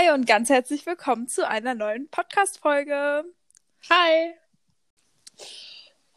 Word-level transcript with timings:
Hi 0.00 0.10
und 0.12 0.26
ganz 0.26 0.48
herzlich 0.48 0.86
willkommen 0.86 1.28
zu 1.28 1.46
einer 1.46 1.74
neuen 1.74 2.08
Podcast-Folge. 2.08 3.24
Hi! 3.90 4.34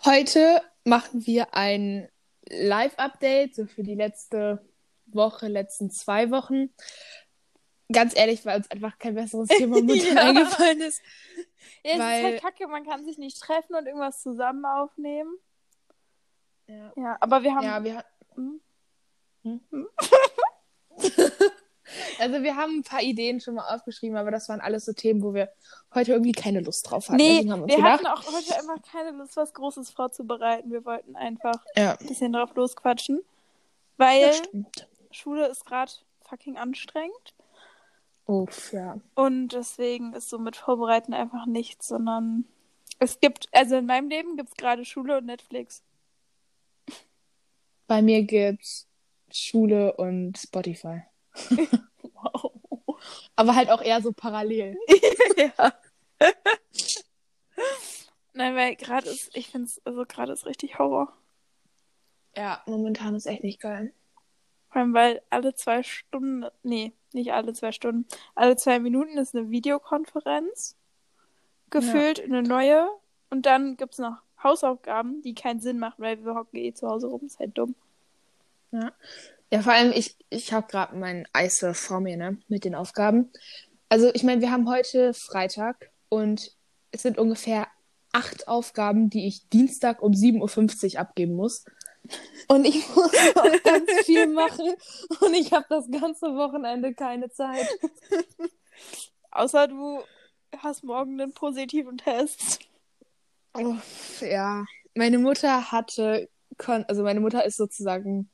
Heute 0.06 0.62
machen 0.86 1.26
wir 1.26 1.54
ein 1.54 2.08
Live-Update, 2.48 3.56
so 3.56 3.66
für 3.66 3.84
die 3.84 3.96
letzte 3.96 4.66
Woche, 5.08 5.48
letzten 5.48 5.92
zwei 5.92 6.32
Wochen. 6.32 6.70
Ganz 7.92 8.16
ehrlich, 8.16 8.46
weil 8.46 8.58
uns 8.58 8.72
einfach 8.72 8.98
kein 9.00 9.16
besseres 9.16 9.48
Thema 9.58 9.78
momentan 9.80 10.16
Ja. 10.16 10.22
eingefallen 10.24 10.82
ist. 10.82 11.02
Ja, 11.84 11.94
es 11.94 12.00
Weil- 12.00 12.18
ist 12.20 12.24
halt 12.26 12.42
kacke, 12.42 12.68
man 12.68 12.86
kann 12.86 13.04
sich 13.06 13.18
nicht 13.18 13.42
treffen 13.42 13.76
und 13.76 13.86
irgendwas 13.86 14.22
zusammen 14.22 14.64
aufnehmen. 14.66 15.36
Ja, 16.68 16.94
Ja, 16.96 17.18
aber 17.20 17.44
wir 17.44 17.54
haben. 17.54 17.66
ja 17.66 17.84
wir, 17.84 17.98
ha- 17.98 18.06
Hm? 18.36 18.62
also 22.20 22.44
wir 22.44 22.56
haben 22.56 22.80
ein 22.80 22.84
paar 22.84 23.02
Ideen 23.02 23.40
schon 23.40 23.56
mal 23.56 23.74
aufgeschrieben, 23.74 24.18
aber 24.18 24.32
das 24.32 24.50
waren 24.50 24.62
alles 24.62 24.86
so 24.86 24.94
Themen, 24.94 25.22
wo 25.24 25.34
wir 25.34 25.50
heute 25.94 26.14
irgendwie 26.14 26.32
keine 26.32 26.62
Lust 26.62 26.90
drauf 26.90 27.10
hatten. 27.10 27.18
Nee, 27.18 27.48
haben 27.50 27.68
wir 27.68 27.76
gedacht, 27.76 28.06
hatten 28.06 28.08
auch 28.08 28.26
heute 28.26 28.56
einfach 28.56 28.82
keine 28.92 29.12
Lust, 29.18 29.36
was 29.38 29.54
Großes 29.54 29.92
vorzubereiten. 29.92 30.72
Wir 30.72 30.86
wollten 30.86 31.16
einfach 31.16 31.64
ja, 31.76 31.98
ein 31.98 32.08
bisschen 32.08 32.34
drauf 32.34 32.54
losquatschen. 32.56 33.22
Weil. 33.98 34.34
Schule 35.12 35.48
ist 35.48 35.66
gerade 35.66 35.92
fucking 36.28 36.58
anstrengend. 36.58 37.36
Uff, 38.26 38.72
ja. 38.74 39.00
Und 39.16 39.50
deswegen 39.50 40.14
ist 40.14 40.30
so 40.30 40.40
mit 40.40 40.56
Vorbereiten 40.56 41.14
einfach 41.14 41.46
nichts, 41.46 41.88
sondern 41.88 42.46
es 43.00 43.20
gibt, 43.20 43.50
also 43.52 43.76
in 43.76 43.86
meinem 43.86 44.10
Leben 44.10 44.38
gibt 44.38 44.50
es 44.50 44.56
gerade 44.56 44.86
Schule 44.86 45.18
und 45.18 45.26
Netflix. 45.26 45.84
Bei 47.88 48.02
mir 48.02 48.24
gibt's 48.24 48.88
Schule 49.32 49.94
und 49.98 50.38
Spotify. 50.38 51.04
Wow. 52.16 52.54
Aber 53.36 53.56
halt 53.56 53.70
auch 53.70 53.82
eher 53.82 54.02
so 54.02 54.14
parallel. 54.14 54.78
ja. 55.38 55.74
Nein, 58.34 58.56
weil 58.56 58.76
gerade 58.76 59.10
ist, 59.10 59.36
ich 59.36 59.50
finde 59.50 59.68
es, 59.68 59.82
also 59.86 60.06
gerade 60.06 60.32
ist 60.32 60.46
richtig 60.46 60.80
Horror. 60.80 61.12
Ja, 62.36 62.62
momentan 62.66 63.16
ist 63.16 63.26
echt 63.26 63.44
nicht 63.44 63.60
geil. 63.60 63.94
Vor 64.70 64.82
allem, 64.82 64.94
weil 64.94 65.22
alle 65.30 65.54
zwei 65.54 65.84
Stunden, 65.84 66.46
nee, 66.64 66.94
nicht 67.12 67.34
alle 67.34 67.54
zwei 67.54 67.72
Stunden, 67.72 68.08
alle 68.34 68.56
zwei 68.56 68.80
Minuten 68.80 69.18
ist 69.18 69.36
eine 69.36 69.50
Videokonferenz. 69.52 70.76
Gefühlt 71.70 72.22
eine 72.24 72.42
neue. 72.42 72.88
Und 73.30 73.46
dann 73.46 73.78
gibt 73.78 73.94
es 73.94 74.00
noch 74.00 74.18
Hausaufgaben, 74.42 75.22
die 75.22 75.36
keinen 75.36 75.60
Sinn 75.60 75.80
machen, 75.80 76.02
weil 76.04 76.24
wir 76.24 76.36
hocken 76.36 76.58
eh 76.58 76.74
zu 76.74 76.88
Hause 76.88 77.08
rum. 77.08 77.22
Ist 77.26 77.40
halt 77.40 77.58
dumm. 77.58 77.76
Ja, 78.72 78.92
ja 79.54 79.62
vor 79.62 79.74
allem, 79.74 79.92
ich, 79.92 80.18
ich 80.32 80.52
habe 80.52 80.66
gerade 80.66 80.96
mein 80.98 81.28
Eissurf 81.32 81.78
vor 81.78 82.00
mir, 82.00 82.18
ne, 82.18 82.40
mit 82.48 82.66
den 82.66 82.74
Aufgaben. 82.74 83.32
Also, 83.88 84.12
ich 84.16 84.24
meine, 84.24 84.42
wir 84.42 84.52
haben 84.52 84.68
heute 84.68 85.14
Freitag 85.14 85.92
und 86.10 86.52
es 86.90 87.04
sind 87.04 87.20
ungefähr 87.20 87.68
acht 88.12 88.48
Aufgaben, 88.48 89.12
die 89.12 89.28
ich 89.28 89.48
Dienstag 89.50 90.02
um 90.02 90.14
7.50 90.14 90.96
Uhr 90.96 91.00
abgeben 91.02 91.36
muss. 91.36 91.66
Und 92.48 92.66
ich 92.66 92.88
muss 92.96 93.12
noch 93.36 93.64
ganz 93.64 93.92
viel 94.06 94.26
machen 94.26 94.74
und 95.20 95.36
ich 95.36 95.54
habe 95.54 95.66
das 95.70 95.88
ganze 95.92 96.36
Wochenende 96.36 96.96
keine 96.96 97.30
Zeit. 97.30 97.68
Außer 99.30 99.68
du 99.68 100.00
hast 100.58 100.84
morgen 100.84 101.22
einen 101.22 101.34
positiven 101.34 102.00
Test. 102.00 102.58
Oh, 103.54 103.76
ja, 104.20 104.66
meine 104.96 105.20
Mutter 105.20 105.72
hatte, 105.72 106.28
also 106.58 107.04
meine 107.04 107.20
Mutter 107.20 107.46
ist 107.46 107.58
sozusagen 107.58 108.32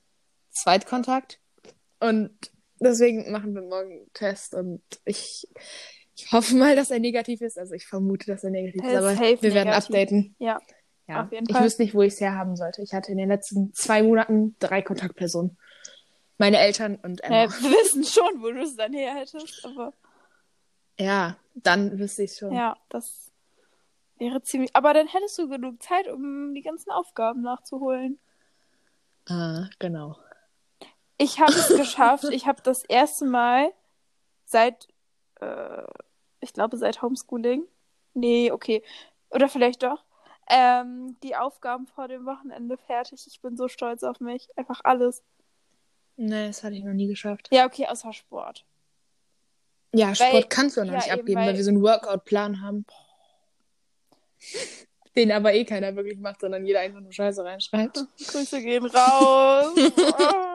Zweitkontakt 0.62 1.40
und 2.00 2.32
deswegen 2.80 3.32
machen 3.32 3.54
wir 3.56 3.62
morgen 3.62 3.92
einen 3.92 4.14
Test 4.14 4.54
und 4.54 4.82
ich, 5.06 5.48
ich 6.16 6.32
hoffe 6.32 6.56
mal, 6.56 6.76
dass 6.76 6.92
er 6.92 7.00
negativ 7.00 7.42
ist. 7.42 7.58
Also 7.58 7.74
ich 7.74 7.86
vermute, 7.88 8.28
dass 8.28 8.44
er 8.44 8.50
negativ 8.52 8.84
ist, 8.84 8.96
aber 8.96 9.18
wir 9.18 9.42
werden 9.54 9.70
negativ. 9.70 9.74
updaten. 9.90 10.36
Ja. 10.40 10.60
Ja, 11.08 11.24
Auf 11.24 11.32
jeden 11.32 11.48
ich 11.50 11.56
Fall. 11.56 11.66
wüsste 11.66 11.82
nicht, 11.82 11.96
wo 11.96 12.04
ich 12.04 12.14
es 12.14 12.22
herhaben 12.22 12.56
sollte. 12.56 12.84
Ich 12.84 12.94
hatte 12.94 13.12
in 13.12 13.18
den 13.18 13.30
letzten 13.30 13.74
zwei 13.74 14.04
Monaten 14.04 14.56
drei 14.60 14.84
Kontaktpersonen. 14.84 15.58
Meine 16.38 16.60
Eltern 16.60 16.98
und 17.02 17.24
Emma. 17.24 17.46
Äh, 17.46 17.50
wir 17.50 17.72
wissen 17.72 18.04
schon, 18.04 18.42
wo 18.44 18.52
du 18.52 18.62
es 18.62 18.76
dann 18.76 18.94
her 18.94 19.16
hättest, 19.16 19.66
aber 19.66 19.92
Ja, 21.00 21.36
dann 21.56 21.98
wüsste 21.98 22.24
ich 22.24 22.36
schon. 22.36 22.54
ja, 22.54 22.78
das 22.90 23.32
wäre 24.20 24.44
ziemlich. 24.44 24.76
Aber 24.76 24.94
dann 24.94 25.08
hättest 25.08 25.38
du 25.40 25.50
genug 25.50 25.82
Zeit, 25.82 26.08
um 26.08 26.54
die 26.54 26.62
ganzen 26.62 26.92
Aufgaben 26.92 27.42
nachzuholen. 27.42 28.20
Ah, 29.28 29.68
genau. 29.80 30.16
Ich 31.22 31.40
habe 31.40 31.52
es 31.52 31.68
geschafft. 31.68 32.24
Ich 32.32 32.48
habe 32.48 32.62
das 32.64 32.84
erste 32.86 33.26
Mal 33.26 33.72
seit, 34.46 34.88
äh, 35.42 35.84
ich 36.40 36.54
glaube, 36.54 36.78
seit 36.78 37.02
Homeschooling. 37.02 37.64
Nee, 38.14 38.52
okay. 38.52 38.82
Oder 39.30 39.50
vielleicht 39.50 39.84
doch. 39.84 40.04
Ähm, 40.50 41.18
die 41.22 41.36
Aufgaben 41.36 41.86
vor 41.86 42.08
dem 42.08 42.26
Wochenende 42.26 42.78
fertig. 42.78 43.28
Ich 43.28 43.42
bin 43.42 43.56
so 43.58 43.68
stolz 43.68 44.02
auf 44.04 44.20
mich. 44.22 44.48
Einfach 44.56 44.80
alles. 44.84 45.22
Nee, 46.16 46.48
das 46.48 46.64
hatte 46.64 46.76
ich 46.76 46.84
noch 46.84 46.94
nie 46.94 47.08
geschafft. 47.08 47.50
Ja, 47.52 47.66
okay, 47.66 47.86
außer 47.86 48.14
Sport. 48.14 48.66
Ja, 49.94 50.16
Sport 50.16 50.34
Weil- 50.34 50.44
kannst 50.46 50.78
du 50.78 50.82
auch 50.82 50.86
noch 50.86 50.94
ja, 50.94 50.98
nicht 51.00 51.08
eben, 51.08 51.20
abgeben, 51.20 51.40
weil, 51.42 51.48
weil- 51.50 51.58
wir 51.58 51.64
so 51.64 51.70
einen 51.70 51.84
Workout-Plan 51.84 52.62
haben. 52.62 52.86
Den 55.16 55.32
aber 55.34 55.54
eh 55.54 55.66
keiner 55.66 55.96
wirklich 55.96 56.18
macht, 56.18 56.40
sondern 56.42 56.66
jeder 56.66 56.80
einfach 56.80 57.02
nur 57.02 57.12
Scheiße 57.12 57.44
reinschreibt. 57.44 58.06
Grüße 58.28 58.62
gehen 58.62 58.86
raus. 58.86 59.74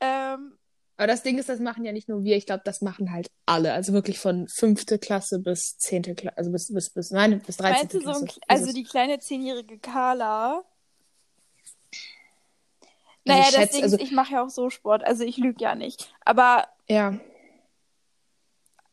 Ähm, 0.00 0.58
Aber 0.96 1.06
das 1.06 1.22
Ding 1.22 1.38
ist, 1.38 1.48
das 1.48 1.60
machen 1.60 1.84
ja 1.84 1.92
nicht 1.92 2.08
nur 2.08 2.22
wir, 2.24 2.36
ich 2.36 2.46
glaube, 2.46 2.62
das 2.64 2.80
machen 2.82 3.12
halt 3.12 3.28
alle. 3.46 3.72
Also 3.72 3.92
wirklich 3.92 4.18
von 4.18 4.48
fünfte 4.48 4.98
Klasse 4.98 5.38
bis 5.38 5.76
zehnte 5.78 6.14
Klasse, 6.14 6.36
also 6.38 6.50
bis, 6.52 6.72
bis, 6.72 6.90
bis, 6.90 7.10
nein, 7.10 7.40
bis 7.46 7.56
13. 7.58 7.78
meinst 7.78 7.94
du 7.94 8.00
so 8.00 8.04
Klasse. 8.24 8.40
ein, 8.48 8.58
also 8.60 8.72
die 8.72 8.84
kleine 8.84 9.18
zehnjährige 9.18 9.78
Carla? 9.78 10.62
Ja, 13.24 13.34
Naja, 13.34 13.40
ich 13.40 13.46
das 13.46 13.54
schätze, 13.54 13.72
Ding 13.74 13.82
also- 13.84 13.96
ist, 13.96 14.02
ich 14.02 14.12
mache 14.12 14.32
ja 14.34 14.44
auch 14.44 14.50
so 14.50 14.70
Sport, 14.70 15.04
also 15.04 15.24
ich 15.24 15.36
lüge 15.36 15.62
ja 15.62 15.74
nicht. 15.74 16.12
Aber 16.24 16.66
Ja. 16.88 17.18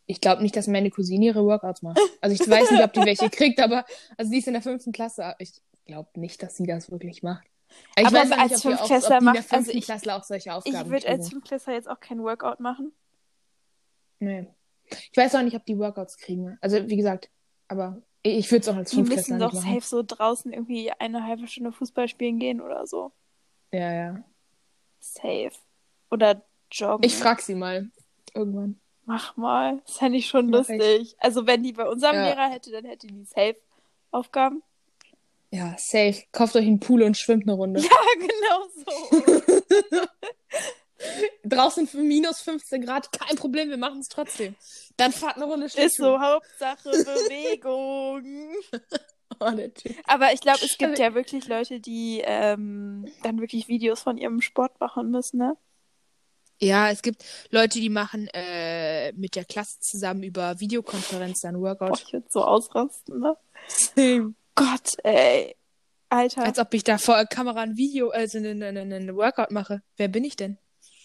Ich 0.06 0.20
glaube 0.20 0.42
nicht, 0.44 0.56
dass 0.58 0.68
meine 0.68 0.90
Cousine 0.92 1.26
ihre 1.28 1.46
Workouts 1.46 1.82
macht. 1.82 1.98
Also 2.20 2.36
ich 2.36 2.48
weiß 2.50 2.72
nicht, 2.72 2.84
ob 2.84 2.92
die 2.92 3.06
welche 3.06 3.30
kriegt, 3.30 3.62
aber 3.62 3.86
also 4.18 4.30
die 4.32 4.40
ist 4.40 4.48
in 4.48 4.54
der 4.54 4.62
fünften 4.62 4.92
Klasse. 4.92 5.34
Ich 5.40 5.54
glaube 5.86 6.10
nicht, 6.20 6.44
dass 6.44 6.58
sie 6.58 6.66
das 6.66 6.92
wirklich 6.92 7.24
macht. 7.24 7.48
Ich 7.98 8.06
Aber 8.08 8.16
weiß 8.18 8.32
als 8.32 8.52
nicht, 8.52 8.64
die 8.64 8.68
Fünftklässler 8.70 9.22
macht- 9.22 9.54
also 9.54 9.72
ich- 9.72 9.86
Klasse 9.86 10.16
auch 10.16 10.24
solche 10.24 10.50
ich 10.50 10.56
Aufgaben 10.56 10.90
würde 10.90 11.08
als. 11.08 11.30
Fünftklässler 11.30 11.74
jetzt 11.74 11.90
auch 11.90 12.00
kein 12.00 12.24
Workout 12.24 12.60
machen. 12.60 12.92
Nee. 14.20 14.48
Ich 15.12 15.18
weiß 15.18 15.36
auch 15.36 15.42
nicht, 15.42 15.56
ob 15.56 15.66
die 15.66 15.78
Workouts 15.78 16.18
kriegen. 16.18 16.58
Also, 16.62 16.88
wie 16.90 16.96
gesagt, 16.98 17.30
aber 17.68 18.02
ich 18.22 18.50
würde 18.52 18.62
es 18.62 18.68
auch 18.70 18.76
als 18.76 18.92
Die 18.92 19.02
müssen 19.04 19.40
doch 19.40 19.54
safe 19.54 19.82
so 19.82 20.04
draußen 20.04 20.52
irgendwie 20.54 20.92
eine 20.92 21.26
halbe 21.26 21.48
Stunde 21.48 21.72
Fußball 21.72 22.08
spielen 22.08 22.40
gehen 22.40 22.62
oder 22.62 22.86
so. 22.88 23.12
Ja, 23.72 23.92
ja. 23.94 24.24
Safe. 25.00 25.52
Oder 26.12 26.42
joggen. 26.72 27.06
Ich 27.06 27.16
frag 27.16 27.42
sie 27.42 27.56
mal. 27.56 27.90
Irgendwann. 28.34 28.80
Mach 29.06 29.36
mal. 29.36 29.82
Das 29.86 29.98
fände 29.98 30.18
ich 30.18 30.28
schon 30.28 30.50
Mach 30.50 30.62
ich. 30.62 30.70
lustig. 30.70 31.16
Also 31.20 31.46
wenn 31.48 31.64
die 31.64 31.74
bei 31.74 31.88
unserem 31.88 32.16
Ja. 32.16 32.26
Lehrer 32.30 32.50
hätte, 32.50 32.72
dann 32.72 32.86
hätte 32.86 33.08
die 33.08 33.26
safe 33.26 33.58
Aufgaben. 34.12 34.64
Ja, 35.54 35.76
safe. 35.78 36.24
Kauft 36.32 36.56
euch 36.56 36.66
einen 36.66 36.80
Pool 36.80 37.04
und 37.04 37.16
schwimmt 37.16 37.44
eine 37.44 37.54
Runde. 37.54 37.80
Ja, 37.84 37.90
genau 38.20 38.68
so. 38.76 40.02
Draußen 41.44 41.86
für 41.86 42.02
minus 42.02 42.42
15 42.42 42.84
Grad, 42.84 43.12
kein 43.12 43.36
Problem, 43.36 43.70
wir 43.70 43.78
machen 43.78 44.00
es 44.00 44.08
trotzdem. 44.08 44.56
Dann 44.98 45.12
fahrt 45.12 45.36
eine 45.36 45.46
Runde 45.46 45.68
Ist 45.68 45.74
Schlittschuh. 45.74 46.04
so, 46.04 46.20
Hauptsache 46.20 46.90
Bewegung. 46.90 48.56
Oh. 49.40 49.52
Aber 50.06 50.32
ich 50.32 50.42
glaube, 50.42 50.60
es 50.64 50.78
gibt 50.78 51.00
ja 51.00 51.16
wirklich 51.16 51.48
Leute, 51.48 51.80
die 51.80 52.22
ähm, 52.24 53.12
dann 53.24 53.42
wirklich 53.42 53.68
Videos 53.68 54.02
von 54.02 54.16
ihrem 54.20 54.42
Sport 54.42 54.80
machen 54.80 55.10
müssen, 55.10 55.40
ne? 55.40 55.58
Ja, 56.60 56.92
es 56.92 57.02
gibt 57.02 57.26
Leute, 57.50 57.80
die 57.80 57.90
machen 57.90 58.28
äh, 58.32 59.12
mit 59.14 59.36
der 59.36 59.44
Klasse 59.44 59.80
zusammen 59.80 60.22
über 60.22 60.60
Videokonferenz 60.60 61.42
dann 61.42 61.56
Boah, 61.56 61.80
Workout. 61.80 62.04
ich 62.06 62.14
würde 62.14 62.28
so 62.30 62.44
ausrasten, 62.46 63.22
ne? 63.22 64.36
Gott, 64.56 64.94
ey. 65.04 65.56
Alter. 66.10 66.44
Als 66.44 66.60
ob 66.60 66.74
ich 66.74 66.84
da 66.84 66.98
vor 67.00 67.16
der 67.16 67.26
Kamera 67.26 67.62
ein 67.62 67.76
Video, 67.76 68.10
also 68.10 68.38
einen 68.38 68.62
ein, 68.62 68.78
ein, 68.78 68.94
ein 68.94 69.16
Workout 69.16 69.52
mache. 69.52 69.82
Wer 69.98 70.08
bin 70.08 70.24
ich 70.24 70.36
denn? 70.36 70.58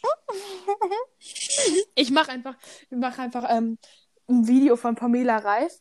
Ich 1.95 2.11
mache 2.11 2.31
einfach, 2.31 2.55
ich 2.91 2.97
mache 2.97 3.21
einfach 3.21 3.45
ähm, 3.50 3.79
ein 4.29 4.47
Video 4.47 4.77
von 4.77 4.95
Pamela 4.95 5.39
Reif. 5.39 5.73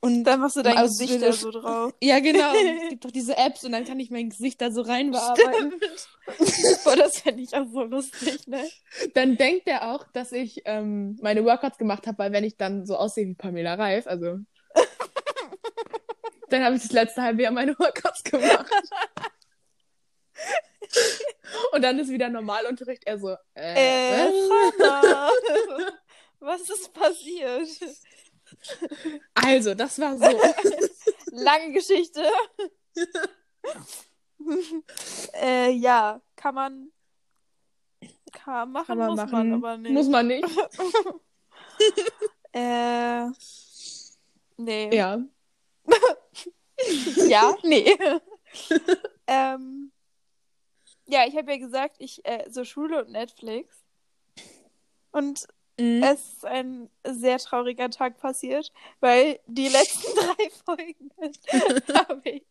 Und 0.00 0.22
Dann 0.24 0.38
machst 0.40 0.54
du 0.56 0.62
dein 0.62 0.76
Also, 0.76 1.02
Gesicht 1.04 1.20
da 1.22 1.32
so 1.32 1.50
drauf. 1.50 1.92
ja, 2.00 2.20
genau. 2.20 2.52
es 2.84 2.90
gibt 2.90 3.04
doch 3.04 3.10
diese 3.10 3.36
Apps 3.36 3.64
und 3.64 3.72
dann 3.72 3.84
kann 3.84 3.98
ich 3.98 4.10
mein 4.10 4.30
Gesicht 4.30 4.60
da 4.60 4.70
so 4.70 4.82
rein 4.82 5.10
bearbeiten. 5.10 5.72
Boah, 6.84 6.96
das 6.96 7.20
fände 7.20 7.42
ich 7.42 7.52
auch 7.54 7.66
so 7.72 7.82
lustig, 7.82 8.46
ne? 8.46 8.62
Dann 9.14 9.36
denkt 9.36 9.66
er 9.66 9.92
auch, 9.92 10.04
dass 10.12 10.30
ich 10.30 10.62
ähm, 10.66 11.18
meine 11.20 11.44
Workouts 11.44 11.78
gemacht 11.78 12.06
habe, 12.06 12.18
weil 12.18 12.32
wenn 12.32 12.44
ich 12.44 12.56
dann 12.56 12.86
so 12.86 12.96
aussehe 12.96 13.26
wie 13.26 13.34
Pamela 13.34 13.74
Reif, 13.74 14.06
also 14.06 14.38
dann 16.50 16.64
habe 16.64 16.76
ich 16.76 16.82
das 16.82 16.92
letzte 16.92 17.22
halbe 17.22 17.42
Jahr 17.42 17.52
meine 17.52 17.78
Workouts 17.78 18.22
gemacht. 18.24 18.70
Und 21.72 21.82
dann 21.82 21.98
ist 21.98 22.08
wieder 22.10 22.28
Normalunterricht. 22.28 23.04
Er 23.06 23.18
so, 23.18 23.36
äh, 23.54 24.26
Äh, 24.26 24.30
was? 24.78 25.32
Was 26.40 26.70
ist 26.70 26.92
passiert? 26.92 27.68
Also, 29.34 29.74
das 29.74 29.98
war 29.98 30.16
so. 30.16 30.40
Lange 31.32 31.72
Geschichte. 31.72 32.24
äh, 35.34 35.70
ja, 35.72 36.20
kann 36.36 36.54
man. 36.54 36.92
Kann 38.32 38.72
machen, 38.72 38.86
Kann 38.86 38.98
man 38.98 39.08
muss 39.10 39.16
machen. 39.16 39.32
man 39.50 39.52
aber 39.54 39.76
nicht. 39.78 39.92
Muss 39.92 40.08
man 40.08 40.26
nicht. 40.26 40.48
Äh. 42.52 43.26
Nee. 44.56 44.94
Ja. 44.94 45.18
Ja, 47.28 47.56
nee. 47.62 47.96
ähm, 49.26 49.92
ja, 51.06 51.26
ich 51.26 51.36
habe 51.36 51.52
ja 51.52 51.58
gesagt, 51.58 51.96
ich 51.98 52.24
äh, 52.24 52.44
so 52.50 52.64
Schule 52.64 53.04
und 53.04 53.10
Netflix. 53.10 53.84
Und 55.10 55.46
Mhm. 55.80 56.02
es 56.02 56.32
ist 56.32 56.44
ein 56.44 56.90
sehr 57.06 57.38
trauriger 57.38 57.88
Tag 57.88 58.18
passiert, 58.18 58.72
weil 58.98 59.38
die 59.46 59.68
letzten 59.68 60.12
drei 60.16 60.50
Folgen 60.64 61.10
habe 61.94 62.20
ich 62.30 62.42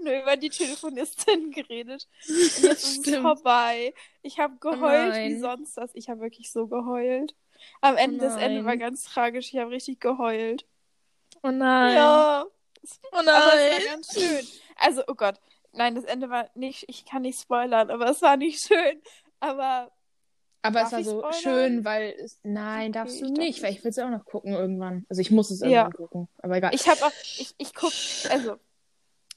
nur 0.00 0.20
über 0.20 0.36
die 0.36 0.50
Telefonistin 0.50 1.50
geredet. 1.50 2.06
Und 2.28 2.36
jetzt 2.36 2.62
ist 2.64 2.84
es 2.84 2.94
Stimmt. 2.96 3.22
vorbei. 3.22 3.94
Ich 4.20 4.38
habe 4.38 4.56
geheult 4.60 5.14
wie 5.14 5.30
nein. 5.34 5.40
sonst 5.40 5.78
was. 5.78 5.90
Ich 5.94 6.10
habe 6.10 6.20
wirklich 6.20 6.52
so 6.52 6.66
geheult. 6.66 7.34
Am 7.80 7.96
Ende, 7.96 8.18
das 8.18 8.36
Ende 8.36 8.64
war 8.66 8.76
ganz 8.76 9.02
tragisch. 9.04 9.48
Ich 9.52 9.58
habe 9.58 9.70
richtig 9.70 9.98
geheult. 10.00 10.66
Oh 11.42 11.50
nein. 11.50 11.94
Ja. 11.96 12.44
Oh 13.12 13.16
Aber 13.16 13.22
es 13.22 13.26
war 13.26 13.54
nein. 13.54 13.80
ganz 13.86 14.12
schön. 14.12 14.46
Also, 14.76 15.02
oh 15.08 15.14
Gott. 15.14 15.40
Nein, 15.72 15.94
das 15.94 16.04
Ende 16.04 16.30
war 16.30 16.48
nicht, 16.54 16.84
ich 16.88 17.04
kann 17.04 17.22
nicht 17.22 17.40
spoilern, 17.40 17.90
aber 17.90 18.08
es 18.10 18.22
war 18.22 18.36
nicht 18.36 18.60
schön. 18.66 19.00
Aber 19.40 19.92
Aber 20.62 20.82
es 20.82 20.92
war 20.92 21.02
so 21.04 21.18
spoilern? 21.18 21.34
schön, 21.34 21.84
weil 21.84 22.14
es. 22.18 22.38
Nein, 22.42 22.92
darfst 22.92 23.16
Okay, 23.16 23.20
du 23.22 23.26
ich 23.28 23.34
darf 23.34 23.44
nicht, 23.46 23.62
weil 23.62 23.72
ich 23.72 23.84
will 23.84 23.90
es 23.90 23.98
auch 23.98 24.08
noch 24.08 24.24
gucken 24.24 24.52
irgendwann. 24.54 25.04
Also 25.08 25.20
ich 25.20 25.30
muss 25.30 25.50
es 25.50 25.60
Ja. 25.60 25.66
irgendwann 25.82 25.92
gucken. 25.92 26.28
Aber 26.42 26.56
egal. 26.56 26.74
ich 26.74 26.88
habe 26.88 27.04
auch, 27.04 27.12
ich, 27.38 27.54
ich 27.58 27.74
gucke, 27.74 27.94
also, 28.30 28.56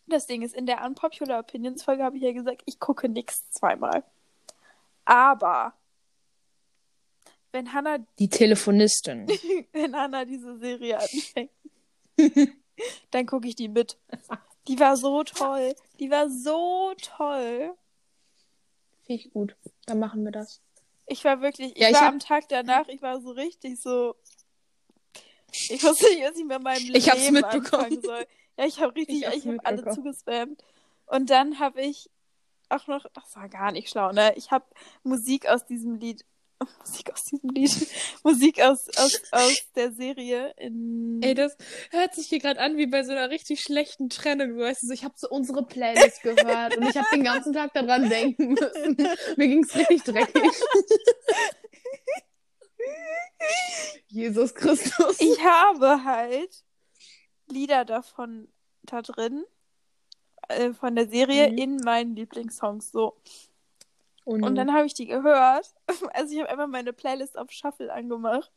das 0.08 0.26
Ding 0.28 0.42
ist, 0.42 0.56
in 0.56 0.66
der 0.66 0.84
Unpopular 0.86 1.40
Opinions 1.40 1.84
Folge 1.84 2.04
habe 2.04 2.18
ich 2.18 2.24
ja 2.24 2.32
gesagt, 2.32 2.62
ich 2.66 2.80
gucke 2.80 3.08
nichts 3.10 3.50
zweimal. 3.52 4.04
Aber, 5.06 5.74
wenn 7.52 7.74
Hannah, 7.74 8.00
Die 8.20 8.30
Telefonistin. 8.30 9.28
wenn 9.74 9.96
Hannah 9.96 10.24
diese 10.26 10.58
Serie 10.60 10.98
anfängt, 11.00 11.52
dann 13.12 13.26
gucke 13.26 13.48
ich 13.48 13.56
die 13.56 13.68
mit. 13.70 13.98
Die 14.68 14.80
war 14.80 14.96
so 14.98 15.24
toll. 15.24 15.76
Die 16.00 16.10
war 16.12 16.30
so 16.30 16.94
toll. 17.02 17.74
Finde 19.06 19.22
ich 19.24 19.32
gut. 19.34 19.56
Dann 19.86 20.00
machen 20.00 20.24
wir 20.24 20.32
das. 20.32 20.62
Ich 21.08 21.24
war 21.24 21.42
wirklich, 21.42 21.72
ich 21.76 21.82
Ja, 21.82 21.90
ich 21.90 21.96
war 21.96 22.02
hab- 22.04 22.14
am 22.14 22.20
Tag 22.20 22.48
danach, 22.50 22.88
ich 22.88 23.02
war 23.02 23.20
so 23.22 23.32
richtig 23.32 23.82
so. 23.82 24.16
Ich 25.70 25.84
wusste 25.84 26.06
nicht, 26.14 26.24
was 26.24 26.38
ich 26.38 26.46
mit 26.46 26.62
meinem 26.64 26.84
Leben 26.86 26.96
Ich 26.96 27.10
hab's 27.10 27.30
mitbekommen. 27.30 27.64
anfangen 27.86 28.02
soll. 28.02 28.26
Ja, 28.58 28.66
ich 28.66 28.80
habe 28.80 28.96
richtig, 28.96 29.26
Ich 29.26 29.34
ich, 29.36 29.48
habe 29.48 29.66
alle 29.66 29.90
zugespammt. 29.90 30.64
Und 31.08 31.30
dann 31.30 31.60
habe 31.60 31.82
ich 31.82 32.10
auch 32.70 32.88
noch, 32.88 33.06
das 33.14 33.36
war 33.36 33.50
gar 33.50 33.72
nicht 33.74 33.90
schlau, 33.90 34.12
ne? 34.14 34.34
Ich 34.38 34.52
habe 34.52 34.64
Musik 35.04 35.48
aus 35.50 35.66
diesem 35.66 35.96
Lied, 35.96 36.24
Musik 36.80 37.12
aus 37.14 37.24
diesem 37.26 37.50
Lied, 37.50 37.88
Musik 38.24 38.62
aus, 38.62 38.88
aus, 38.98 39.22
aus 39.32 39.62
der 39.76 39.92
Serie 39.92 40.54
in. 40.58 41.20
Ey, 41.22 41.34
das 41.34 41.56
hört 41.92 42.14
sich 42.16 42.28
hier 42.28 42.40
gerade 42.40 42.60
an 42.60 42.78
wie 42.78 42.88
bei 42.88 43.04
so 43.04 43.12
einer 43.12 43.30
richtig 43.30 43.62
schlechten 43.62 44.10
Trennung. 44.10 44.58
Weißt 44.58 44.84
du, 44.84 44.88
so, 44.88 44.94
ich 44.94 45.04
habe 45.04 45.14
so 45.18 45.30
unsere 45.30 45.64
Playlist 45.66 46.22
gehört 46.22 46.78
und 46.78 46.84
ich 46.90 46.96
habe 46.98 47.08
den 47.14 47.24
ganzen 47.24 47.54
Tag 47.54 47.74
daran 47.74 48.10
denken 48.10 48.50
müssen. 48.54 48.98
Mir 49.38 49.48
ging's 49.48 49.76
richtig 49.76 50.04
dreckig. 50.04 50.52
Jesus 54.08 54.54
Christus. 54.54 55.20
ich 55.20 55.44
habe 55.44 56.04
halt 56.04 56.64
Lieder 57.48 57.86
davon 57.86 58.48
da 58.84 59.02
drin, 59.02 59.44
äh, 60.48 60.74
von 60.74 60.96
der 60.96 61.08
Serie 61.10 61.52
Mhm. 61.52 61.58
in 61.58 61.76
meinen 61.78 62.16
Lieblingssongs 62.16 62.92
so. 62.92 63.16
Und 64.32 64.42
no. 64.42 64.50
dann 64.52 64.74
habe 64.74 64.86
ich 64.86 64.94
die 64.94 65.08
gehört. 65.08 65.74
Also 66.14 66.34
ich 66.34 66.40
habe 66.40 66.50
einfach 66.50 66.68
meine 66.68 66.94
Playlist 66.94 67.38
auf 67.38 67.52
Shuffle 67.52 67.92
angemacht. 67.92 68.52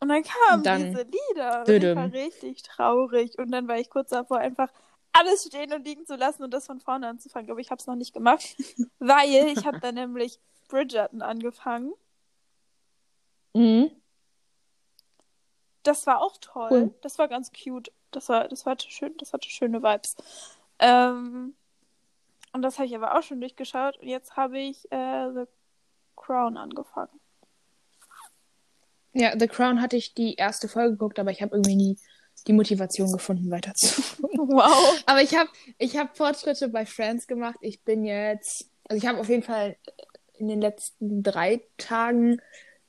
Und 0.00 0.08
dann 0.08 0.22
kamen 0.22 0.62
Dann 0.62 0.84
diese 0.84 1.02
Lieder. 1.02 1.64
Und 1.66 1.68
ich 1.68 1.96
war 1.96 2.12
richtig 2.12 2.62
traurig. 2.62 3.38
Und 3.38 3.50
dann 3.50 3.66
war 3.66 3.78
ich 3.78 3.90
kurz 3.90 4.10
davor, 4.10 4.38
einfach 4.38 4.70
alles 5.12 5.44
stehen 5.44 5.72
und 5.72 5.84
liegen 5.84 6.06
zu 6.06 6.16
lassen 6.16 6.42
und 6.44 6.52
das 6.52 6.66
von 6.66 6.80
vorne 6.80 7.08
anzufangen. 7.08 7.50
Aber 7.50 7.60
ich 7.60 7.70
habe 7.70 7.80
es 7.80 7.86
noch 7.86 7.96
nicht 7.96 8.12
gemacht, 8.12 8.56
weil 8.98 9.48
ich 9.48 9.66
habe 9.66 9.80
dann 9.80 9.94
nämlich 9.94 10.38
Bridgerton 10.68 11.22
angefangen. 11.22 11.92
Mhm. 13.54 13.90
Das 15.82 16.06
war 16.06 16.20
auch 16.20 16.36
toll. 16.40 16.68
Cool. 16.70 16.94
Das 17.00 17.18
war 17.18 17.28
ganz 17.28 17.50
cute. 17.52 17.90
Das 18.10 18.28
war, 18.28 18.48
das 18.48 18.66
war 18.66 18.76
schön, 18.78 19.16
das 19.18 19.32
hatte 19.32 19.48
schöne 19.48 19.82
Vibes. 19.82 20.16
Ähm, 20.78 21.54
und 22.58 22.62
das 22.62 22.78
habe 22.78 22.86
ich 22.86 22.96
aber 22.96 23.16
auch 23.16 23.22
schon 23.22 23.40
durchgeschaut. 23.40 23.98
Und 23.98 24.08
jetzt 24.08 24.36
habe 24.36 24.58
ich 24.58 24.90
äh, 24.90 25.32
The 25.32 25.44
Crown 26.16 26.56
angefangen. 26.56 27.20
Ja, 29.12 29.38
The 29.38 29.46
Crown 29.46 29.80
hatte 29.80 29.96
ich 29.96 30.12
die 30.12 30.34
erste 30.34 30.66
Folge 30.66 30.94
geguckt, 30.94 31.20
aber 31.20 31.30
ich 31.30 31.40
habe 31.40 31.54
irgendwie 31.54 31.76
nie 31.76 31.98
die 32.48 32.52
Motivation 32.52 33.12
gefunden, 33.12 33.48
weiter 33.50 33.74
zu 33.74 34.02
gucken. 34.02 34.38
Wow. 34.48 35.02
Aber 35.06 35.22
ich 35.22 35.36
habe 35.36 35.48
ich 35.78 35.96
hab 35.96 36.16
Fortschritte 36.16 36.68
bei 36.68 36.84
Friends 36.84 37.28
gemacht. 37.28 37.58
Ich 37.60 37.84
bin 37.84 38.04
jetzt, 38.04 38.68
also 38.88 39.00
ich 39.00 39.08
habe 39.08 39.20
auf 39.20 39.28
jeden 39.28 39.42
Fall 39.44 39.76
in 40.32 40.48
den 40.48 40.60
letzten 40.60 41.22
drei 41.22 41.62
Tagen 41.76 42.40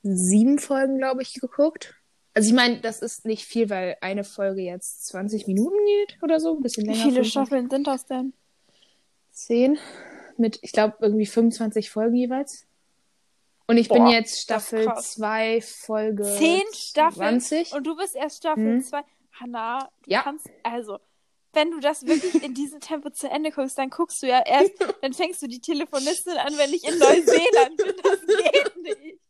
sieben 0.02 0.58
Folgen, 0.58 0.98
glaube 0.98 1.22
ich, 1.22 1.34
geguckt. 1.34 1.94
Also 2.34 2.48
ich 2.48 2.54
meine, 2.54 2.80
das 2.80 3.02
ist 3.02 3.24
nicht 3.24 3.44
viel, 3.44 3.70
weil 3.70 3.96
eine 4.00 4.24
Folge 4.24 4.62
jetzt 4.62 5.06
20 5.08 5.46
Minuten 5.46 5.76
geht 5.86 6.18
oder 6.22 6.40
so, 6.40 6.56
ein 6.56 6.62
bisschen 6.62 6.84
Wie 6.86 6.90
länger. 6.90 7.02
viele 7.02 7.24
25, 7.24 7.30
Staffeln 7.30 7.70
sind 7.70 7.86
das 7.86 8.06
denn? 8.06 8.32
Zehn 9.46 9.78
mit, 10.36 10.58
ich 10.62 10.72
glaube, 10.72 10.96
irgendwie 11.00 11.26
25 11.26 11.90
Folgen 11.90 12.14
jeweils. 12.16 12.66
Und 13.66 13.76
ich 13.78 13.88
bin 13.88 14.04
Boah, 14.04 14.10
jetzt 14.12 14.50
das 14.50 14.64
ist 14.64 14.68
Staffel 14.70 14.84
krass. 14.86 15.12
2, 15.12 15.60
Folge 15.60 16.24
Zehn 16.24 16.62
Staffeln 16.74 17.40
20. 17.40 17.72
und 17.72 17.86
du 17.86 17.96
bist 17.96 18.16
erst 18.16 18.38
Staffel 18.38 18.76
Mhm. 18.76 18.82
2. 18.82 19.02
Hanna, 19.32 19.90
du 20.04 20.10
Ja. 20.10 20.22
kannst, 20.22 20.46
also, 20.64 20.98
wenn 21.52 21.70
du 21.70 21.80
das 21.80 22.04
wirklich 22.06 22.42
in 22.42 22.54
diesem 22.54 22.80
Tempo 22.80 23.10
zu 23.10 23.28
Ende 23.30 23.50
guckst, 23.50 23.78
dann 23.78 23.90
guckst 23.90 24.22
du 24.22 24.26
ja 24.28 24.42
erst, 24.44 24.72
dann 25.02 25.12
fängst 25.12 25.40
du 25.42 25.46
die 25.46 25.60
Telefonistin 25.60 26.36
an, 26.36 26.56
wenn 26.58 26.72
ich 26.72 26.84
in 26.84 26.98
Neuseeland 26.98 27.76
bin. 27.76 27.94
Das 28.02 28.20
geht 28.26 28.76
nicht. 28.82 29.20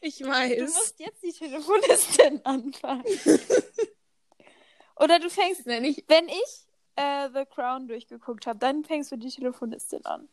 Ich 0.00 0.18
Du 0.18 0.26
weiß. 0.28 0.60
musst 0.60 0.98
jetzt 1.00 1.22
die 1.22 1.32
Telefonistin 1.32 2.40
anfangen. 2.44 3.04
Oder 4.96 5.18
du 5.18 5.28
fängst, 5.30 5.66
Nein, 5.66 5.84
ich, 5.84 6.04
wenn 6.08 6.28
ich 6.28 6.66
äh, 6.96 7.28
The 7.32 7.44
Crown 7.46 7.88
durchgeguckt 7.88 8.46
habe, 8.46 8.58
dann 8.58 8.84
fängst 8.84 9.10
du 9.12 9.16
die 9.16 9.28
Telefonistin 9.30 10.04
an. 10.04 10.28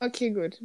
okay, 0.00 0.30
gut. 0.30 0.62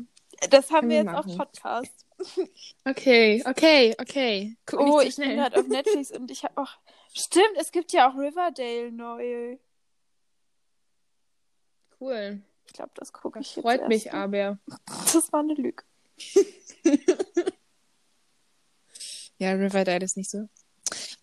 Das 0.50 0.70
haben 0.72 0.90
Können 0.90 0.90
wir 0.90 0.98
jetzt 0.98 1.08
auf 1.10 1.26
machen. 1.26 1.38
Podcast. 1.38 2.06
Okay, 2.86 3.44
okay, 3.46 3.94
okay. 4.00 4.56
Guck 4.66 4.80
Oh, 4.80 5.02
ich 5.02 5.18
bin 5.18 5.32
gerade 5.32 5.60
auf 5.60 5.68
Netflix 5.68 6.12
und 6.12 6.32
ich 6.32 6.46
habe 6.46 6.62
auch. 6.62 6.78
Stimmt, 7.14 7.58
es 7.58 7.74
gibt 7.74 7.92
ja 7.92 8.10
auch 8.10 8.16
Riverdale 8.16 8.90
neu. 8.92 9.58
Cool. 12.00 12.42
Ich 12.68 12.74
glaube, 12.74 12.92
das 12.96 13.12
gucke 13.12 13.40
ich 13.40 13.56
jetzt 13.58 13.64
freut 13.64 13.82
erst. 13.82 13.90
mich 13.90 14.14
aber. 14.14 14.60
Das 15.14 15.32
war 15.34 15.42
eine 15.42 15.56
Lüge. 15.56 15.84
Ja, 19.38 19.52
Riverdale 19.52 20.06
ist 20.06 20.16
nicht 20.16 20.30
so. 20.30 20.48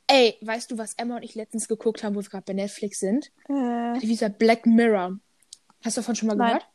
Ey, 0.06 0.36
weißt 0.42 0.70
du, 0.70 0.78
was 0.78 0.94
Emma 0.94 1.16
und 1.16 1.22
ich 1.22 1.34
letztens 1.34 1.68
geguckt 1.68 2.02
haben, 2.04 2.14
wo 2.14 2.20
wir 2.20 2.28
gerade 2.28 2.44
bei 2.46 2.52
Netflix 2.52 2.98
sind? 3.00 3.30
Äh, 3.48 3.98
Dieser 4.00 4.28
Black 4.28 4.66
Mirror. 4.66 5.18
Hast 5.84 5.96
du 5.96 6.00
davon 6.00 6.16
schon 6.16 6.28
mal 6.28 6.34
Nein. 6.36 6.48
gehört? 6.58 6.66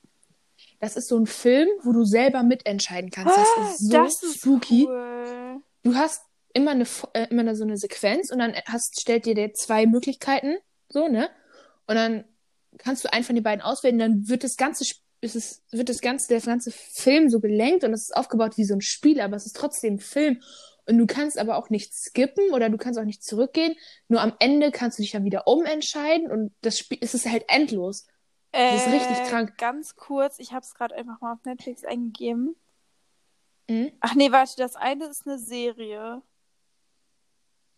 Das 0.80 0.96
ist 0.96 1.08
so 1.08 1.18
ein 1.18 1.28
Film, 1.28 1.68
wo 1.84 1.92
du 1.92 2.04
selber 2.04 2.44
mitentscheiden 2.44 3.10
kannst. 3.12 3.36
Das 3.38 3.72
ist 3.72 3.90
so 3.90 3.98
Ah, 3.98 4.04
das 4.04 4.24
ist 4.24 4.40
spooky. 4.40 4.86
cool. 4.88 5.62
Du 5.84 5.96
hast 5.96 6.22
immer 6.54 6.72
eine 6.72 6.86
äh, 7.14 7.28
immer 7.30 7.56
so 7.56 7.64
eine 7.64 7.78
Sequenz 7.78 8.32
und 8.32 8.40
dann 8.40 8.54
hast 8.66 9.00
stellt 9.00 9.26
dir 9.26 9.36
der 9.36 9.54
zwei 9.54 9.86
Möglichkeiten, 9.86 10.58
so, 10.90 11.08
ne? 11.08 11.30
Und 11.88 11.96
dann 11.96 12.26
kannst 12.80 13.04
du 13.04 13.12
einen 13.14 13.24
von 13.24 13.36
den 13.36 13.44
beiden 13.44 13.62
auswählen, 13.62 13.98
dann 14.00 14.28
wird 14.28 14.44
das 14.44 14.58
ganze 14.58 14.84
ist 15.22 15.36
es 15.36 15.64
wird 15.72 15.90
das 15.90 16.02
ganze 16.02 16.28
der 16.28 16.42
ganze 16.42 16.72
Film 16.72 17.30
so 17.30 17.40
gelenkt 17.40 17.84
und 17.84 17.94
es 17.94 18.04
ist 18.04 18.16
aufgebaut 18.16 18.58
wie 18.58 18.66
so 18.66 18.76
ein 18.76 18.82
Spiel, 18.82 19.20
aber 19.22 19.36
es 19.36 19.46
ist 19.48 19.56
trotzdem 19.56 19.96
ein 19.96 20.00
Film 20.00 20.42
und 20.88 20.98
du 20.98 21.06
kannst 21.06 21.38
aber 21.38 21.58
auch 21.58 21.70
nicht 21.70 21.94
skippen 21.94 22.52
oder 22.54 22.70
du 22.70 22.78
kannst 22.78 23.00
auch 23.00 23.04
nicht 23.04 23.24
zurückgehen, 23.24 23.76
nur 24.08 24.22
am 24.22 24.34
Ende 24.40 24.72
kannst 24.72 24.98
du 24.98 25.04
dich 25.04 25.12
dann 25.12 25.26
wieder 25.26 25.48
umentscheiden 25.48 26.32
und 26.32 26.54
das 26.62 26.80
Spiel 26.80 26.98
es 27.02 27.14
ist 27.14 27.26
halt 27.30 27.46
endlos. 27.48 28.08
Das 28.54 28.88
ist 28.88 28.94
richtig 28.94 29.18
Äh, 29.20 29.30
krank. 29.30 29.58
Ganz 29.58 29.96
kurz, 29.96 30.40
ich 30.40 30.52
habe 30.54 30.62
es 30.62 30.74
gerade 30.74 30.96
einfach 30.96 31.20
mal 31.22 31.34
auf 31.34 31.44
Netflix 31.44 31.84
eingegeben. 31.84 32.56
Mhm. 33.70 33.92
Ach 34.00 34.16
nee, 34.16 34.32
warte, 34.32 34.56
das 34.58 34.76
eine 34.76 35.06
ist 35.06 35.28
eine 35.28 35.38
Serie. 35.38 36.22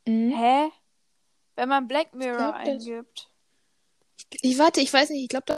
Mhm. 0.08 0.30
Hä? 0.38 0.70
Wenn 1.56 1.68
man 1.70 1.88
Black 1.88 2.14
Mirror 2.14 2.38
glaub, 2.38 2.56
das- 2.64 2.68
eingibt, 2.68 3.30
Ich 4.42 4.58
warte, 4.60 4.80
ich 4.82 4.94
weiß 4.94 5.10
nicht, 5.10 5.24
ich 5.24 5.30
glaube 5.30 5.46
da 5.48 5.58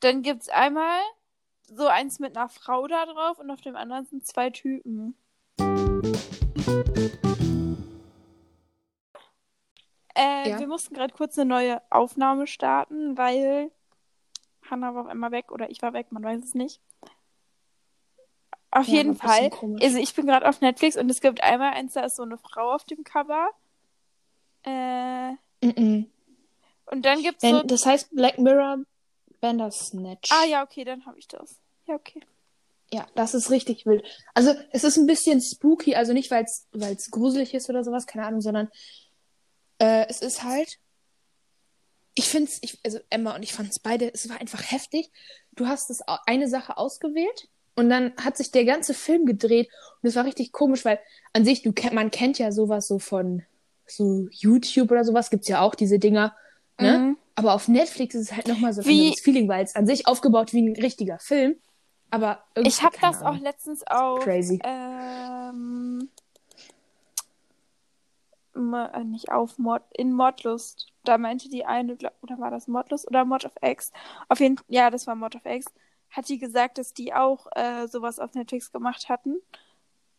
dann 0.00 0.22
gibt's 0.22 0.48
einmal 0.48 1.00
so 1.66 1.86
eins 1.88 2.18
mit 2.20 2.36
einer 2.36 2.48
Frau 2.48 2.86
da 2.86 3.04
drauf 3.06 3.38
und 3.40 3.50
auf 3.50 3.60
dem 3.62 3.74
anderen 3.76 4.06
sind 4.06 4.24
zwei 4.26 4.50
Typen. 4.50 5.16
Äh, 10.14 10.50
Ja. 10.50 10.58
Wir 10.58 10.66
mussten 10.66 10.94
gerade 10.94 11.12
kurz 11.14 11.38
eine 11.38 11.48
neue 11.48 11.82
Aufnahme 11.90 12.46
starten, 12.46 13.16
weil 13.16 13.70
Hannah 14.70 14.94
war 14.94 15.02
auf 15.02 15.08
einmal 15.08 15.30
weg 15.30 15.50
oder 15.52 15.70
ich 15.70 15.82
war 15.82 15.92
weg, 15.92 16.10
man 16.10 16.22
weiß 16.24 16.42
es 16.42 16.54
nicht. 16.54 16.80
Auf 18.70 18.86
Ja, 18.86 18.94
jeden 18.96 19.16
Fall. 19.16 19.50
Also 19.80 19.98
ich 19.98 20.14
bin 20.14 20.26
gerade 20.26 20.48
auf 20.48 20.60
Netflix 20.60 20.96
und 20.96 21.10
es 21.10 21.20
gibt 21.20 21.42
einmal 21.42 21.72
eins, 21.72 21.94
da 21.94 22.02
ist 22.02 22.16
so 22.16 22.22
eine 22.22 22.36
Frau 22.38 22.72
auf 22.74 22.84
dem 22.84 23.04
Cover. 23.04 23.48
Äh, 24.64 25.32
Mhm. 25.62 26.10
und 26.86 27.04
dann 27.04 27.22
gibt 27.22 27.42
es 27.42 27.48
so. 27.48 27.62
Das 27.62 27.84
heißt 27.86 28.14
Black 28.14 28.38
Mirror 28.38 28.78
Bandersnatch. 29.40 30.30
Ah 30.32 30.44
ja, 30.44 30.62
okay, 30.62 30.84
dann 30.84 31.04
habe 31.06 31.18
ich 31.18 31.26
das. 31.28 31.60
Ja, 31.86 31.94
okay. 31.94 32.20
Ja, 32.92 33.06
das 33.14 33.34
ist 33.34 33.50
richtig 33.50 33.84
wild. 33.84 34.02
Also 34.34 34.54
es 34.70 34.84
ist 34.84 34.96
ein 34.96 35.06
bisschen 35.06 35.42
spooky, 35.42 35.94
also 35.94 36.12
nicht, 36.12 36.30
weil 36.30 36.44
es 36.44 37.10
gruselig 37.10 37.52
ist 37.54 37.68
oder 37.68 37.84
sowas, 37.84 38.06
keine 38.06 38.26
Ahnung, 38.26 38.40
sondern 38.40 38.68
äh, 39.78 40.06
es 40.08 40.22
ist 40.22 40.42
halt. 40.42 40.78
Ich 42.14 42.28
finde 42.28 42.50
es, 42.50 42.58
ich, 42.62 42.80
also 42.84 42.98
Emma 43.10 43.36
und 43.36 43.44
ich 43.44 43.52
fanden 43.52 43.70
es 43.70 43.78
beide, 43.78 44.12
es 44.12 44.28
war 44.28 44.40
einfach 44.40 44.72
heftig. 44.72 45.10
Du 45.52 45.68
hast 45.68 45.88
das 45.88 46.00
eine 46.26 46.48
Sache 46.48 46.76
ausgewählt 46.76 47.48
und 47.76 47.90
dann 47.90 48.12
hat 48.16 48.36
sich 48.36 48.50
der 48.50 48.64
ganze 48.64 48.92
Film 48.92 49.24
gedreht 49.24 49.68
und 50.02 50.08
es 50.08 50.16
war 50.16 50.24
richtig 50.24 50.50
komisch, 50.50 50.84
weil 50.84 50.98
an 51.32 51.44
sich, 51.44 51.62
du 51.62 51.72
kennt, 51.72 51.92
man 51.92 52.10
kennt 52.10 52.38
ja 52.40 52.50
sowas 52.50 52.88
so 52.88 52.98
von 52.98 53.44
so 53.86 54.26
YouTube 54.32 54.90
oder 54.90 55.04
sowas, 55.04 55.30
gibt's 55.30 55.46
ja 55.46 55.60
auch 55.60 55.76
diese 55.76 56.00
Dinger, 56.00 56.34
ne? 56.80 56.98
Mhm. 56.98 57.16
Aber 57.36 57.54
auf 57.54 57.68
Netflix 57.68 58.16
ist 58.16 58.30
es 58.30 58.32
halt 58.36 58.48
nochmal 58.48 58.72
so 58.72 58.80
ein 58.80 58.88
anderes 58.88 59.20
Feeling, 59.20 59.46
weil 59.46 59.64
es 59.64 59.76
an 59.76 59.86
sich 59.86 60.08
aufgebaut 60.08 60.52
wie 60.52 60.60
ein 60.60 60.74
richtiger 60.74 61.20
Film. 61.20 61.54
Aber 62.10 62.42
irgendwie, 62.54 62.68
Ich 62.68 62.82
habe 62.82 62.96
das 63.00 63.22
auch 63.22 63.26
Ahnung. 63.28 63.42
letztens 63.42 63.86
auf. 63.86 64.20
Crazy. 64.24 64.58
Ähm, 64.64 66.08
äh, 68.54 69.04
nicht 69.04 69.30
auf 69.30 69.58
Mod, 69.58 69.82
in 69.94 70.12
Mordlust. 70.12 70.86
Da 71.04 71.18
meinte 71.18 71.48
die 71.48 71.64
eine, 71.64 71.96
oder 72.22 72.38
war 72.38 72.50
das 72.50 72.66
Mordlust 72.68 73.06
oder 73.08 73.24
Mod 73.24 73.44
of 73.44 73.52
X? 73.62 73.92
Auf 74.28 74.40
jeden 74.40 74.58
ja, 74.68 74.90
das 74.90 75.06
war 75.06 75.14
Mod 75.14 75.36
of 75.36 75.44
X. 75.44 75.66
Hat 76.10 76.28
die 76.28 76.38
gesagt, 76.38 76.78
dass 76.78 76.94
die 76.94 77.12
auch 77.14 77.46
äh, 77.54 77.86
sowas 77.86 78.18
auf 78.18 78.34
Netflix 78.34 78.72
gemacht 78.72 79.08
hatten, 79.08 79.36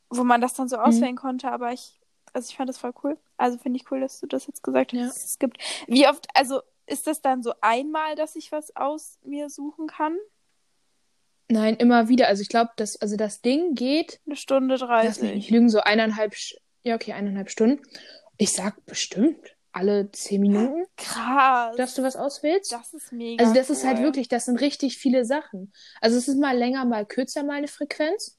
wo 0.10 0.24
man 0.24 0.42
das 0.42 0.54
dann 0.54 0.66
Mhm. 0.66 0.70
so 0.70 0.78
auswählen 0.78 1.16
konnte, 1.16 1.52
aber 1.52 1.74
ich, 1.74 2.00
also 2.34 2.48
ich 2.50 2.56
fand 2.56 2.70
das 2.70 2.78
voll 2.78 2.94
cool. 3.04 3.18
Also 3.38 3.58
finde 3.58 3.78
ich 3.80 3.92
cool, 3.92 4.00
dass 4.00 4.20
du 4.20 4.28
das 4.28 4.46
jetzt 4.48 4.64
gesagt 4.64 4.94
hast, 4.94 5.00
Ja. 5.00 5.08
dass 5.08 5.24
es 5.26 5.40
gibt. 5.40 5.58
Wie 5.88 6.08
oft, 6.08 6.28
also 6.36 6.62
ist 6.86 7.08
das 7.08 7.22
dann 7.22 7.42
so 7.44 7.54
einmal, 7.62 8.16
dass 8.16 8.36
ich 8.36 8.52
was 8.52 8.76
aus 8.76 9.18
mir 9.24 9.50
suchen 9.50 9.88
kann? 9.88 10.16
Nein, 11.52 11.76
immer 11.78 12.10
wieder. 12.10 12.28
Also 12.28 12.42
ich 12.42 12.50
glaube, 12.50 12.72
das, 12.76 13.02
also 13.02 13.16
das 13.18 13.42
Ding 13.42 13.74
geht, 13.74 14.20
Eine 14.26 14.36
Stunde 14.36 14.76
lass 14.76 15.20
mich 15.20 15.34
nicht 15.34 15.48
30. 15.48 15.50
lügen, 15.50 15.70
so 15.70 15.80
eineinhalb, 15.80 16.36
ja 16.84 16.96
okay, 16.96 17.14
eineinhalb 17.14 17.50
Stunden. 17.50 17.82
Ich 18.38 18.54
sag 18.54 18.86
bestimmt 18.86 19.56
alle 19.72 20.12
zehn 20.12 20.42
Minuten, 20.42 20.86
Krass. 20.98 21.76
dass 21.76 21.96
du 21.96 22.04
was 22.04 22.16
auswählst. 22.16 22.72
Das 22.72 22.94
ist 22.94 23.12
mega. 23.12 23.44
also 23.44 23.54
das 23.54 23.70
ist 23.70 23.84
halt 23.86 23.98
cool. 23.98 24.06
wirklich, 24.06 24.28
das 24.28 24.46
sind 24.46 24.62
richtig 24.62 24.98
viele 24.98 25.26
Sachen. 25.26 25.74
Also 26.02 26.18
es 26.18 26.28
ist 26.28 26.40
mal 26.40 26.58
länger, 26.58 26.86
mal 26.86 27.06
kürzer, 27.06 27.44
mal 27.44 27.58
eine 27.58 27.68
Frequenz. 27.68 28.38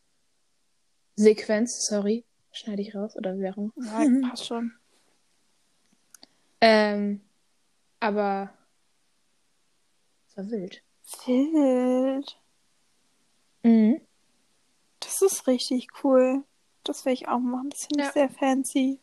Sequenz, 1.17 1.87
sorry. 1.87 2.25
Schneide 2.53 2.83
ich 2.83 2.95
raus 2.95 3.17
oder 3.17 3.39
Währung. 3.39 3.73
Ja, 3.77 4.05
passt 4.29 4.47
schon. 4.47 4.73
Ähm, 6.61 7.23
aber 8.01 8.53
es 10.29 10.37
war 10.37 10.51
wild. 10.51 10.83
Wild. 11.27 12.40
Mhm. 13.63 14.01
Das 15.01 15.23
ist 15.23 15.47
richtig 15.47 15.89
cool. 16.05 16.45
Das 16.85 17.05
will 17.05 17.13
ich 17.13 17.29
auch 17.29 17.39
machen. 17.41 17.71
Das 17.71 17.81
finde 17.87 18.01
ich 18.03 18.07
Ja. 18.07 18.13
sehr 18.13 18.29
fancy. 18.31 18.99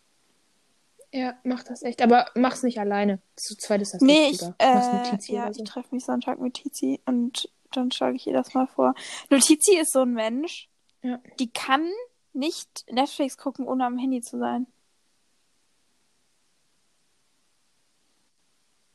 Ja, 1.14 1.38
mach 1.44 1.64
das 1.64 1.84
echt. 1.84 2.02
Aber 2.02 2.26
mach's 2.36 2.64
nicht 2.64 2.80
alleine. 2.80 3.20
Zu 3.36 3.56
zweit 3.58 3.82
ist 3.82 3.94
das 3.94 4.02
Nee, 4.02 4.30
ich. 4.32 4.42
Mach's 4.42 4.92
mit 5.14 5.30
äh, 5.30 5.34
ja, 5.34 5.54
so. 5.54 5.62
ich 5.64 5.70
treffe 5.70 5.96
mich 5.96 6.04
Sonntag 6.06 6.40
mit 6.40 6.56
Tizi 6.56 7.00
und 7.06 7.50
dann 7.72 7.92
schlage 7.92 8.16
ich 8.18 8.28
ihr 8.28 8.34
das 8.34 8.54
mal 8.54 8.68
vor. 8.68 8.94
Nur 9.30 9.40
Tizi 9.40 9.78
ist 9.78 9.92
so 9.94 10.02
ein 10.02 10.14
Mensch, 10.14 10.70
Ja. 11.04 11.20
die 11.40 11.50
kann 11.52 11.88
nicht 12.34 12.86
Netflix 12.92 13.38
gucken, 13.38 13.68
ohne 13.68 13.86
am 13.86 13.98
Handy 13.98 14.22
zu 14.22 14.38
sein. 14.38 14.68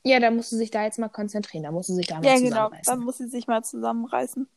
Ja, 0.05 0.19
da 0.19 0.31
musst 0.31 0.51
du 0.53 0.57
sich 0.57 0.71
da 0.71 0.83
jetzt 0.85 0.99
mal 0.99 1.09
konzentrieren. 1.09 1.63
Da 1.65 1.71
musst 1.71 1.89
du 1.89 1.95
sich 1.95 2.07
da 2.09 2.17
mal 2.17 2.25
Ja, 2.27 2.35
genau. 2.35 2.49
zusammenreißen. 2.49 2.85
Dann 2.95 3.05
muss 3.05 3.19
sie 3.19 3.29
sich 3.29 3.47
mal 3.47 3.63
zusammenreißen. 3.65 4.49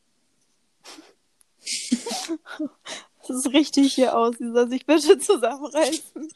Das 3.26 3.38
ist 3.38 3.52
richtig 3.52 3.94
hier 3.94 4.16
aus. 4.16 4.36
Sie 4.38 4.50
soll 4.52 4.68
sich 4.68 4.86
bitte 4.86 5.18
zusammenreißen. 5.18 6.28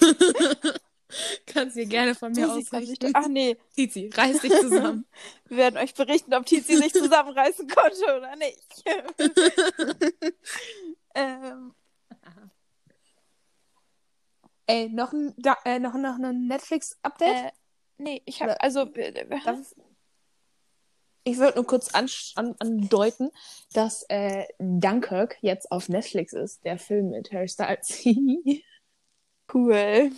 Kannst 1.46 1.76
dir 1.76 1.86
gerne 1.86 2.14
von 2.14 2.32
mir 2.32 2.50
ausrichten. 2.50 3.12
Ach 3.14 3.28
nee, 3.28 3.56
Tizi, 3.74 4.10
reiß 4.12 4.40
dich 4.40 4.52
zusammen. 4.52 5.04
wir 5.48 5.58
werden 5.58 5.76
euch 5.76 5.94
berichten, 5.94 6.34
ob 6.34 6.46
Tizi 6.46 6.76
sich 6.76 6.92
zusammenreißen 6.92 7.68
konnte 7.68 8.16
oder 8.16 8.34
nicht. 8.36 8.84
ähm, 11.14 11.74
Ey, 14.66 14.88
noch 14.88 15.12
ein, 15.12 15.34
da, 15.36 15.56
äh, 15.64 15.78
noch, 15.78 15.94
noch 15.94 16.18
ein 16.18 16.46
Netflix-Update? 16.46 17.46
äh, 17.46 17.50
nee, 17.98 18.22
ich 18.24 18.40
habe 18.42 18.60
also 18.60 18.82
äh, 18.94 19.26
Das 19.44 19.74
ich 21.24 21.38
würde 21.38 21.56
nur 21.56 21.66
kurz 21.66 21.94
an, 21.94 22.08
an, 22.36 22.54
andeuten, 22.58 23.30
dass 23.72 24.04
äh, 24.08 24.44
Dunkirk 24.58 25.36
jetzt 25.40 25.70
auf 25.70 25.88
Netflix 25.88 26.32
ist, 26.32 26.64
der 26.64 26.78
Film 26.78 27.10
mit 27.10 27.32
Harry 27.32 27.48
Styles. 27.48 28.02
cool. 29.54 30.10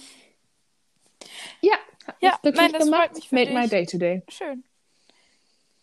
ja, 1.61 1.77
Ja, 2.21 2.39
mich 2.43 2.55
nein, 2.55 2.73
das 2.73 2.83
freut 2.89 2.93
gemacht. 2.93 3.15
mich 3.15 3.29
für 3.29 3.35
Made 3.35 3.53
my 3.53 3.61
dich. 3.63 3.71
day 3.71 3.87
today. 3.87 4.23
Schön. 4.29 4.65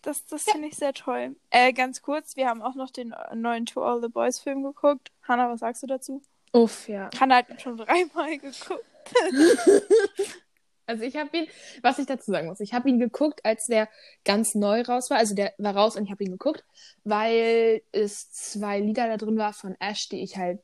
Das, 0.03 0.25
das 0.25 0.43
finde 0.45 0.67
ich 0.67 0.75
sehr 0.75 0.93
toll. 0.93 1.35
Äh, 1.51 1.73
ganz 1.73 2.01
kurz, 2.01 2.35
wir 2.35 2.47
haben 2.47 2.63
auch 2.63 2.73
noch 2.73 2.89
den 2.89 3.11
äh, 3.11 3.35
neuen 3.35 3.67
To 3.67 3.83
All 3.83 4.01
the 4.01 4.07
Boys 4.07 4.39
Film 4.39 4.63
geguckt. 4.63 5.11
Hanna, 5.27 5.47
was 5.51 5.59
sagst 5.59 5.83
du 5.83 5.87
dazu? 5.87 6.23
Uff, 6.53 6.87
ja. 6.89 7.09
Hanna 7.19 7.35
hat 7.35 7.49
ihn 7.49 7.59
schon 7.59 7.77
dreimal 7.77 8.37
geguckt. 8.39 8.83
Also 10.91 11.03
ich 11.03 11.15
habe 11.15 11.35
ihn, 11.35 11.47
was 11.81 11.99
ich 11.99 12.05
dazu 12.05 12.31
sagen 12.31 12.47
muss, 12.47 12.59
ich 12.59 12.73
habe 12.73 12.89
ihn 12.89 12.99
geguckt, 12.99 13.45
als 13.45 13.65
der 13.65 13.87
ganz 14.25 14.55
neu 14.55 14.81
raus 14.81 15.09
war. 15.09 15.17
Also 15.17 15.35
der 15.35 15.53
war 15.57 15.75
raus 15.75 15.95
und 15.95 16.03
ich 16.03 16.11
habe 16.11 16.23
ihn 16.23 16.31
geguckt, 16.31 16.65
weil 17.03 17.81
es 17.91 18.31
zwei 18.31 18.79
Lieder 18.79 19.07
da 19.07 19.17
drin 19.17 19.37
war 19.37 19.53
von 19.53 19.75
Ash, 19.79 20.09
die 20.09 20.21
ich 20.21 20.37
halt 20.37 20.59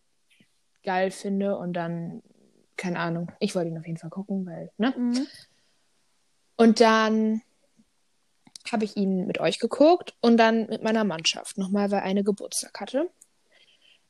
geil 0.83 1.11
finde 1.11 1.57
und 1.57 1.73
dann, 1.73 2.21
keine 2.75 2.99
Ahnung, 2.99 3.31
ich 3.39 3.55
wollte 3.55 3.69
ihn 3.69 3.77
auf 3.77 3.87
jeden 3.87 3.97
Fall 3.97 4.09
gucken, 4.09 4.45
weil, 4.45 4.71
ne? 4.77 4.93
Mhm. 4.97 5.27
Und 6.57 6.81
dann 6.81 7.41
habe 8.71 8.83
ich 8.83 8.97
ihn 8.97 9.27
mit 9.27 9.39
euch 9.39 9.59
geguckt 9.59 10.15
und 10.19 10.37
dann 10.37 10.67
mit 10.67 10.83
meiner 10.83 11.03
Mannschaft. 11.03 11.57
Nochmal, 11.57 11.91
weil 11.91 12.01
eine 12.01 12.23
Geburtstag 12.23 12.79
hatte. 12.81 13.09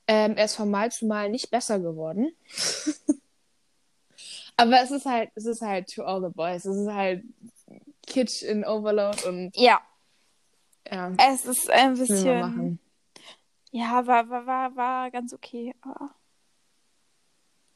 Ähm, 0.08 0.36
er 0.36 0.46
ist 0.46 0.56
von 0.56 0.72
Mal 0.72 0.92
zu 0.92 1.06
Mal 1.06 1.30
nicht 1.30 1.52
besser 1.52 1.80
geworden. 1.80 2.32
Aber 4.58 4.82
es 4.82 4.92
ist 4.92 5.06
halt, 5.06 5.30
es 5.36 5.46
ist 5.46 5.62
halt 5.62 5.88
to 5.94 6.04
all 6.04 6.22
the 6.22 6.34
boys. 6.34 6.66
Es 6.66 6.76
ist 6.76 6.92
halt 6.92 7.24
Kitsch 8.06 8.42
in 8.42 8.66
Overload 8.66 9.28
und 9.28 9.56
Ja, 9.56 9.82
ja, 10.92 11.14
es 11.32 11.46
ist 11.46 11.70
ein 11.70 11.96
bisschen. 11.96 12.80
Ja, 13.72 14.08
war, 14.08 14.30
war, 14.30 14.46
war, 14.46 14.76
war 14.76 15.12
ganz 15.12 15.34
okay. 15.34 15.74
Aber... 15.82 16.16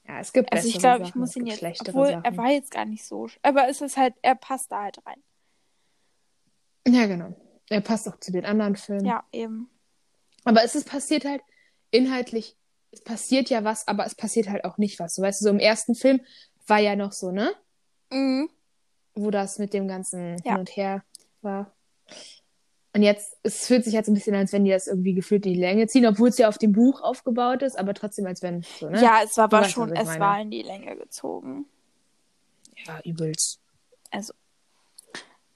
Ja, 0.07 0.19
es 0.19 0.33
gibt 0.33 0.51
Also 0.51 0.67
ich 0.67 0.79
glaube, 0.79 1.03
ich 1.03 1.15
muss 1.15 1.35
ihn 1.35 1.45
jetzt. 1.45 1.59
schlechtere 1.59 1.89
Obwohl, 1.89 2.07
Sachen. 2.07 2.23
er 2.23 2.37
war 2.37 2.49
jetzt 2.49 2.71
gar 2.71 2.85
nicht 2.85 3.05
so. 3.05 3.27
Aber 3.43 3.67
es 3.67 3.81
ist 3.81 3.97
halt, 3.97 4.15
er 4.21 4.35
passt 4.35 4.71
da 4.71 4.83
halt 4.83 5.05
rein. 5.05 5.21
Ja, 6.87 7.05
genau. 7.05 7.35
Er 7.69 7.81
passt 7.81 8.07
auch 8.09 8.19
zu 8.19 8.31
den 8.31 8.45
anderen 8.45 8.75
Filmen. 8.75 9.05
Ja, 9.05 9.23
eben. 9.31 9.69
Aber 10.43 10.63
es 10.63 10.75
ist 10.75 10.89
passiert 10.89 11.25
halt 11.25 11.41
inhaltlich, 11.91 12.57
es 12.91 13.03
passiert 13.03 13.49
ja 13.49 13.63
was, 13.63 13.87
aber 13.87 14.05
es 14.05 14.15
passiert 14.15 14.49
halt 14.49 14.65
auch 14.65 14.77
nicht 14.77 14.99
was. 14.99 15.15
So, 15.15 15.21
weißt 15.21 15.41
du, 15.41 15.43
so 15.43 15.49
im 15.49 15.59
ersten 15.59 15.93
Film 15.93 16.21
war 16.71 16.79
ja 16.79 16.95
noch 16.95 17.11
so, 17.11 17.31
ne? 17.31 17.53
Mhm. 18.11 18.49
Wo 19.13 19.29
das 19.29 19.59
mit 19.59 19.73
dem 19.73 19.89
ganzen 19.89 20.37
Ja. 20.45 20.53
Hin 20.53 20.59
und 20.61 20.69
Her 20.69 21.03
war. 21.41 21.75
Und 22.93 23.03
jetzt, 23.03 23.37
es 23.43 23.67
fühlt 23.67 23.83
sich 23.83 23.93
halt 23.95 24.05
so 24.05 24.11
ein 24.11 24.15
bisschen 24.15 24.35
als 24.35 24.53
wenn 24.53 24.63
die 24.63 24.71
das 24.71 24.87
irgendwie 24.87 25.13
gefühlt 25.13 25.45
in 25.45 25.53
die 25.53 25.59
Länge 25.59 25.87
ziehen, 25.87 26.05
obwohl 26.05 26.29
es 26.29 26.37
ja 26.37 26.47
auf 26.47 26.57
dem 26.57 26.71
Buch 26.71 27.01
aufgebaut 27.01 27.61
ist, 27.61 27.77
aber 27.77 27.93
trotzdem 27.93 28.25
als 28.25 28.41
wenn, 28.41 28.63
so, 28.63 28.89
ne? 28.89 29.01
Ja, 29.01 29.19
es 29.23 29.35
war 29.35 29.45
aber 29.45 29.65
schon, 29.65 29.91
was 29.91 29.99
es 29.99 30.05
meine. 30.05 30.19
war 30.19 30.41
in 30.41 30.49
die 30.49 30.61
Länge 30.61 30.95
gezogen. 30.95 31.65
Ja, 32.85 33.01
übelst. 33.03 33.59
Also. 34.09 34.33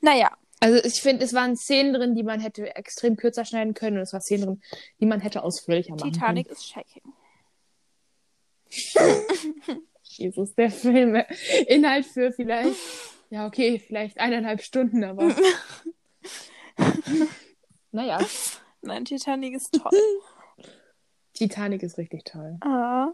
Naja, 0.02 0.32
Also 0.60 0.84
ich 0.84 1.02
finde, 1.02 1.24
es 1.24 1.34
waren 1.34 1.56
Szenen 1.56 1.94
drin, 1.94 2.16
die 2.16 2.24
man 2.24 2.42
hätte 2.42 2.76
extrem 2.76 3.16
kürzer 3.16 3.46
schneiden 3.46 3.74
können 3.74 3.98
und 3.98 4.04
es 4.04 4.12
waren 4.14 4.22
Szenen 4.22 4.46
drin, 4.46 4.62
die 5.00 5.06
man 5.06 5.22
hätte 5.22 5.44
ausführlicher 5.44 5.96
machen 5.96 6.12
Titanic 6.12 6.48
ist 6.48 6.68
shaking. 6.68 7.14
Jesus, 10.18 10.56
der 10.56 10.72
Film. 10.72 11.22
Inhalt 11.68 12.06
für 12.06 12.32
vielleicht, 12.32 12.76
ja 13.30 13.48
okay, 13.48 13.80
vielleicht 13.80 14.20
eineinhalb 14.20 14.62
Stunden, 14.62 15.04
aber 15.04 15.34
naja, 17.92 18.20
Nein, 18.86 19.04
Titanic 19.06 19.56
ist 19.56 19.74
toll. 19.74 19.92
Titanic 21.34 21.84
ist 21.84 21.98
richtig 21.98 22.24
toll. 22.24 22.58
ah. 22.62 23.12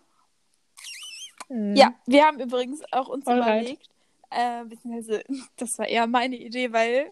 Hm. 1.47 1.75
Ja, 1.75 1.93
wir 2.05 2.23
haben 2.23 2.39
übrigens 2.39 2.81
auch 2.91 3.07
uns 3.07 3.27
Alright. 3.27 3.61
überlegt, 3.61 3.89
äh, 4.29 4.63
beziehungsweise 4.65 5.23
das 5.57 5.77
war 5.79 5.87
eher 5.87 6.07
meine 6.07 6.35
Idee, 6.35 6.71
weil 6.71 7.11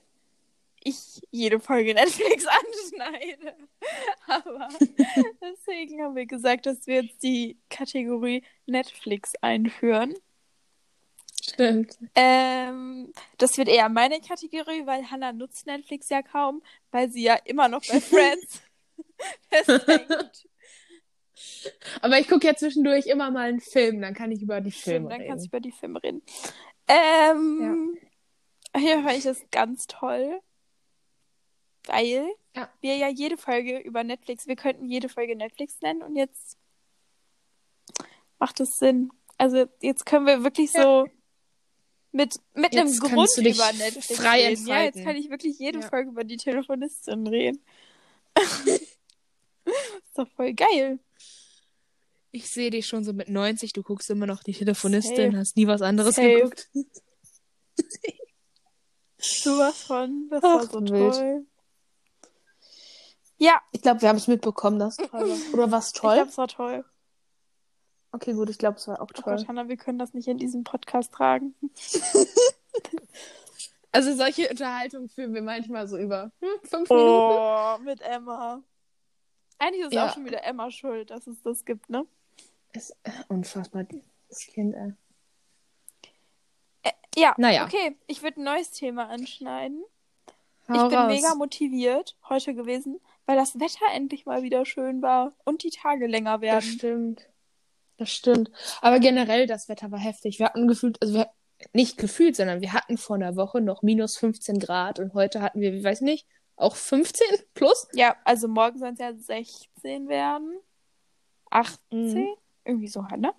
ich 0.84 1.22
jede 1.32 1.60
Folge 1.60 1.94
Netflix 1.94 2.46
anschneide. 2.48 3.56
Aber 4.28 4.68
deswegen 5.42 6.02
haben 6.02 6.16
wir 6.16 6.26
gesagt, 6.26 6.66
dass 6.66 6.88
wir 6.88 7.04
jetzt 7.04 7.22
die 7.24 7.58
Kategorie 7.70 8.44
Netflix 8.66 9.34
einführen. 9.42 10.16
Stimmt. 11.42 11.98
Ähm, 12.16 13.12
das 13.38 13.58
wird 13.58 13.70
eher 13.70 13.90
meine 13.90 14.20
Kategorie, 14.22 14.86
weil 14.86 15.10
Hannah 15.10 15.34
nutzt 15.34 15.66
Netflix 15.66 16.10
ja 16.10 16.22
kaum, 16.22 16.62
weil 16.92 17.10
sie 17.10 17.24
ja 17.24 17.36
immer 17.46 17.68
noch 17.68 17.86
bei 17.88 18.00
Friends 18.00 18.62
festhängt. 19.50 20.48
Aber 22.02 22.20
ich 22.20 22.28
gucke 22.28 22.46
ja 22.48 22.56
zwischendurch 22.56 23.08
immer 23.08 23.32
mal 23.32 23.48
einen 23.50 23.62
Film, 23.62 24.02
dann 24.02 24.14
kann 24.14 24.32
ich 24.32 24.42
über 24.42 24.62
die 24.62 24.72
Stimmt, 24.72 24.84
Filme 24.84 25.10
dann 25.10 25.26
kannst 25.26 25.46
du 25.46 25.48
reden. 25.48 25.58
über 25.58 25.60
die 25.60 25.72
Filme 25.72 26.04
reden. 26.04 26.22
Ähm, 26.88 27.98
Hier 28.76 29.02
fand 29.04 29.18
ich 29.18 29.24
das 29.24 29.42
ganz 29.52 29.88
toll, 29.88 30.42
weil 31.90 32.28
Ja. 32.56 32.70
wir 32.82 32.96
ja 32.96 33.08
jede 33.10 33.38
Folge 33.38 33.80
über 33.80 34.04
Netflix, 34.04 34.48
wir 34.48 34.56
könnten 34.56 34.86
jede 34.86 35.10
Folge 35.10 35.36
Netflix 35.36 35.80
nennen 35.82 36.02
und 36.04 36.16
jetzt 36.16 36.58
macht 38.40 38.60
es 38.60 38.78
Sinn. 38.80 39.12
Also 39.38 39.66
jetzt 39.82 40.06
können 40.06 40.26
wir 40.26 40.44
wirklich 40.44 40.74
Ja. 40.74 40.84
so 40.84 41.06
mit, 42.12 42.40
mit 42.56 42.76
einem 42.76 42.92
Grund 42.98 43.30
du 43.38 43.42
dich 43.44 43.56
über 43.56 43.72
Netflix 43.74 44.08
frei 44.20 44.48
reden. 44.48 44.66
Ja, 44.68 44.82
jetzt 44.84 44.96
entfalten. 44.96 45.04
kann 45.06 45.16
ich 45.16 45.30
wirklich 45.30 45.60
jede 45.60 45.80
Ja. 45.80 45.88
Folge 45.90 46.10
über 46.10 46.24
die 46.24 46.38
Telefonistin 46.38 47.28
reden. 47.28 47.64
ist 48.36 48.98
doch 50.16 50.28
voll 50.36 50.54
geil. 50.54 51.00
Ich 52.32 52.50
sehe 52.50 52.70
dich 52.70 52.86
schon 52.88 53.04
so 53.04 53.12
mit 53.14 53.28
90, 53.30 53.74
du 53.74 53.82
guckst 53.84 54.10
immer 54.10 54.26
noch 54.28 54.44
die 54.44 54.54
Telefonistin, 54.54 55.32
Safe. 55.32 55.38
hast 55.38 55.58
nie 55.58 55.68
was 55.68 55.82
anderes 55.82 56.16
Safe. 56.16 56.34
geguckt. 56.36 56.70
Sowas 59.18 59.84
von, 59.84 60.28
das 60.30 60.44
Ach, 60.44 60.56
war 60.60 60.64
so 60.66 60.82
wild. 60.82 61.48
Ja, 63.40 63.62
Ich 63.72 63.82
glaube, 63.82 64.02
wir 64.02 64.10
haben 64.10 64.18
es 64.18 64.28
mitbekommen, 64.28 64.78
dass 64.80 65.00
es 65.00 65.10
toll 65.10 65.22
war. 65.30 65.38
Oder 65.54 65.72
was 65.72 65.88
ich 65.88 65.94
toll? 65.94 66.14
glaube, 66.16 66.30
es 66.30 66.38
war 66.38 66.48
toll. 66.48 66.86
Okay, 68.12 68.34
gut, 68.34 68.50
ich 68.50 68.58
glaube, 68.58 68.78
es 68.78 68.88
war 68.88 69.02
auch 69.02 69.10
Oh 69.10 69.22
toll. 69.22 69.36
Gott, 69.38 69.48
Hannah, 69.48 69.68
wir 69.70 69.78
können 69.78 69.98
das 70.00 70.14
nicht 70.14 70.28
in 70.28 70.38
diesem 70.38 70.64
Podcast 70.64 71.14
tragen. 71.14 71.56
Also 73.92 74.14
solche 74.16 74.48
Unterhaltungen 74.48 75.10
führen 75.10 75.34
wir 75.34 75.42
manchmal 75.42 75.88
so 75.88 75.98
über 75.98 76.32
hm, 76.42 76.50
fünf 76.64 76.90
Minuten. 76.92 77.10
Oh, 77.40 77.78
mit 77.80 78.02
Emma. 78.02 78.62
Eigentlich 79.58 79.86
ist 79.88 79.94
Ja. 79.94 80.06
auch 80.08 80.14
schon 80.14 80.26
wieder 80.26 80.44
Emma 80.44 80.70
schuld, 80.70 81.10
dass 81.10 81.26
es 81.26 81.42
das 81.42 81.66
gibt, 81.66 81.90
ne? 81.90 82.06
Ist 82.74 82.92
äh, 83.04 83.10
unfassbar, 83.30 83.86
das 84.30 84.40
Kind, 84.46 84.76
ey. 84.76 84.94
Ja, 87.16 87.34
Naja. 87.40 87.66
okay. 87.66 87.98
Ich 88.06 88.22
würde 88.22 88.40
ein 88.40 88.44
neues 88.44 88.70
Thema 88.70 89.10
anschneiden. 89.10 89.84
Hau 90.70 90.74
ich 90.84 90.90
bin 90.90 90.98
raus. 91.00 91.08
mega 91.08 91.34
motiviert 91.34 92.16
heute 92.30 92.54
gewesen, 92.54 93.02
weil 93.30 93.38
das 93.38 93.60
Wetter 93.60 93.86
endlich 93.94 94.26
mal 94.26 94.42
wieder 94.42 94.66
schön 94.66 95.04
war 95.04 95.34
und 95.46 95.62
die 95.62 95.70
Tage 95.70 96.08
länger 96.08 96.40
Das 96.40 96.42
werden. 96.42 96.64
stimmt. 96.64 97.30
Das 97.98 98.10
stimmt. 98.10 98.50
Aber 98.82 98.98
generell, 98.98 99.46
das 99.46 99.70
Wetter 99.70 99.92
war 99.92 100.00
heftig. 100.00 100.40
Wir 100.40 100.48
hatten 100.48 100.68
gefühlt, 100.68 101.00
also 101.00 101.14
wir 101.14 101.30
nicht 101.72 102.00
gefühlt, 102.00 102.36
sondern 102.36 102.60
wir 102.62 102.74
hatten 102.74 102.98
vor 102.98 103.18
einer 103.18 103.36
Woche 103.36 103.62
noch 103.62 103.84
minus 103.84 104.18
15 104.18 104.58
Grad 104.58 104.98
und 104.98 105.14
heute 105.14 105.44
hatten 105.44 105.62
wir, 105.62 105.72
ich 105.76 105.84
weiß 105.84 106.02
nicht, 106.02 106.26
auch 106.56 106.76
15 106.76 107.28
plus. 107.54 107.88
Ja, 107.94 108.16
also 108.24 108.48
morgen 108.48 108.80
sollen 108.80 108.94
es 108.96 109.00
ja 109.00 109.14
16 109.14 110.10
werden. 110.10 110.58
18? 111.52 111.80
Mhm. 112.16 112.28
Irgendwie 112.66 112.88
so 112.88 113.08
halt, 113.08 113.22
ne? 113.22 113.32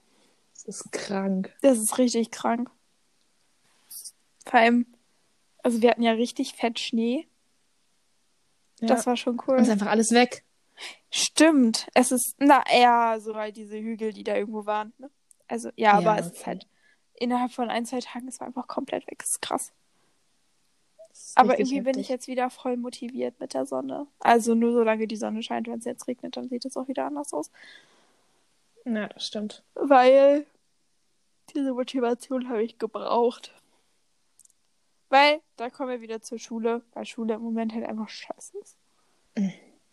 Das 0.55 0.67
ist 0.67 0.93
krank. 0.93 1.53
Das 1.63 1.79
ist 1.79 1.99
richtig 1.99 2.31
krank. 2.31 2.71
Vor 4.47 4.61
allem, 4.61 4.87
also 5.65 5.83
wir 5.83 5.91
hatten 5.91 6.03
ja 6.05 6.13
richtig 6.13 6.55
fett 6.55 6.79
Schnee. 6.79 7.27
Ja. 8.81 8.89
Das 8.89 9.07
war 9.07 9.17
schon 9.17 9.39
Und 9.39 9.49
cool. 9.49 9.59
ist 9.59 9.69
einfach 9.71 9.89
alles 9.89 10.11
weg. 10.13 10.45
Stimmt. 11.11 11.89
Es 11.95 12.13
ist, 12.13 12.35
na, 12.39 12.63
eher 12.71 13.21
so 13.21 13.35
halt 13.35 13.57
diese 13.57 13.79
Hügel, 13.79 14.13
die 14.13 14.25
da 14.25 14.37
irgendwo 14.37 14.65
waren. 14.67 14.93
Ne? 14.99 15.11
Also, 15.49 15.71
ja, 15.77 15.93
aber 15.93 16.17
Ja, 16.17 16.19
es 16.19 16.27
ist 16.29 16.47
halt 16.47 16.67
innerhalb 17.15 17.53
von 17.53 17.69
ein, 17.69 17.85
zwei 17.85 18.01
Tagen, 18.01 18.29
es 18.29 18.41
war 18.41 18.47
einfach 18.47 18.67
komplett 18.67 19.07
weg. 19.07 19.19
Das 19.19 19.31
ist 19.31 19.43
krass. 19.43 19.73
Das 21.09 21.19
ist 21.19 21.37
Aber 21.37 21.59
irgendwie 21.59 21.81
bin 21.81 21.91
ich 21.99 22.09
heftig. 22.09 22.09
jetzt 22.09 22.29
wieder 22.29 22.49
voll 22.51 22.77
motiviert 22.77 23.39
mit 23.41 23.53
der 23.53 23.67
Sonne. 23.67 24.07
Also 24.21 24.55
nur 24.55 24.73
solange 24.73 25.07
die 25.07 25.17
Sonne 25.17 25.43
scheint, 25.43 25.67
wenn 25.67 25.81
es 25.81 25.85
jetzt 25.85 26.07
regnet, 26.07 26.37
dann 26.37 26.49
sieht 26.49 26.65
es 26.65 26.77
auch 26.77 26.89
wieder 26.89 27.05
anders 27.07 27.33
aus. 27.35 27.51
Ja, 28.87 29.09
das 29.09 29.27
stimmt. 29.27 29.63
Weil 29.75 30.47
diese 31.55 31.73
Motivation 31.75 32.49
habe 32.49 32.63
ich 32.63 32.79
gebraucht. 32.79 33.53
Weil 35.11 35.41
da 35.57 35.69
kommen 35.71 35.91
wir 35.91 36.01
wieder 36.01 36.23
zur 36.23 36.39
Schule, 36.39 36.83
weil 36.95 37.05
Schule 37.05 37.35
im 37.35 37.43
Moment 37.43 37.75
halt 37.75 37.85
einfach 37.85 38.09
scheiße 38.09 38.59
ist. 38.59 38.77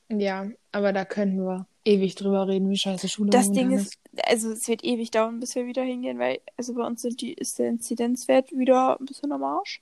Ja, 0.09 0.47
aber 0.71 0.93
da 0.93 1.03
könnten 1.03 1.39
wir 1.45 1.67
ewig 1.83 2.15
drüber 2.15 2.47
reden, 2.47 2.69
wie 2.69 2.77
scheiße 2.77 3.09
Schule 3.09 3.29
Das 3.31 3.51
Ding 3.51 3.71
ist, 3.71 3.97
also 4.23 4.51
es 4.51 4.67
wird 4.67 4.83
ewig 4.83 5.11
dauern, 5.11 5.39
bis 5.39 5.55
wir 5.55 5.65
wieder 5.65 5.83
hingehen, 5.83 6.19
weil 6.19 6.39
also 6.55 6.73
bei 6.73 6.85
uns 6.85 7.01
sind 7.01 7.19
die, 7.21 7.33
ist 7.33 7.59
der 7.59 7.69
Inzidenzwert 7.69 8.51
wieder 8.51 8.99
ein 8.99 9.05
bisschen 9.05 9.31
am 9.31 9.43
Arsch. 9.43 9.81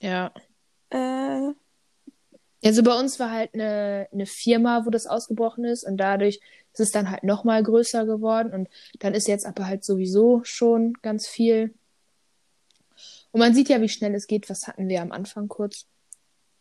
Ja. 0.00 0.32
Äh, 0.90 1.52
Also 2.64 2.82
bei 2.82 2.98
uns 2.98 3.18
war 3.18 3.30
halt 3.30 3.54
eine, 3.54 4.08
eine 4.12 4.26
Firma, 4.26 4.84
wo 4.84 4.90
das 4.90 5.06
ausgebrochen 5.06 5.64
ist 5.64 5.84
und 5.84 5.96
dadurch 5.96 6.40
ist 6.72 6.80
es 6.80 6.90
dann 6.90 7.10
halt 7.10 7.22
nochmal 7.22 7.62
größer 7.62 8.06
geworden 8.06 8.52
und 8.52 8.68
dann 9.00 9.14
ist 9.14 9.28
jetzt 9.28 9.46
aber 9.46 9.66
halt 9.66 9.84
sowieso 9.84 10.42
schon 10.44 10.94
ganz 11.02 11.26
viel. 11.28 11.74
Und 13.32 13.40
man 13.40 13.54
sieht 13.54 13.68
ja, 13.68 13.80
wie 13.80 13.88
schnell 13.88 14.14
es 14.14 14.26
geht. 14.26 14.48
Was 14.50 14.68
hatten 14.68 14.88
wir 14.88 15.02
am 15.02 15.10
Anfang 15.12 15.48
kurz? 15.48 15.86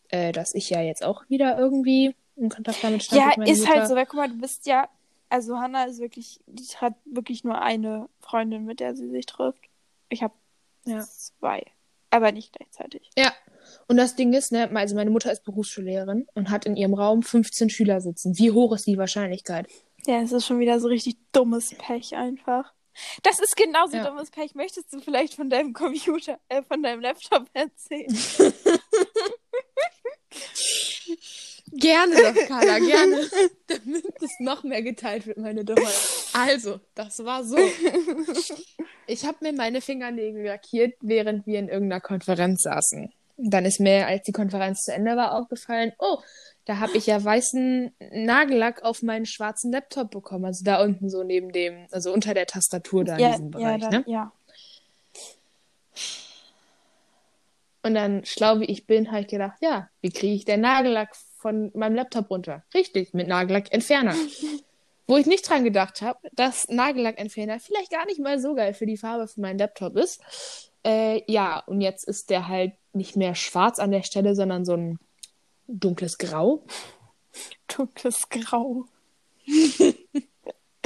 Äh, 0.10 0.31
dass 0.34 0.53
ich 0.55 0.69
ja 0.69 0.81
jetzt 0.81 1.03
auch 1.05 1.23
wieder 1.29 1.57
irgendwie 1.57 2.15
in 2.36 2.49
Kontakt 2.49 2.84
damit 2.84 3.03
stand. 3.03 3.21
ja, 3.21 3.43
ist 3.45 3.60
Mutter. 3.62 3.71
halt 3.73 3.88
so, 3.88 3.95
weil 3.95 4.05
guck 4.05 4.15
mal, 4.17 4.27
du 4.29 4.38
bist 4.38 4.65
ja, 4.65 4.89
also 5.29 5.57
Hannah 5.57 5.86
ist 5.86 5.99
wirklich, 5.99 6.41
die 6.47 6.65
hat 6.77 6.95
wirklich 7.05 7.43
nur 7.45 7.62
eine 7.62 8.10
Freundin, 8.19 8.65
mit 8.65 8.79
der 8.81 8.95
sie 8.95 9.07
sich 9.10 9.25
trifft. 9.25 9.62
Ich 10.10 10.21
habe 10.23 10.34
Ja. 10.86 10.99
zwei, 11.01 11.63
aber 12.10 12.31
nicht 12.34 12.51
gleichzeitig. 12.53 13.10
Ja. 13.17 13.31
Und 13.88 13.95
das 13.97 14.15
Ding 14.17 14.34
ist, 14.34 14.51
ne, 14.51 14.69
also 14.75 14.95
meine 14.95 15.12
Mutter 15.12 15.31
ist 15.31 15.43
Berufsschullehrerin 15.45 16.27
und 16.34 16.49
hat 16.49 16.65
in 16.65 16.75
ihrem 16.75 16.93
Raum 16.93 17.23
15 17.23 17.69
Schüler 17.69 18.01
sitzen. 18.01 18.38
Wie 18.38 18.51
hoch 18.51 18.73
ist 18.75 18.88
die 18.88 18.97
Wahrscheinlichkeit? 18.97 19.67
Ja, 20.07 20.19
es 20.21 20.31
ist 20.34 20.45
schon 20.45 20.60
wieder 20.60 20.79
so 20.81 20.88
richtig 20.89 21.15
dummes 21.31 21.73
Pech 21.77 22.15
einfach. 22.15 22.73
Das 23.23 23.39
ist 23.39 23.56
genauso 23.56 23.97
Ja. 23.97 24.06
dummes 24.10 24.32
Pech. 24.32 24.56
Möchtest 24.56 24.91
du 24.93 24.99
vielleicht 24.99 25.36
von 25.36 25.49
deinem 25.49 25.73
Computer, 25.73 26.39
äh, 26.49 26.62
von 26.63 26.84
deinem 26.84 27.01
Laptop 27.01 27.47
erzählen? 27.54 28.08
Gerne 31.73 32.15
doch, 32.15 32.47
Carla, 32.47 32.80
gerne. 32.80 33.30
Damit 33.67 34.06
es 34.21 34.32
noch 34.39 34.63
mehr 34.63 34.82
geteilt 34.82 35.25
wird, 35.25 35.38
meine 35.38 35.63
Dummheit. 35.63 35.93
Also, 36.34 36.80
das 36.95 37.23
war 37.23 37.43
so. 37.43 37.58
Ich 39.08 39.25
habe 39.25 39.38
mir 39.41 39.51
meine 39.51 39.82
Fingernägel 39.82 40.45
lackiert, 40.45 40.93
während 41.01 41.45
wir 41.45 41.60
in 41.60 41.67
irgendeiner 41.67 41.99
Konferenz 41.99 42.62
saßen. 42.62 43.12
Dann 43.43 43.65
ist 43.65 43.80
mir, 43.80 44.08
als 44.08 44.23
die 44.23 44.32
Konferenz 44.32 44.84
zu 44.84 44.93
Ende 44.93 45.15
war, 45.15 45.34
aufgefallen, 45.34 45.93
oh, 45.99 46.19
da 46.65 46.80
habe 46.80 46.95
ich 46.95 47.08
ja 47.08 47.23
weißen 47.23 47.93
Nagellack 48.12 48.84
auf 48.84 49.01
meinen 49.01 49.25
schwarzen 49.25 49.71
Laptop 49.71 50.12
bekommen. 50.12 50.45
Also 50.45 50.63
da 50.63 50.82
unten 50.84 51.10
so 51.10 51.23
neben 51.23 51.51
dem, 51.51 51.88
also 51.91 52.13
unter 52.13 52.34
der 52.34 52.45
Tastatur 52.45 53.04
da 53.04 53.15
in 53.15 53.19
ja, 53.19 53.32
diesem 53.32 53.51
Bereich, 53.51 53.82
ja, 53.82 53.89
ne? 53.89 54.04
dann, 54.04 54.04
ja. 54.08 54.32
Und 57.84 57.95
dann, 57.95 58.23
schlau 58.25 58.60
wie 58.60 58.65
ich 58.65 58.86
bin, 58.86 59.12
habe 59.12 59.21
ich 59.21 59.27
gedacht, 59.27 59.58
ja, 59.60 59.89
wie 60.01 60.12
kriege 60.12 60.36
ich 60.36 60.45
den 60.45 60.62
Nagellack 60.62 61.15
von 61.15 61.71
meinem 61.73 61.95
Laptop 61.95 62.30
runter? 62.30 62.63
Richtig, 62.73 63.13
mit 63.13 63.27
Nagellackentferner. 63.27 64.15
Wo 65.08 65.17
ich 65.17 65.25
nicht 65.25 65.49
dran 65.49 65.63
gedacht 65.63 66.01
habe, 66.01 66.19
dass 66.34 66.69
Nagellackentferner 66.69 67.60
vielleicht 67.60 67.91
gar 67.91 68.06
nicht 68.06 68.19
mal 68.19 68.39
so 68.39 68.54
geil 68.54 68.73
für 68.73 68.86
die 68.86 68.97
Farbe 68.97 69.27
von 69.27 69.41
meinem 69.41 69.58
Laptop 69.58 69.97
ist. 69.97 70.21
Äh, 70.86 71.23
ja, 71.30 71.60
und 71.65 71.82
jetzt 71.82 72.08
ist 72.08 72.30
der 72.30 72.47
halt 72.47 72.73
nicht 72.93 73.15
mehr 73.15 73.36
schwarz 73.36 73.80
an 73.80 73.91
der 73.91 74.04
Stelle, 74.04 74.36
sondern 74.36 74.65
so 74.65 74.73
ein 74.73 74.99
dunkles 75.67 76.17
Grau. 76.17 76.63
Dunkles 77.67 78.30
Grau. 78.30 78.86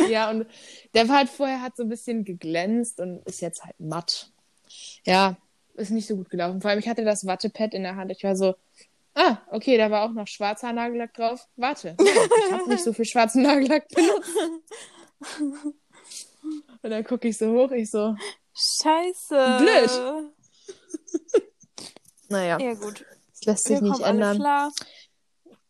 Ja, 0.09 0.29
und 0.29 0.45
der 0.93 1.07
war 1.07 1.19
halt 1.19 1.29
vorher 1.29 1.61
hat 1.61 1.77
so 1.77 1.83
ein 1.83 1.89
bisschen 1.89 2.25
geglänzt 2.25 2.99
und 2.99 3.25
ist 3.25 3.41
jetzt 3.41 3.63
halt 3.63 3.79
matt. 3.79 4.29
Ja, 5.05 5.37
ist 5.75 5.91
nicht 5.91 6.05
so 6.05 6.17
gut 6.17 6.29
gelaufen. 6.29 6.61
Vor 6.61 6.69
allem, 6.69 6.79
ich 6.79 6.87
hatte 6.87 7.05
das 7.05 7.25
Wattepad 7.25 7.73
in 7.73 7.83
der 7.83 7.95
Hand. 7.95 8.11
Ich 8.11 8.23
war 8.23 8.35
so, 8.35 8.55
ah, 9.13 9.37
okay, 9.51 9.77
da 9.77 9.89
war 9.91 10.03
auch 10.03 10.11
noch 10.11 10.27
schwarzer 10.27 10.73
Nagellack 10.73 11.13
drauf. 11.13 11.47
Warte, 11.55 11.95
ich 11.97 12.51
habe 12.51 12.69
nicht 12.69 12.83
so 12.83 12.93
viel 12.93 13.05
schwarzen 13.05 13.43
Nagellack 13.43 13.87
benutzt. 13.87 14.29
Und 16.81 16.91
dann 16.91 17.03
gucke 17.03 17.29
ich 17.29 17.37
so 17.37 17.51
hoch, 17.51 17.71
ich 17.71 17.89
so, 17.89 18.15
Scheiße. 18.53 19.57
Blöd. 19.59 19.91
Naja, 22.29 22.59
Ja, 22.59 22.73
gut. 22.73 23.05
das 23.31 23.45
lässt 23.45 23.63
sich 23.65 23.81
Wir 23.81 23.89
nicht 23.89 24.01
ändern. 24.01 24.37
klar. 24.37 24.71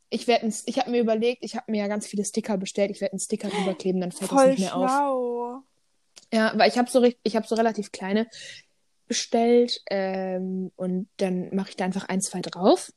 Ich 0.09 0.27
werde, 0.27 0.47
ich 0.65 0.79
habe 0.79 0.91
mir 0.91 1.01
überlegt, 1.01 1.43
ich 1.43 1.55
habe 1.55 1.69
mir 1.71 1.79
ja 1.79 1.87
ganz 1.87 2.07
viele 2.07 2.23
Sticker 2.23 2.57
bestellt. 2.57 2.91
Ich 2.91 3.01
werde 3.01 3.13
einen 3.13 3.19
Sticker 3.19 3.49
drüber 3.49 3.73
kleben, 3.73 3.99
dann 4.01 4.11
fällt 4.11 4.31
das 4.31 4.37
Voll 4.39 4.49
nicht 4.51 4.59
mehr 4.59 4.75
auf. 4.75 4.89
schlau. 4.89 5.63
Ja, 6.33 6.53
weil 6.57 6.69
ich 6.69 6.77
habe 6.77 6.89
so, 6.89 7.03
ich 7.03 7.35
hab 7.35 7.45
so 7.47 7.55
relativ 7.55 7.91
kleine 7.91 8.27
bestellt 9.07 9.81
ähm, 9.89 10.71
und 10.75 11.07
dann 11.17 11.53
mache 11.55 11.69
ich 11.69 11.75
da 11.75 11.85
einfach 11.85 12.07
ein, 12.07 12.21
zwei 12.21 12.41
drauf. 12.41 12.91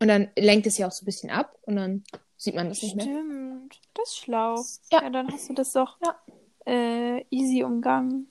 Und 0.00 0.08
dann 0.08 0.30
lenkt 0.36 0.66
es 0.66 0.78
ja 0.78 0.86
auch 0.88 0.92
so 0.92 1.02
ein 1.02 1.06
bisschen 1.06 1.30
ab 1.30 1.56
und 1.62 1.76
dann 1.76 2.04
sieht 2.36 2.54
man 2.54 2.68
das 2.68 2.82
nicht 2.82 2.96
mehr. 2.96 3.04
Stimmt. 3.04 3.80
Das 3.94 4.08
ist 4.10 4.16
schlau. 4.18 4.56
Ja. 4.90 5.02
Ja, 5.02 5.10
dann 5.10 5.30
hast 5.32 5.48
du 5.48 5.54
das 5.54 5.72
doch 5.72 5.98
Ja. 6.04 6.18
äh, 6.66 7.24
easy 7.30 7.62
umgangen. 7.62 8.30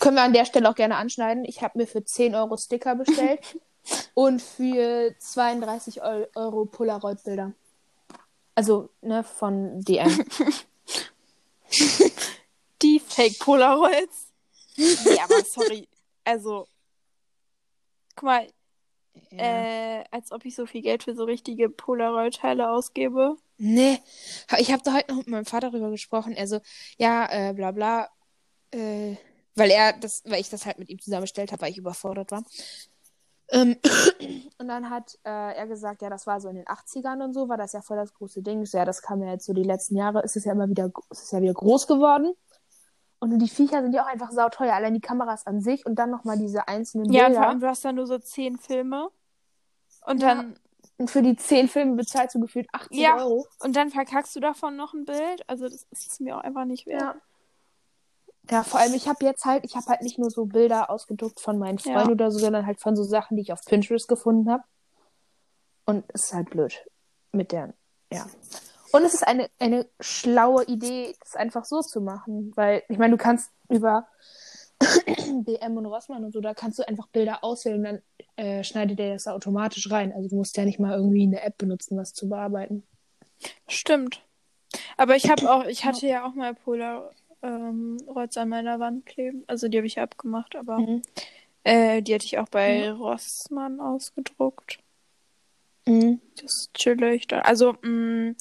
Können 0.00 0.16
wir 0.16 0.22
an 0.22 0.32
der 0.32 0.44
Stelle 0.44 0.68
auch 0.68 0.74
gerne 0.74 0.96
anschneiden. 0.96 1.44
Ich 1.44 1.62
habe 1.62 1.78
mir 1.78 1.86
für 1.86 2.04
10 2.04 2.34
Euro 2.34 2.56
Sticker 2.56 2.94
bestellt 2.96 3.40
und 4.14 4.42
für 4.42 5.14
32 5.18 6.02
Eu- 6.02 6.26
Euro 6.34 6.64
Polaroid-Bilder. 6.66 7.52
Also, 8.56 8.90
ne, 9.02 9.22
von 9.24 9.80
DM. 9.80 10.08
Die 12.82 13.00
Fake 13.00 13.38
Polaroids. 13.38 14.32
nee, 14.76 15.18
aber 15.22 15.42
sorry. 15.44 15.88
Also, 16.24 16.66
guck 18.16 18.24
mal, 18.24 18.46
äh, 19.30 20.04
als 20.10 20.32
ob 20.32 20.44
ich 20.44 20.54
so 20.54 20.66
viel 20.66 20.82
Geld 20.82 21.02
für 21.04 21.14
so 21.14 21.24
richtige 21.24 21.68
Polaroid-Teile 21.68 22.70
ausgebe. 22.70 23.36
Nee, 23.56 24.00
ich 24.58 24.72
habe 24.72 24.82
da 24.84 24.92
heute 24.94 25.10
noch 25.12 25.18
mit 25.18 25.28
meinem 25.28 25.44
Vater 25.46 25.70
drüber 25.70 25.90
gesprochen. 25.90 26.32
Er 26.32 26.46
so, 26.48 26.60
ja, 26.98 27.26
äh, 27.30 27.52
bla 27.52 27.70
bla. 27.70 28.08
Äh, 28.72 29.16
weil 29.56 29.70
er 29.70 29.92
das, 29.94 30.22
weil 30.26 30.40
ich 30.40 30.50
das 30.50 30.66
halt 30.66 30.78
mit 30.78 30.88
ihm 30.88 30.98
zusammengestellt 31.00 31.52
habe, 31.52 31.62
weil 31.62 31.70
ich 31.72 31.78
überfordert 31.78 32.30
war. 32.30 32.42
Ähm, 33.50 33.76
und 34.58 34.68
dann 34.68 34.90
hat 34.90 35.18
äh, 35.24 35.54
er 35.54 35.66
gesagt, 35.66 36.02
ja, 36.02 36.10
das 36.10 36.26
war 36.26 36.40
so 36.40 36.48
in 36.48 36.56
den 36.56 36.64
80ern 36.66 37.22
und 37.22 37.32
so, 37.34 37.48
war 37.48 37.56
das 37.58 37.72
ja 37.72 37.82
voll 37.82 37.96
das 37.96 38.14
große 38.14 38.42
Ding. 38.42 38.62
Ich 38.62 38.70
so, 38.70 38.78
ja, 38.78 38.84
das 38.84 39.02
kam 39.02 39.22
ja 39.22 39.30
jetzt 39.32 39.44
so 39.46 39.52
die 39.52 39.62
letzten 39.62 39.96
Jahre, 39.96 40.22
ist 40.22 40.36
es 40.36 40.44
ja 40.44 40.52
immer 40.52 40.68
wieder, 40.68 40.90
ist 41.10 41.24
es 41.24 41.30
ja 41.30 41.40
wieder 41.42 41.52
groß 41.54 41.86
geworden. 41.86 42.34
Und 43.20 43.38
die 43.38 43.48
Viecher 43.48 43.80
sind 43.82 43.94
ja 43.94 44.02
auch 44.02 44.08
einfach 44.08 44.32
sauteuer, 44.32 44.74
allein 44.74 44.94
die 44.94 45.00
Kameras 45.00 45.46
an 45.46 45.60
sich 45.62 45.86
und 45.86 45.94
dann 45.96 46.10
nochmal 46.10 46.38
diese 46.38 46.68
einzelnen 46.68 47.10
Ja, 47.12 47.22
und 47.26 47.26
Bilder. 47.32 47.40
vor 47.40 47.48
allem, 47.50 47.60
du 47.60 47.66
hast 47.68 47.84
dann 47.84 47.94
nur 47.94 48.06
so 48.06 48.18
zehn 48.18 48.58
Filme. 48.58 49.08
Und 50.06 50.20
Ja. 50.20 50.34
dann, 50.34 50.58
Und 50.98 51.10
für 51.10 51.22
die 51.22 51.34
zehn 51.36 51.66
Filme 51.68 51.96
bezahlst 51.96 52.34
du 52.34 52.40
gefühlt 52.40 52.66
80 52.72 52.98
Ja. 52.98 53.16
Euro. 53.16 53.46
und 53.60 53.74
dann 53.76 53.90
verkackst 53.90 54.36
du 54.36 54.40
davon 54.40 54.76
noch 54.76 54.92
ein 54.94 55.04
Bild. 55.06 55.42
Also, 55.48 55.64
das 55.68 55.86
ist 55.90 56.20
mir 56.20 56.36
auch 56.36 56.42
einfach 56.42 56.64
nicht 56.66 56.86
wert. 56.86 57.00
Ja. 57.00 57.14
Ja, 58.50 58.62
vor 58.62 58.80
allem, 58.80 58.94
ich 58.94 59.08
habe 59.08 59.24
jetzt 59.24 59.44
halt, 59.44 59.64
ich 59.64 59.74
habe 59.74 59.86
halt 59.86 60.02
nicht 60.02 60.18
nur 60.18 60.30
so 60.30 60.44
Bilder 60.44 60.90
ausgedruckt 60.90 61.40
von 61.40 61.58
meinen 61.58 61.78
Ja. 61.78 61.92
Freunden 61.92 62.12
oder 62.12 62.30
so, 62.30 62.38
sondern 62.38 62.66
halt 62.66 62.80
von 62.80 62.94
so 62.94 63.02
Sachen, 63.02 63.36
die 63.36 63.42
ich 63.42 63.52
auf 63.52 63.64
Pinterest 63.64 64.06
gefunden 64.06 64.50
habe. 64.50 64.64
Und 65.86 66.04
es 66.08 66.26
ist 66.26 66.34
halt 66.34 66.50
blöd 66.50 66.84
mit 67.32 67.52
der, 67.52 67.74
ja. 68.12 68.26
Und 68.92 69.04
es 69.04 69.14
ist 69.14 69.26
eine, 69.26 69.50
eine 69.58 69.88
schlaue 69.98 70.64
Idee, 70.64 71.16
das 71.20 71.34
einfach 71.34 71.64
so 71.64 71.80
zu 71.80 72.00
machen, 72.00 72.52
weil, 72.54 72.82
ich 72.88 72.98
meine, 72.98 73.16
du 73.16 73.22
kannst 73.22 73.50
über 73.68 74.06
DM 74.80 75.76
und 75.76 75.86
Rossmann 75.86 76.24
und 76.24 76.32
so, 76.32 76.40
da 76.40 76.54
kannst 76.54 76.78
du 76.78 76.86
einfach 76.86 77.08
Bilder 77.08 77.42
auswählen 77.42 77.78
und 77.78 77.84
dann 77.84 78.02
äh, 78.36 78.62
schneidet 78.62 78.98
der 78.98 79.14
das 79.14 79.26
automatisch 79.26 79.90
rein. 79.90 80.12
Also 80.12 80.28
du 80.28 80.36
musst 80.36 80.56
ja 80.56 80.64
nicht 80.64 80.78
mal 80.78 80.96
irgendwie 80.96 81.24
eine 81.24 81.42
App 81.42 81.58
benutzen, 81.58 81.98
was 81.98 82.12
zu 82.12 82.28
bearbeiten. 82.28 82.84
Stimmt. 83.66 84.22
Aber 84.96 85.16
ich 85.16 85.30
habe 85.30 85.50
auch, 85.52 85.64
ich 85.64 85.84
hatte 85.84 86.06
ja 86.06 86.26
auch 86.26 86.34
mal 86.34 86.54
Polaroids 87.48 88.36
an 88.36 88.48
meiner 88.48 88.80
Wand 88.80 89.06
kleben. 89.06 89.44
Also 89.46 89.68
die 89.68 89.76
habe 89.78 89.86
ich 89.86 90.00
abgemacht, 90.00 90.56
aber 90.56 90.78
Mhm. 90.80 91.02
äh, 91.64 92.02
die 92.02 92.14
hatte 92.14 92.24
ich 92.26 92.38
auch 92.38 92.48
bei 92.48 92.90
Rossmann 92.92 93.80
ausgedruckt. 93.80 94.78
Mhm. 95.86 96.20
Das 96.40 96.54
ist 96.54 96.74
chillig. 96.74 97.26
Da- 97.28 97.40
Also, 97.40 97.74
mh, 97.82 98.34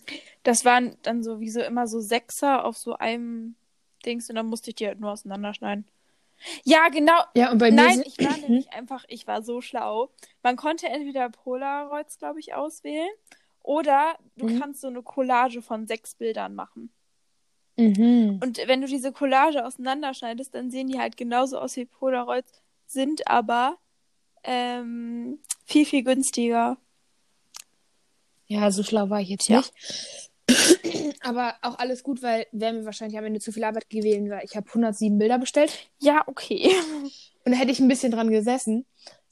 das 0.43 0.63
waren 0.65 0.95
dann 1.03 1.23
sowieso 1.23 1.61
immer 1.61 1.87
so 1.87 1.99
Sechser 1.99 2.65
auf 2.65 2.77
so 2.77 2.95
einem 2.97 3.55
Dings 4.05 4.29
und 4.29 4.35
dann 4.35 4.47
musste 4.47 4.69
ich 4.71 4.75
die 4.75 4.87
halt 4.87 4.99
nur 4.99 5.11
auseinanderschneiden. 5.11 5.85
Ja, 6.63 6.89
genau. 6.89 7.19
Ja, 7.35 7.51
und 7.51 7.57
bei 7.57 7.71
mir 7.71 7.83
Nein, 7.83 8.03
ich 8.05 8.17
war 8.19 8.37
nämlich 8.41 8.71
einfach, 8.73 9.03
ich 9.07 9.27
war 9.27 9.43
so 9.43 9.61
schlau. 9.61 10.09
Man 10.41 10.55
konnte 10.55 10.87
entweder 10.87 11.29
Polaroids, 11.29 12.17
glaube 12.17 12.39
ich, 12.39 12.53
auswählen 12.53 13.09
oder 13.61 14.17
du 14.37 14.45
Mhm. 14.45 14.59
kannst 14.59 14.81
so 14.81 14.87
eine 14.87 15.03
Collage 15.03 15.61
von 15.61 15.87
sechs 15.87 16.15
Bildern 16.15 16.55
machen. 16.55 16.91
Mhm. 17.75 18.39
Und 18.43 18.59
wenn 18.67 18.81
du 18.81 18.87
diese 18.87 19.11
Collage 19.11 19.65
auseinanderschneidest, 19.65 20.53
dann 20.53 20.69
sehen 20.69 20.87
die 20.87 20.99
halt 20.99 21.17
genauso 21.17 21.57
aus 21.57 21.75
wie 21.75 21.85
Polaroids, 21.85 22.51
sind 22.85 23.27
aber 23.27 23.77
ähm, 24.43 25.39
viel, 25.65 25.85
viel 25.85 26.03
günstiger. 26.03 26.77
Ja, 28.47 28.69
so 28.71 28.83
schlau 28.83 29.09
war 29.09 29.21
ich 29.21 29.29
jetzt 29.29 29.47
Ja. 29.49 29.57
nicht. 29.57 29.73
Aber 31.21 31.55
auch 31.61 31.79
alles 31.79 32.03
gut, 32.03 32.21
weil 32.21 32.45
wäre 32.51 32.73
mir 32.73 32.85
wahrscheinlich 32.85 33.17
am 33.17 33.23
Ende 33.23 33.39
zu 33.39 33.51
viel 33.53 33.63
Arbeit 33.63 33.89
gewesen, 33.89 34.29
weil 34.29 34.43
ich 34.43 34.55
habe 34.57 34.67
107 34.67 35.17
Bilder 35.17 35.39
bestellt 35.39 35.89
Ja, 35.99 36.21
okay. 36.27 36.69
und 37.45 37.51
da 37.51 37.57
hätte 37.57 37.71
ich 37.71 37.79
ein 37.79 37.87
bisschen 37.87 38.11
dran 38.11 38.29
gesessen. 38.29 38.85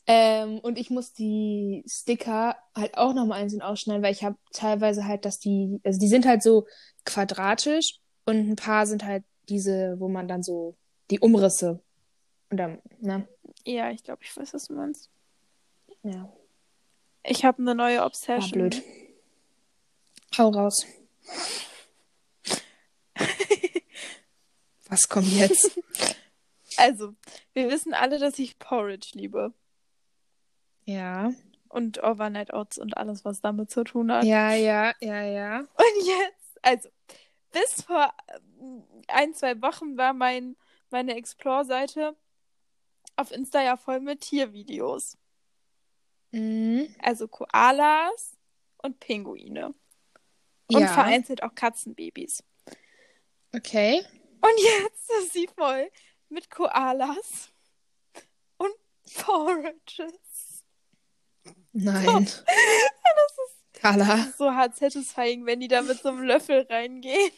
Ähm, 0.07 0.59
und 0.59 0.79
ich 0.79 0.89
muss 0.89 1.13
die 1.13 1.83
Sticker 1.87 2.55
halt 2.75 2.97
auch 2.97 3.13
nochmal 3.13 3.41
einzeln 3.41 3.61
ausschneiden, 3.61 4.01
weil 4.01 4.13
ich 4.13 4.23
habe 4.23 4.37
teilweise 4.53 5.05
halt, 5.05 5.25
dass 5.25 5.37
die, 5.39 5.79
also 5.83 5.99
die 5.99 6.07
sind 6.07 6.25
halt 6.25 6.41
so 6.41 6.65
quadratisch 7.05 7.99
und 8.25 8.49
ein 8.51 8.55
paar 8.55 8.85
sind 8.85 9.03
halt 9.05 9.23
diese, 9.49 9.99
wo 9.99 10.07
man 10.07 10.27
dann 10.27 10.43
so 10.43 10.75
die 11.09 11.19
Umrisse 11.19 11.79
und 12.49 12.57
dann, 12.57 12.79
ne? 12.99 13.27
Ja, 13.65 13.91
ich 13.91 14.03
glaube, 14.03 14.23
ich 14.23 14.35
weiß, 14.35 14.53
was 14.53 14.65
du 14.65 14.73
meinst. 14.73 15.09
Ja, 16.03 16.31
Ich 17.23 17.45
habe 17.45 17.59
eine 17.61 17.75
neue 17.75 17.99
war 17.99 18.05
Obsession. 18.07 18.51
blöd. 18.51 18.81
Hau 20.37 20.49
raus. 20.49 20.85
Was 24.87 25.07
kommt 25.07 25.31
jetzt? 25.31 25.79
Also, 26.77 27.13
wir 27.53 27.69
wissen 27.69 27.93
alle, 27.93 28.17
dass 28.19 28.39
ich 28.39 28.57
Porridge 28.59 29.11
liebe. 29.13 29.53
Ja. 30.85 31.31
Und 31.69 32.03
Overnight 32.03 32.53
Oats 32.53 32.77
und 32.77 32.97
alles, 32.97 33.23
was 33.23 33.39
damit 33.39 33.71
zu 33.71 33.83
tun 33.85 34.11
hat. 34.11 34.25
Ja, 34.25 34.53
ja, 34.53 34.93
ja, 34.99 35.21
ja. 35.23 35.59
Und 35.59 36.05
jetzt, 36.05 36.59
also, 36.61 36.89
bis 37.51 37.83
vor 37.83 38.13
ähm, 38.59 38.83
ein, 39.07 39.33
zwei 39.33 39.61
Wochen 39.61 39.97
war 39.97 40.13
mein, 40.13 40.55
meine 40.89 41.15
Explore-Seite 41.15 42.15
auf 43.15 43.31
Insta 43.31 43.61
ja 43.61 43.77
voll 43.77 43.99
mit 43.99 44.21
Tiervideos. 44.21 45.17
Mhm. 46.31 46.93
Also 46.99 47.27
Koalas 47.27 48.37
und 48.77 48.99
Pinguine. 48.99 49.73
Und 50.67 50.81
Ja, 50.81 50.87
vereinzelt 50.87 51.43
auch 51.43 51.53
Katzenbabys. 51.53 52.43
okay. 53.53 54.03
Und 54.41 54.57
jetzt 54.57 55.11
ist 55.19 55.33
sie 55.33 55.47
voll 55.55 55.91
mit 56.29 56.49
Koalas 56.49 57.49
und 58.57 58.73
Porridges. 59.17 60.63
Nein. 61.73 62.27
Carla. 63.81 64.31
So 64.37 64.51
hart 64.53 64.75
satisfying, 64.75 65.45
wenn 65.45 65.59
die 65.59 65.67
da 65.67 65.81
mit 65.81 65.99
so 66.01 66.09
einem 66.09 66.23
Löffel 66.23 66.65
reingehen. 66.69 67.31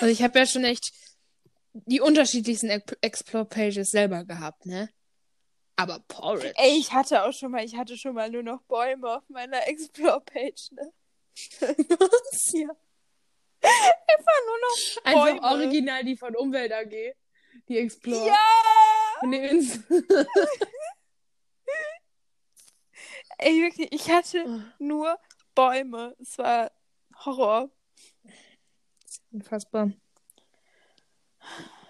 Also 0.00 0.06
ich 0.06 0.22
habe 0.22 0.38
ja 0.38 0.46
schon 0.46 0.64
echt 0.64 0.92
die 1.72 2.00
unterschiedlichsten 2.00 2.68
Ex- 2.68 2.96
Explore-Pages 3.00 3.90
selber 3.90 4.24
gehabt, 4.24 4.66
ne? 4.66 4.88
Aber 5.76 5.98
Porridge. 6.06 6.52
Ey, 6.56 6.78
ich 6.78 6.92
hatte 6.92 7.24
auch 7.24 7.32
schon 7.32 7.50
mal, 7.50 7.64
ich 7.64 7.76
hatte 7.76 7.96
schon 7.96 8.14
mal 8.14 8.30
nur 8.30 8.42
noch 8.42 8.62
Bäume 8.62 9.16
auf 9.16 9.28
meiner 9.28 9.66
Explore-Page, 9.68 10.72
ne? 10.72 10.92
ja. 11.60 12.68
Einfach 13.64 14.40
nur 14.46 14.58
noch 14.60 15.04
Einfach 15.04 15.24
Bäume. 15.24 15.42
original 15.42 16.04
die 16.04 16.16
von 16.16 16.36
Umwelt 16.36 16.72
AG. 16.72 17.14
Die 17.68 17.78
Explore. 17.78 18.26
Ja! 18.28 18.36
Von 19.20 19.32
Ey, 23.44 23.62
wirklich, 23.62 23.88
ich 23.92 24.10
hatte 24.10 24.44
Oh. 24.46 24.60
nur 24.78 25.18
Bäume. 25.54 26.14
Es 26.20 26.38
war 26.38 26.70
Horror. 27.24 27.70
Unfassbar. 29.32 29.90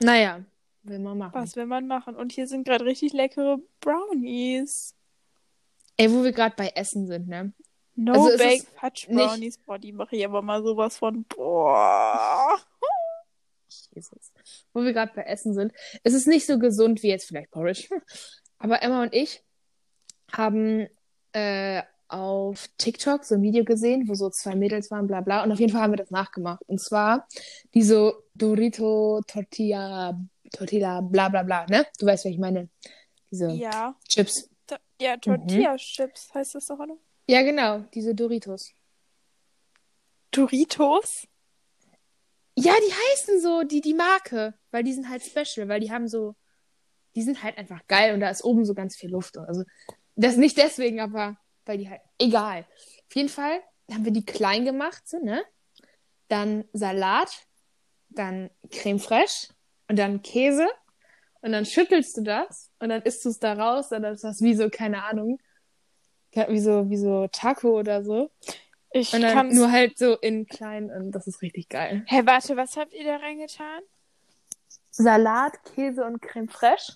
Naja, 0.00 0.44
will 0.82 0.98
man 0.98 1.18
machen. 1.18 1.34
Was 1.34 1.54
will 1.56 1.66
man 1.66 1.86
machen? 1.86 2.16
Und 2.16 2.32
hier 2.32 2.46
sind 2.46 2.64
gerade 2.64 2.84
richtig 2.84 3.12
leckere 3.12 3.58
Brownies. 3.80 4.94
Ey, 5.96 6.10
wo 6.12 6.24
wir 6.24 6.32
gerade 6.32 6.56
bei 6.56 6.68
Essen 6.74 7.06
sind, 7.06 7.28
ne? 7.28 7.52
No 7.94 8.12
Also 8.14 8.38
Bake 8.38 8.66
Fudge 8.80 9.06
nicht- 9.08 9.16
Brownies. 9.28 9.58
Boah, 9.58 9.78
die 9.78 9.92
mache 9.92 10.16
ich 10.16 10.24
aber 10.24 10.40
mal 10.42 10.62
sowas 10.62 10.96
von. 10.96 11.24
Boah. 11.24 12.58
Jesus. 13.94 14.32
Wo 14.72 14.82
wir 14.82 14.92
gerade 14.94 15.12
bei 15.14 15.22
Essen 15.24 15.52
sind. 15.54 15.72
Es 16.02 16.14
ist 16.14 16.26
nicht 16.26 16.46
so 16.46 16.58
gesund 16.58 17.02
wie 17.02 17.08
jetzt 17.08 17.26
vielleicht 17.28 17.50
Porridge. 17.50 17.88
Aber 18.58 18.80
Emma 18.82 19.02
und 19.02 19.12
ich 19.12 19.42
haben 20.32 20.88
äh, 21.32 21.82
auf 22.08 22.68
TikTok 22.76 23.24
so 23.24 23.36
ein 23.36 23.42
Video 23.42 23.64
gesehen, 23.64 24.06
wo 24.06 24.14
so 24.14 24.28
zwei 24.28 24.54
Mädels 24.54 24.90
waren, 24.90 25.06
bla 25.06 25.22
bla. 25.22 25.42
Und 25.42 25.52
auf 25.52 25.58
jeden 25.60 25.72
Fall 25.72 25.82
haben 25.82 25.92
wir 25.92 25.96
das 25.96 26.10
nachgemacht. 26.10 26.62
Und 26.66 26.80
zwar 26.80 27.26
diese 27.72 28.14
Dorito 28.34 29.20
Tortilla, 29.26 30.20
Tortilla, 30.52 31.00
bla 31.00 31.30
bla 31.30 31.42
bla, 31.42 31.66
ne? 31.66 31.86
Du 31.98 32.06
weißt, 32.06 32.24
was 32.24 32.32
ich 32.32 32.38
meine. 32.38 32.68
Diese 33.30 33.50
Ja. 33.52 33.96
Chips. 34.06 34.50
To 34.66 34.76
ja, 35.00 35.16
Tortilla-Chips 35.16 36.34
heißt 36.34 36.54
das 36.54 36.66
doch, 36.66 36.78
oder? 36.78 36.96
Ja, 37.28 37.42
genau, 37.42 37.80
diese 37.94 38.14
Doritos. 38.14 38.72
Doritos? 40.30 41.26
Ja, 42.56 42.74
die 42.74 42.92
heißen 42.92 43.40
so, 43.40 43.62
die, 43.62 43.80
die 43.80 43.94
Marke. 43.94 44.54
Weil 44.70 44.84
die 44.84 44.92
sind 44.92 45.08
halt 45.08 45.22
special, 45.22 45.68
weil 45.68 45.80
die 45.80 45.90
haben 45.90 46.08
so. 46.08 46.34
Die 47.14 47.22
sind 47.22 47.42
halt 47.42 47.58
einfach 47.58 47.86
geil 47.88 48.14
und 48.14 48.20
da 48.20 48.30
ist 48.30 48.42
oben 48.42 48.64
so 48.64 48.74
ganz 48.74 48.96
viel 48.96 49.10
Luft. 49.10 49.36
Also, 49.36 49.64
das 50.16 50.36
nicht 50.36 50.56
deswegen, 50.58 51.00
aber 51.00 51.36
weil 51.64 51.78
die 51.78 51.88
halt. 51.88 52.00
Egal. 52.18 52.66
Auf 53.08 53.16
jeden 53.16 53.28
Fall 53.28 53.60
haben 53.90 54.04
wir 54.04 54.12
die 54.12 54.24
klein 54.24 54.64
gemacht, 54.64 55.06
so, 55.08 55.18
ne? 55.18 55.42
Dann 56.28 56.64
Salat, 56.72 57.30
dann 58.08 58.50
Creme 58.70 58.98
fraiche 59.00 59.48
und 59.88 59.98
dann 59.98 60.22
Käse. 60.22 60.66
Und 61.44 61.50
dann 61.50 61.66
schüttelst 61.66 62.16
du 62.16 62.22
das 62.22 62.70
und 62.78 62.90
dann 62.90 63.02
isst 63.02 63.24
du 63.24 63.28
es 63.28 63.40
da 63.40 63.54
raus 63.54 63.90
und 63.90 64.02
dann 64.02 64.14
ist 64.14 64.22
das 64.22 64.40
wie 64.42 64.54
so, 64.54 64.70
keine 64.70 65.02
Ahnung, 65.02 65.40
wie 66.30 66.60
so, 66.60 66.88
wie 66.88 66.96
so 66.96 67.26
Taco 67.32 67.76
oder 67.80 68.04
so. 68.04 68.30
Ich 68.92 69.12
Und 69.12 69.22
dann 69.22 69.32
kann's- 69.34 69.54
nur 69.56 69.72
halt 69.72 69.98
so 69.98 70.16
in 70.18 70.46
klein 70.46 70.88
und 70.90 71.10
das 71.10 71.26
ist 71.26 71.42
richtig 71.42 71.68
geil. 71.68 72.04
Hä, 72.06 72.22
warte, 72.26 72.56
was 72.56 72.76
habt 72.76 72.92
ihr 72.94 73.02
da 73.04 73.16
reingetan? 73.16 73.82
Salat, 74.90 75.52
Käse 75.74 76.04
und 76.04 76.22
Creme 76.22 76.48
fraiche. 76.48 76.92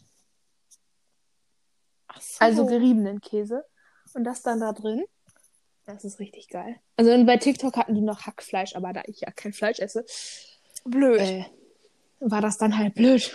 So. 2.20 2.44
Also 2.44 2.66
geriebenen 2.66 3.20
Käse. 3.20 3.64
Und 4.14 4.24
das 4.24 4.42
dann 4.42 4.61
da 4.61 4.72
drin. 4.72 5.05
Das 5.85 6.05
ist 6.05 6.18
richtig 6.18 6.48
geil. 6.48 6.76
Also 6.96 7.12
und 7.12 7.26
bei 7.26 7.37
TikTok 7.37 7.76
hatten 7.76 7.94
die 7.94 8.00
noch 8.00 8.26
Hackfleisch, 8.26 8.74
aber 8.74 8.92
da 8.92 9.02
ich 9.07 9.20
ja 9.20 9.31
kein 9.31 9.52
Fleisch 9.52 9.79
esse, 9.79 10.05
blöd. 10.85 11.20
äh, 11.20 11.44
war 12.20 12.40
das 12.40 12.59
dann 12.59 12.76
halt 12.76 12.94
blöd. 12.94 13.33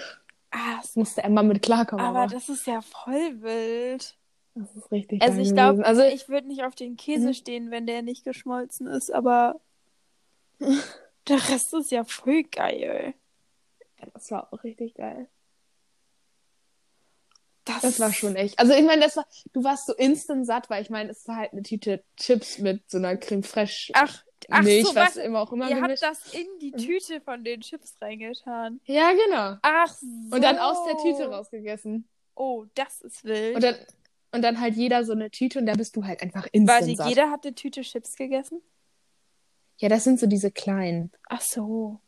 ah, 0.52 0.78
Das 0.82 0.96
musste 0.96 1.24
Emma 1.24 1.44
mit 1.44 1.62
klarkommen. 1.62 2.04
aber 2.06 2.24
Aber, 2.24 2.34
das 2.34 2.50
ist 2.50 2.68
ja 2.68 2.82
voll 2.82 3.42
wild. 3.42 4.18
das 4.56 4.76
ist 4.76 4.92
richtig 4.92 5.22
Also 5.22 5.40
ich 5.40 5.54
glaube. 5.54 5.86
Also 5.86 6.02
ich 6.04 6.28
würde 6.28 6.48
nicht 6.48 6.64
auf 6.64 6.76
den 6.76 6.98
Käse 6.98 7.30
Mhm. 7.30 7.34
stehen, 7.34 7.72
wenn 7.72 7.88
der 7.88 8.02
nicht 8.02 8.26
geschmolzen 8.26 8.88
ist, 8.88 9.12
aber 9.12 9.62
der 10.60 11.38
Rest 11.50 11.74
ist 11.74 11.92
ja 11.92 12.04
voll 12.04 12.44
geil. 12.44 13.14
das 14.14 14.30
war 14.32 14.52
auch 14.52 14.64
richtig 14.64 14.96
geil. 14.96 15.28
Das, 17.66 17.82
Das 17.82 18.00
war 18.00 18.12
schon 18.12 18.36
echt. 18.36 18.58
Also 18.60 18.74
ich 18.74 18.84
meine, 18.84 19.02
das 19.04 19.16
war, 19.18 19.26
du 19.54 19.64
warst 19.64 19.86
so 19.86 19.94
instant 19.94 20.46
satt, 20.48 20.70
weil 20.70 20.82
ich 20.82 20.90
meine, 20.90 21.12
es 21.12 21.28
war 21.28 21.36
halt 21.38 21.52
eine 21.54 21.62
Tüte 21.62 22.04
Chips 22.18 22.58
mit 22.58 22.90
so 22.90 22.98
einer 22.98 23.16
Creme 23.18 23.44
fraiche 23.44 23.92
Ach, 23.96 24.24
ach 24.50 24.64
Milch, 24.64 24.86
so, 24.88 24.96
was 24.96 25.16
warte. 25.16 25.22
immer 25.22 25.42
auch 25.42 25.52
immer 25.52 25.70
Ihr 25.70 25.76
gemischt. 25.76 26.04
habt 26.04 26.16
das 26.26 26.34
in 26.34 26.48
die 26.60 26.72
Tüte 26.72 27.22
von 27.22 27.44
den 27.44 27.62
Chips 27.62 27.96
reingetan. 28.02 28.80
Ja, 28.86 29.12
genau. 29.12 29.58
Ach 29.62 29.94
so. 29.94 30.08
Und 30.36 30.42
dann 30.44 30.58
aus 30.58 30.78
der 30.88 30.98
Tüte 30.98 31.30
rausgegessen. 31.30 32.08
Oh, 32.36 32.66
das 32.74 33.02
ist 33.02 33.24
wild. 33.26 33.56
Und 33.56 33.64
dann, 33.64 33.76
und 34.32 34.42
dann 34.42 34.60
halt 34.60 34.76
jeder 34.76 35.04
so 35.06 35.12
eine 35.12 35.30
Tüte 35.30 35.60
und 35.60 35.66
da 35.68 35.74
bist 35.74 35.96
du 35.96 36.04
halt 36.06 36.24
einfach 36.24 36.48
instant 36.52 36.82
Warte, 36.82 36.96
satt. 36.96 37.10
jeder 37.10 37.30
hat 37.30 37.46
eine 37.46 37.54
Tüte 37.54 37.82
Chips 37.82 38.16
gegessen? 38.16 38.62
Ja, 39.78 39.90
das 39.90 40.04
sind 40.04 40.20
so 40.20 40.26
diese 40.28 40.52
kleinen. 40.52 41.12
Ach 41.30 41.42
so. 41.42 42.00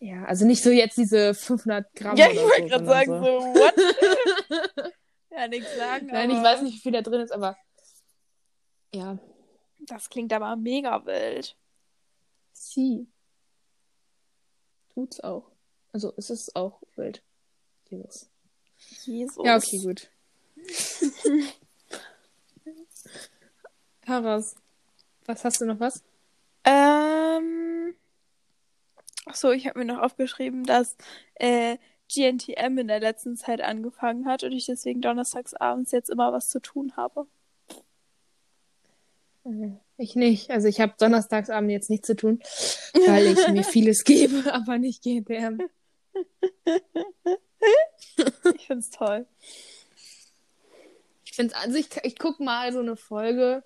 Ja, 0.00 0.24
also 0.24 0.46
nicht 0.46 0.62
so 0.62 0.70
jetzt 0.70 0.96
diese 0.96 1.34
500 1.34 1.94
Gramm 1.94 2.16
Ja, 2.16 2.30
ich 2.30 2.38
so, 2.38 2.44
wollte 2.44 2.66
gerade 2.66 2.86
sagen, 2.86 3.10
so, 3.22 3.40
what? 3.40 4.94
ja, 5.30 5.46
nichts 5.46 5.76
sagen. 5.76 6.06
Nein, 6.06 6.30
aber 6.30 6.38
ich 6.38 6.44
weiß 6.44 6.62
nicht, 6.62 6.76
wie 6.76 6.80
viel 6.80 6.92
da 6.92 7.02
drin 7.02 7.20
ist, 7.20 7.32
aber 7.32 7.56
ja. 8.94 9.18
Das 9.80 10.08
klingt 10.08 10.32
aber 10.32 10.56
mega 10.56 11.04
wild. 11.04 11.56
Sie. 12.52 13.06
Tut's 14.94 15.20
auch. 15.20 15.50
Also 15.92 16.14
es 16.16 16.30
ist 16.30 16.56
auch 16.56 16.80
wild. 16.96 17.22
Jesus. 17.88 18.30
Jesus. 19.04 19.44
Ja, 19.44 19.56
okay, 19.56 19.78
gut. 19.78 20.10
Karas, 24.02 24.56
was 25.26 25.44
hast 25.44 25.60
du 25.60 25.66
noch 25.66 25.78
was? 25.78 26.02
Ähm. 26.64 27.94
Achso, 29.30 29.52
ich 29.52 29.68
habe 29.68 29.78
mir 29.78 29.84
noch 29.84 30.02
aufgeschrieben, 30.02 30.64
dass 30.64 30.96
äh, 31.36 31.78
GNTM 32.12 32.78
in 32.78 32.88
der 32.88 32.98
letzten 32.98 33.36
Zeit 33.36 33.60
angefangen 33.60 34.26
hat 34.26 34.42
und 34.42 34.50
ich 34.50 34.66
deswegen 34.66 35.00
donnerstags 35.00 35.54
abends 35.54 35.92
jetzt 35.92 36.10
immer 36.10 36.32
was 36.32 36.48
zu 36.48 36.58
tun 36.58 36.96
habe. 36.96 37.28
Ich 39.98 40.16
nicht. 40.16 40.50
Also 40.50 40.66
ich 40.66 40.80
habe 40.80 40.94
donnerstagsabend 40.98 41.70
jetzt 41.70 41.90
nichts 41.90 42.08
zu 42.08 42.16
tun, 42.16 42.40
weil 43.06 43.28
ich 43.28 43.46
mir 43.46 43.62
vieles 43.62 44.02
gebe, 44.02 44.42
aber 44.52 44.78
nicht 44.78 45.04
GNTM. 45.04 45.60
Ich 48.54 48.66
find's 48.66 48.90
toll. 48.90 49.26
Ich 51.24 51.34
finde 51.34 51.54
also 51.56 51.76
ich, 51.76 51.88
ich 52.04 52.18
guck 52.18 52.40
mal 52.40 52.72
so 52.72 52.78
eine 52.80 52.96
Folge, 52.96 53.62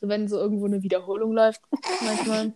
so 0.00 0.08
wenn 0.08 0.26
so 0.26 0.38
irgendwo 0.38 0.64
eine 0.64 0.82
Wiederholung 0.82 1.32
läuft, 1.32 1.60
manchmal. 2.00 2.54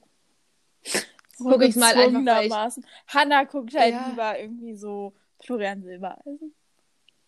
Guck 1.39 1.63
ich 1.63 1.77
mal 1.77 1.95
einfach, 1.95 2.77
ich. 2.77 2.85
Hannah 3.09 3.45
guckt 3.45 3.75
halt 3.75 3.95
Ja. 3.95 4.09
lieber 4.09 4.39
irgendwie 4.39 4.75
so 4.75 5.15
Florian 5.43 5.83
Silbereisen. 5.83 6.55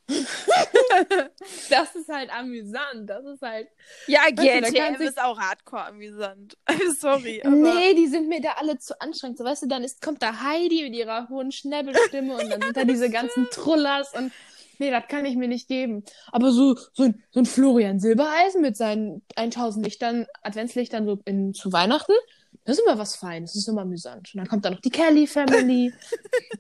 das 1.71 1.97
ist 1.97 2.09
halt 2.09 2.31
amüsant. 2.33 3.09
Das 3.09 3.25
ist 3.25 3.43
halt. 3.43 3.69
Ja, 4.07 4.21
du, 4.29 4.43
GNTM 4.43 4.97
sich- 4.99 5.09
ist 5.09 5.21
auch 5.21 5.39
hardcore 5.39 5.87
amüsant. 5.87 6.57
Sorry, 6.99 7.43
aber... 7.45 7.55
Nee, 7.55 7.95
die 7.95 8.07
sind 8.07 8.29
mir 8.29 8.41
da 8.41 8.53
alle 8.53 8.79
zu 8.79 9.01
anstrengend. 9.01 9.39
So, 9.39 9.45
weißt 9.45 9.65
du, 9.65 9.67
dann 9.67 9.83
ist, 9.83 10.01
kommt 10.01 10.23
da 10.23 10.43
Heidi 10.43 10.85
mit 10.85 10.95
ihrer 10.95 11.29
hohen 11.29 11.51
Schnäbelstimme 11.51 12.35
und 12.35 12.51
dann 12.51 12.63
sind 12.63 12.77
da 12.77 12.85
diese 12.85 13.11
ganzen 13.11 13.49
Trullers 13.51 14.13
und 14.15 14.33
nee, 14.79 14.91
das 14.91 15.05
kann 15.09 15.25
ich 15.25 15.37
mir 15.37 15.49
nicht 15.49 15.69
geben. 15.69 16.05
Aber 16.31 16.53
so, 16.53 16.77
so, 16.93 17.05
ein, 17.05 17.23
so 17.33 17.41
ein 17.41 17.47
Florian 17.47 17.99
Silbereisen 17.99 18.63
mit 18.63 18.77
seinen 18.77 19.23
1000 19.35 19.85
Lichtern, 19.85 20.27
Adventslichtern 20.43 21.07
so 21.07 21.19
in, 21.25 21.53
zu 21.53 21.73
Weihnachten, 21.73 22.15
das 22.65 22.79
ist 22.79 22.87
immer 22.87 22.99
was 22.99 23.17
Feines, 23.17 23.53
das 23.53 23.63
ist 23.63 23.69
immer 23.69 23.83
amüsant. 23.83 24.31
Und 24.35 24.39
dann 24.39 24.49
kommt 24.49 24.65
da 24.65 24.71
noch 24.71 24.81
die 24.81 24.91
Kelly 24.91 25.27
Family. 25.27 25.93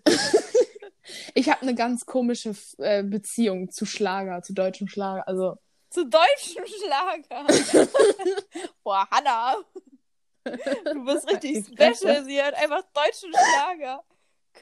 ich 1.34 1.48
habe 1.48 1.62
eine 1.62 1.74
ganz 1.74 2.06
komische 2.06 2.54
äh, 2.78 3.02
Beziehung 3.02 3.70
zu 3.70 3.86
Schlager, 3.86 4.42
zu 4.42 4.52
deutschem 4.52 4.88
Schlager. 4.88 5.26
Also, 5.26 5.56
Zu 5.90 6.06
deutschen 6.06 6.64
Schlager. 6.66 7.46
Boah, 8.84 9.08
Hannah. 9.10 9.56
Du 10.44 11.04
bist 11.04 11.28
richtig 11.28 11.66
special. 11.66 12.24
Sie 12.24 12.40
hat 12.40 12.54
einfach 12.54 12.82
deutschen 12.92 13.32
Schlager. 13.32 14.04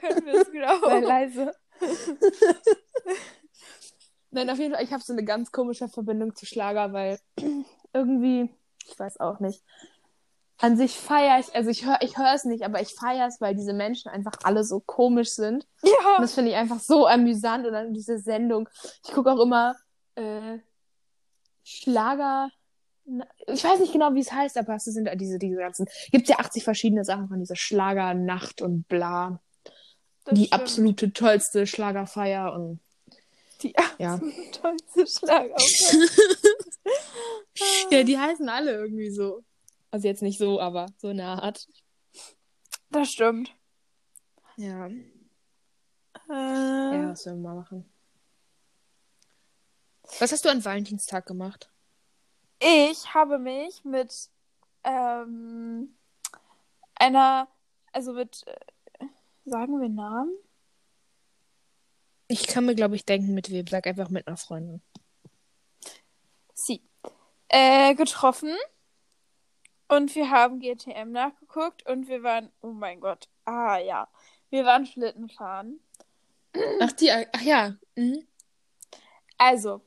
Können 0.01 0.27
wir 0.27 0.35
es 0.35 0.47
sei 0.47 0.53
glauben? 0.53 1.05
leise. 1.05 1.55
Nein, 4.31 4.51
auf 4.51 4.59
jeden 4.59 4.75
Fall, 4.75 4.83
ich 4.83 4.93
habe 4.93 5.03
so 5.03 5.13
eine 5.13 5.25
ganz 5.25 5.53
komische 5.53 5.89
Verbindung 5.89 6.35
zu 6.35 6.47
Schlager, 6.47 6.93
weil 6.93 7.21
irgendwie, 7.93 8.51
ich 8.85 8.99
weiß 8.99 9.21
auch 9.21 9.41
nicht. 9.41 9.63
An 10.59 10.77
sich 10.77 10.97
feiere 10.97 11.41
ich, 11.41 11.53
also 11.55 11.69
ich 11.71 11.85
höre 11.85 11.99
ich 12.01 12.17
höre 12.17 12.33
es 12.33 12.45
nicht, 12.45 12.63
aber 12.65 12.81
ich 12.81 12.95
feiere 12.95 13.27
es, 13.27 13.41
weil 13.41 13.55
diese 13.57 13.73
Menschen 13.73 14.09
einfach 14.09 14.33
alle 14.45 14.63
so 14.65 14.79
komisch 14.81 15.31
sind. 15.31 15.67
Und 15.83 15.91
Ja. 15.91 16.19
das 16.21 16.35
finde 16.35 16.51
ich 16.53 16.57
einfach 16.57 16.79
so 16.81 17.07
amüsant 17.09 17.67
und 17.67 17.73
dann 17.73 17.93
diese 17.93 18.19
Sendung. 18.19 18.69
Ich 19.05 19.13
gucke 19.13 19.33
auch 19.33 19.41
immer 19.41 19.75
äh, 20.15 20.59
Schlager. 21.65 22.51
Ich 23.49 23.65
weiß 23.65 23.81
nicht 23.81 23.93
genau, 23.93 24.15
wie 24.15 24.21
es 24.21 24.33
heißt, 24.33 24.57
aber 24.57 24.77
es 24.77 24.85
sind 24.85 25.09
diese, 25.21 25.39
diese 25.39 25.57
ganzen. 25.57 25.87
Gibt 26.11 26.29
ja 26.29 26.39
80 26.39 26.65
verschiedene 26.65 27.05
Sachen 27.05 27.29
von 27.29 27.39
dieser 27.41 27.57
Schlagernacht 27.57 28.63
und 28.63 28.89
bla. 28.89 29.41
das 30.25 30.35
die 30.39 30.47
stimmt. 30.47 30.63
absolute 30.63 31.13
tollste 31.13 31.67
Schlagerfeier 31.67 32.55
und 32.55 32.81
Die 33.61 33.75
Ja. 33.99 34.15
absolut 34.15 34.53
tollste 34.53 35.07
Schlager. 35.07 35.57
ja, 37.91 38.03
die 38.05 38.19
heißen 38.19 38.49
alle 38.49 38.73
irgendwie 38.73 39.11
so. 39.11 39.43
Also 39.95 40.09
jetzt 40.09 40.23
nicht 40.23 40.39
so, 40.39 40.61
aber 40.61 40.87
so 40.97 41.11
in 41.11 41.19
der 41.19 41.29
Art. 41.29 41.69
Das 42.91 43.13
stimmt. 43.13 43.55
Ja. 44.57 44.89
Äh, 44.89 44.97
Ja, 46.31 47.11
was 47.11 47.25
wir 47.27 47.35
mal 47.37 47.55
machen? 47.55 47.89
Was 50.19 50.33
hast 50.33 50.45
du 50.45 50.49
an 50.49 50.65
Valentinstag 50.65 51.27
gemacht? 51.27 51.71
Ich 52.59 53.15
habe 53.15 53.39
mich 53.39 53.85
mit 53.85 54.31
ähm, 54.83 55.95
einer, 56.97 57.47
also 57.93 58.15
mit, 58.15 58.45
äh, 58.49 59.07
sagen 59.45 59.81
wir 59.81 59.89
Namen? 59.89 60.37
Ich 62.27 62.49
kann 62.49 62.67
mir, 62.67 62.75
glaube 62.75 62.97
ich, 62.97 63.05
denken, 63.05 63.33
mit 63.33 63.49
wem. 63.49 63.69
Sag 63.69 63.87
einfach 63.87 64.09
mit 64.09 64.27
einer 64.27 64.39
Freundin. 64.39 64.83
Sie. 66.53 66.83
Äh, 67.47 67.95
getroffen. 67.95 68.57
Und 69.89 70.15
wir 70.15 70.31
haben 70.31 70.61
GTM 70.61 71.13
nachgeguckt 71.13 71.87
und 71.87 72.09
wir 72.09 72.23
waren, 72.23 72.51
oh 72.63 72.73
mein 72.73 73.01
Gott, 73.01 73.29
ah 73.45 73.79
ja, 73.79 74.09
wir 74.51 74.65
waren 74.65 74.87
Schlitten 74.87 75.29
fahren. 75.29 75.81
Ach, 76.81 76.93
die, 76.93 77.11
ach 77.11 77.43
ja. 77.43 77.77
Mhm. 77.97 78.27
Also, 79.37 79.83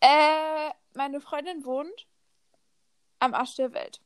äh, 0.00 0.70
meine 0.94 1.20
Freundin 1.20 1.64
wohnt 1.64 2.06
am 3.18 3.34
Arsch 3.34 3.56
der 3.56 3.72
Welt. 3.72 4.00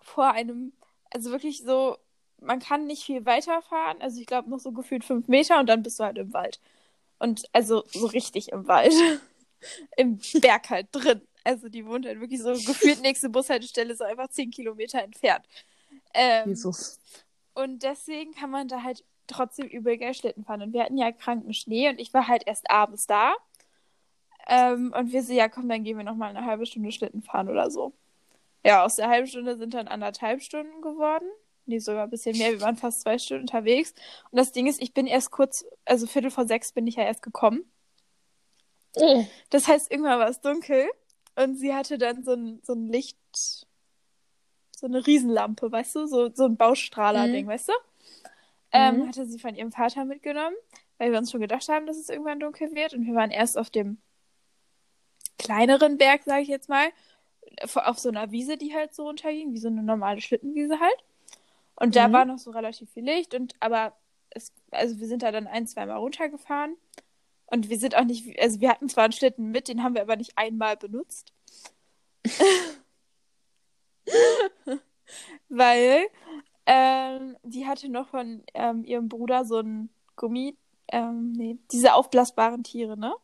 Vor 0.00 0.30
einem, 0.32 0.72
also 1.10 1.30
wirklich 1.30 1.62
so, 1.62 1.96
man 2.40 2.58
kann 2.58 2.86
nicht 2.86 3.04
viel 3.04 3.24
weiterfahren. 3.26 4.00
Also 4.00 4.20
ich 4.20 4.26
glaube 4.26 4.50
noch 4.50 4.58
so 4.58 4.72
gefühlt 4.72 5.04
fünf 5.04 5.28
Meter 5.28 5.60
und 5.60 5.66
dann 5.66 5.82
bist 5.82 6.00
du 6.00 6.04
halt 6.04 6.18
im 6.18 6.32
Wald. 6.32 6.60
Und 7.18 7.44
also 7.52 7.84
so 7.88 8.06
richtig 8.06 8.50
im 8.52 8.66
Wald. 8.66 8.92
Im 9.98 10.18
Berg 10.40 10.70
halt 10.70 10.88
drin. 10.90 11.20
Also 11.44 11.68
die 11.68 11.86
wohnt 11.86 12.06
halt 12.06 12.20
wirklich 12.20 12.42
so 12.42 12.52
gefühlt 12.52 13.00
nächste 13.02 13.28
Bushaltestelle 13.28 13.94
so 13.96 14.04
einfach 14.04 14.28
zehn 14.28 14.50
Kilometer 14.50 15.02
entfernt. 15.02 15.46
Ähm, 16.14 16.50
Jesus. 16.50 16.98
Und 17.54 17.82
deswegen 17.82 18.32
kann 18.32 18.50
man 18.50 18.68
da 18.68 18.82
halt 18.82 19.04
trotzdem 19.26 19.66
übel 19.66 19.96
geil 19.96 20.14
Schlitten 20.14 20.44
fahren. 20.44 20.62
Und 20.62 20.72
wir 20.72 20.82
hatten 20.82 20.98
ja 20.98 21.12
kranken 21.12 21.54
Schnee 21.54 21.88
und 21.88 21.98
ich 21.98 22.12
war 22.12 22.28
halt 22.28 22.46
erst 22.46 22.70
abends 22.70 23.06
da. 23.06 23.34
Ähm, 24.48 24.92
und 24.96 25.12
wir 25.12 25.22
so, 25.22 25.32
ja 25.32 25.48
komm, 25.48 25.68
dann 25.68 25.84
gehen 25.84 25.96
wir 25.96 26.04
nochmal 26.04 26.30
eine 26.30 26.44
halbe 26.44 26.66
Stunde 26.66 26.92
Schlitten 26.92 27.22
fahren 27.22 27.48
oder 27.48 27.70
so. 27.70 27.92
Ja, 28.64 28.84
aus 28.84 28.96
der 28.96 29.08
halben 29.08 29.26
Stunde 29.26 29.56
sind 29.56 29.74
dann 29.74 29.88
anderthalb 29.88 30.42
Stunden 30.42 30.82
geworden. 30.82 31.26
Nee, 31.66 31.78
sogar 31.78 32.04
ein 32.04 32.10
bisschen 32.10 32.36
mehr. 32.36 32.52
Wir 32.52 32.60
waren 32.60 32.76
fast 32.76 33.02
zwei 33.02 33.18
Stunden 33.18 33.42
unterwegs. 33.42 33.94
Und 34.30 34.38
das 34.38 34.52
Ding 34.52 34.66
ist, 34.66 34.82
ich 34.82 34.92
bin 34.92 35.06
erst 35.06 35.30
kurz, 35.30 35.64
also 35.84 36.06
Viertel 36.06 36.30
vor 36.30 36.46
sechs 36.46 36.72
bin 36.72 36.86
ich 36.86 36.96
ja 36.96 37.04
erst 37.04 37.22
gekommen. 37.22 37.70
Oh. 38.94 39.24
Das 39.50 39.68
heißt, 39.68 39.90
irgendwann 39.90 40.18
war 40.18 40.28
es 40.28 40.40
dunkel 40.40 40.90
und 41.42 41.56
sie 41.56 41.74
hatte 41.74 41.98
dann 41.98 42.22
so 42.24 42.32
ein, 42.32 42.60
so 42.62 42.72
ein 42.74 42.88
Licht, 42.88 43.16
so 44.76 44.86
eine 44.86 45.06
Riesenlampe, 45.06 45.70
weißt 45.70 45.94
du? 45.96 46.06
So, 46.06 46.30
so 46.34 46.44
ein 46.44 46.56
Baustrahler-Ding, 46.56 47.46
weißt 47.46 47.68
du? 47.68 47.72
Ähm, 48.72 49.00
Mhm. 49.00 49.08
hatte 49.08 49.26
sie 49.26 49.38
von 49.38 49.54
ihrem 49.54 49.72
Vater 49.72 50.04
mitgenommen, 50.04 50.56
weil 50.98 51.10
wir 51.12 51.18
uns 51.18 51.30
schon 51.30 51.40
gedacht 51.40 51.68
haben, 51.68 51.86
dass 51.86 51.96
es 51.96 52.08
irgendwann 52.08 52.40
dunkel 52.40 52.74
wird. 52.74 52.94
Und 52.94 53.04
wir 53.06 53.14
waren 53.14 53.30
erst 53.30 53.58
auf 53.58 53.70
dem 53.70 53.98
kleineren 55.38 55.98
Berg, 55.98 56.22
sage 56.24 56.42
ich 56.42 56.48
jetzt 56.48 56.68
mal, 56.68 56.88
auf 57.74 57.98
so 57.98 58.08
einer 58.10 58.30
Wiese, 58.30 58.56
die 58.56 58.74
halt 58.74 58.94
so 58.94 59.04
runterging, 59.04 59.52
wie 59.52 59.58
so 59.58 59.68
eine 59.68 59.82
normale 59.82 60.20
Schlittenwiese 60.20 60.78
halt. 60.80 61.04
Und 61.74 61.96
da 61.96 62.08
Mhm. 62.08 62.12
war 62.12 62.24
noch 62.26 62.38
so 62.38 62.50
relativ 62.50 62.90
viel 62.90 63.04
Licht 63.04 63.34
und 63.34 63.54
aber 63.60 63.96
es, 64.30 64.52
also 64.70 65.00
wir 65.00 65.08
sind 65.08 65.22
da 65.22 65.32
dann 65.32 65.46
ein, 65.46 65.66
zweimal 65.66 65.96
runtergefahren. 65.96 66.76
Und 67.50 67.68
wir 67.68 67.78
sind 67.78 67.96
auch 67.96 68.04
nicht, 68.04 68.38
also 68.40 68.60
wir 68.60 68.70
hatten 68.70 68.88
zwar 68.88 69.04
einen 69.04 69.12
Schlitten 69.12 69.50
mit, 69.50 69.68
den 69.68 69.82
haben 69.82 69.94
wir 69.94 70.02
aber 70.02 70.16
nicht 70.16 70.38
einmal 70.38 70.76
benutzt. 70.76 71.32
Weil 75.48 76.06
ähm, 76.66 77.36
die 77.42 77.66
hatte 77.66 77.88
noch 77.88 78.08
von 78.08 78.44
ähm, 78.54 78.84
ihrem 78.84 79.08
Bruder 79.08 79.44
so 79.44 79.58
ein 79.60 79.90
Gummi, 80.16 80.56
ähm, 80.88 81.32
nee, 81.32 81.58
diese 81.72 81.94
aufblasbaren 81.94 82.62
Tiere, 82.62 82.96
ne? 82.96 83.14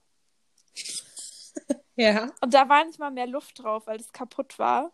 Ja. 1.97 2.31
Und 2.41 2.53
da 2.55 2.69
war 2.69 2.85
nicht 2.85 2.99
mal 2.99 3.11
mehr 3.11 3.27
Luft 3.27 3.63
drauf, 3.63 3.87
weil 3.87 3.99
es 4.01 4.13
kaputt 4.13 4.59
war. 4.59 4.93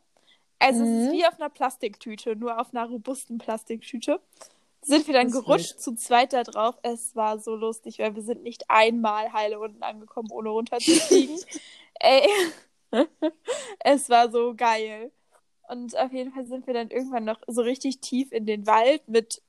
Also 0.59 0.85
es 0.85 0.89
Mhm. 0.89 0.99
ist 1.07 1.13
wie 1.13 1.27
auf 1.27 1.35
einer 1.41 1.51
Plastiktüte, 1.51 2.37
nur 2.37 2.61
auf 2.61 2.73
einer 2.75 2.87
robusten 2.87 3.39
Plastiktüte. 3.39 4.21
Sind 4.85 5.07
wir 5.07 5.15
dann 5.15 5.29
Das 5.31 5.35
gerutscht 5.41 5.79
zu 5.81 5.95
zweit 5.95 6.33
da 6.33 6.43
drauf. 6.43 6.75
Es 6.83 7.15
war 7.15 7.39
so 7.39 7.55
lustig, 7.55 7.99
weil 8.01 8.15
wir 8.17 8.23
sind 8.23 8.43
nicht 8.43 8.65
einmal 8.69 9.33
heile 9.33 9.61
unten 9.61 9.83
angekommen, 9.83 10.29
ohne 10.33 10.49
runterzufliegen. 10.51 11.39
Ey, 12.01 12.29
es 13.81 14.09
war 14.11 14.31
so 14.31 14.55
geil. 14.57 15.13
Und 15.69 15.97
auf 15.97 16.13
jeden 16.13 16.33
Fall 16.33 16.47
sind 16.47 16.67
wir 16.67 16.75
dann 16.75 16.91
irgendwann 16.91 17.25
noch 17.25 17.41
so 17.47 17.63
richtig 17.63 18.01
tief 18.01 18.33
in 18.33 18.45
den 18.45 18.67
Wald 18.67 19.07
mit 19.09 19.41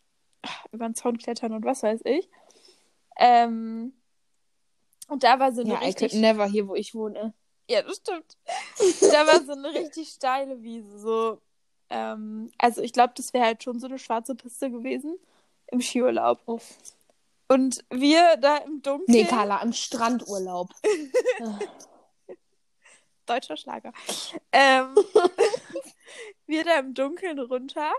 ach, 0.44 0.66
über 0.72 0.86
den 0.88 0.96
Zaun 0.96 1.18
klettern 1.18 1.54
und 1.54 1.66
was 1.66 1.82
weiß 1.84 2.02
ich. 2.06 2.30
Ähm, 3.18 3.94
und 5.08 5.24
da 5.24 5.40
war 5.40 5.52
so 5.52 5.62
eine 5.62 5.74
Ja, 5.74 5.80
richtig 5.80 6.14
never 6.14 6.46
hier, 6.46 6.68
wo 6.68 6.76
ich 6.76 6.94
wohne. 6.96 7.34
ja, 7.70 7.82
das 7.82 7.98
stimmt. 7.98 8.38
da 9.02 9.28
war 9.28 9.44
so 9.44 9.54
eine 9.54 9.70
richtig 9.74 10.10
steile 10.10 10.62
Wiese. 10.62 11.00
So, 11.00 11.42
ähm, 11.94 12.52
also 12.58 12.82
ich 12.82 12.92
glaube, 12.92 13.14
das 13.16 13.34
wäre 13.34 13.46
halt 13.46 13.64
schon 13.64 13.80
so 13.80 13.86
eine 13.86 14.00
schwarze 14.00 14.34
Piste 14.34 14.72
gewesen 14.72 15.16
im 15.68 15.80
Skiurlaub. 15.80 16.42
Uff. 16.48 16.76
Und 17.48 17.86
wir 17.92 18.36
da 18.38 18.58
im 18.58 18.82
Dunkeln. 18.82 19.16
Nee, 19.16 19.26
Carla, 19.26 19.62
im 19.62 19.74
Strandurlaub. 19.74 20.70
Deutscher 23.28 23.56
Schlager. 23.58 23.94
Ähm, 24.52 24.96
wir 26.48 26.64
da 26.64 26.80
im 26.80 26.96
Dunkeln 26.96 27.38
runter. 27.38 27.92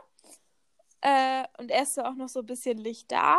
Äh, 1.00 1.44
und 1.58 1.70
erst 1.70 1.96
war 1.96 2.10
auch 2.10 2.16
noch 2.16 2.28
so 2.28 2.40
ein 2.40 2.46
bisschen 2.46 2.78
Licht 2.78 3.12
da. 3.12 3.38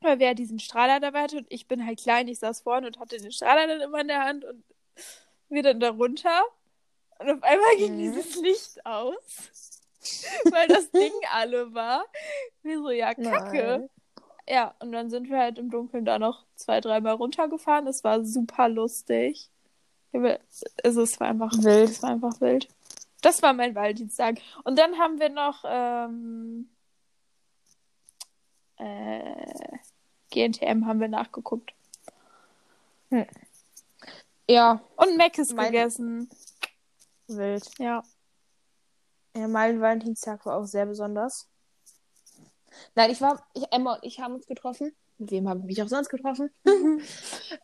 Weil 0.00 0.18
wer 0.18 0.34
diesen 0.34 0.58
Strahler 0.58 0.98
dabei 0.98 1.22
hatte 1.22 1.38
und 1.38 1.46
ich 1.50 1.68
bin 1.68 1.86
halt 1.86 2.00
klein, 2.00 2.26
ich 2.26 2.40
saß 2.40 2.62
vorne 2.62 2.88
und 2.88 2.98
hatte 2.98 3.16
den 3.18 3.30
Strahler 3.30 3.68
dann 3.68 3.80
immer 3.80 4.00
in 4.00 4.08
der 4.08 4.24
Hand 4.24 4.44
und 4.44 4.64
wir 5.48 5.62
dann 5.62 5.78
da 5.78 5.90
runter. 5.90 6.42
Und 7.18 7.30
auf 7.30 7.42
einmal 7.42 7.76
ging 7.76 7.94
Mhm. 7.94 7.98
dieses 7.98 8.36
Licht 8.36 8.84
aus. 8.86 9.14
weil 10.50 10.68
das 10.68 10.90
Ding 10.90 11.12
alle 11.32 11.72
war. 11.74 12.04
Wir 12.62 12.78
so, 12.78 12.90
ja, 12.90 13.14
kacke. 13.14 13.78
Nein. 13.78 13.90
Ja, 14.46 14.74
und 14.80 14.92
dann 14.92 15.08
sind 15.08 15.30
wir 15.30 15.38
halt 15.38 15.58
im 15.58 15.70
Dunkeln 15.70 16.04
da 16.04 16.18
noch 16.18 16.44
zwei, 16.56 16.80
dreimal 16.82 17.14
runtergefahren. 17.14 17.86
Es 17.86 18.04
war 18.04 18.22
super 18.24 18.68
lustig. 18.68 19.48
Also 20.82 21.02
es 21.02 21.18
war 21.18 21.28
einfach 21.28 21.52
Wild. 21.52 21.88
Es 21.90 22.02
war 22.02 22.10
einfach 22.10 22.40
wild. 22.40 22.68
Das 23.22 23.40
war 23.42 23.54
mein 23.54 23.74
Valentinstag. 23.74 24.36
Und 24.64 24.78
dann 24.78 24.98
haben 24.98 25.18
wir 25.18 25.30
noch 25.30 25.64
ähm, 25.66 26.68
äh, 28.76 29.78
GNTM 30.30 30.86
haben 30.86 31.00
wir 31.00 31.08
nachgeguckt. 31.08 31.72
Ja, 34.48 34.80
Und 34.96 35.16
Mc's 35.16 35.52
Mein- 35.54 35.66
gegessen. 35.72 36.28
Wild. 37.28 37.70
Ja. 37.78 38.02
Ja, 39.36 39.48
mein 39.48 39.80
Valentinstag 39.80 40.46
war 40.46 40.58
auch 40.58 40.66
sehr 40.66 40.86
besonders. 40.86 41.48
Nein, 42.94 43.10
ich 43.10 43.20
war, 43.20 43.46
ich, 43.54 43.64
Emma 43.70 43.94
und 43.94 44.04
ich 44.04 44.20
haben 44.20 44.34
uns 44.34 44.46
getroffen. 44.46 44.92
Mit 45.18 45.30
wem 45.30 45.48
habe 45.48 45.60
ich 45.60 45.66
mich 45.66 45.82
auch 45.82 45.88
sonst 45.88 46.08
getroffen? 46.08 46.50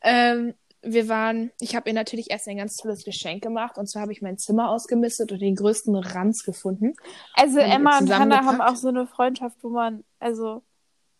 ähm, 0.03 0.55
wir 0.83 1.09
waren, 1.09 1.51
ich 1.61 1.77
habe 1.77 1.90
ihr 1.90 1.94
natürlich 1.94 2.31
erst 2.31 2.49
ein 2.49 2.57
ganz 2.57 2.77
tolles 2.77 3.05
Geschenk 3.05 3.42
gemacht. 3.42 3.77
Und 3.77 3.87
zwar 3.87 4.03
habe 4.03 4.12
ich 4.12 4.23
mein 4.23 4.38
Zimmer 4.38 4.70
ausgemistet 4.70 5.31
und 5.33 5.40
den 5.40 5.57
größten 5.57 5.94
Ranz 5.94 6.42
gefunden. 6.42 6.94
Also 7.35 7.61
Haben 7.61 7.68
wir 7.68 7.75
Emma 7.75 7.99
und 7.99 8.18
Hannah 8.18 8.44
haben 8.44 8.61
auch 8.61 8.77
so 8.77 8.88
eine 8.88 9.07
Freundschaft, 9.07 9.59
wo 9.62 9.68
man, 9.68 10.05
also, 10.18 10.62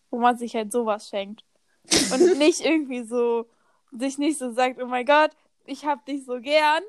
wo 0.09 0.19
man 0.19 0.37
sich 0.37 0.55
halt 0.55 0.71
sowas 0.71 1.09
schenkt. 1.09 1.43
Und 2.11 2.37
nicht 2.37 2.61
irgendwie 2.61 3.03
so, 3.03 3.45
sich 3.91 4.17
nicht 4.17 4.39
so 4.39 4.51
sagt, 4.51 4.81
oh 4.81 4.87
mein 4.87 5.05
Gott, 5.05 5.31
ich 5.65 5.85
hab 5.85 6.05
dich 6.05 6.25
so 6.25 6.39
gern, 6.39 6.81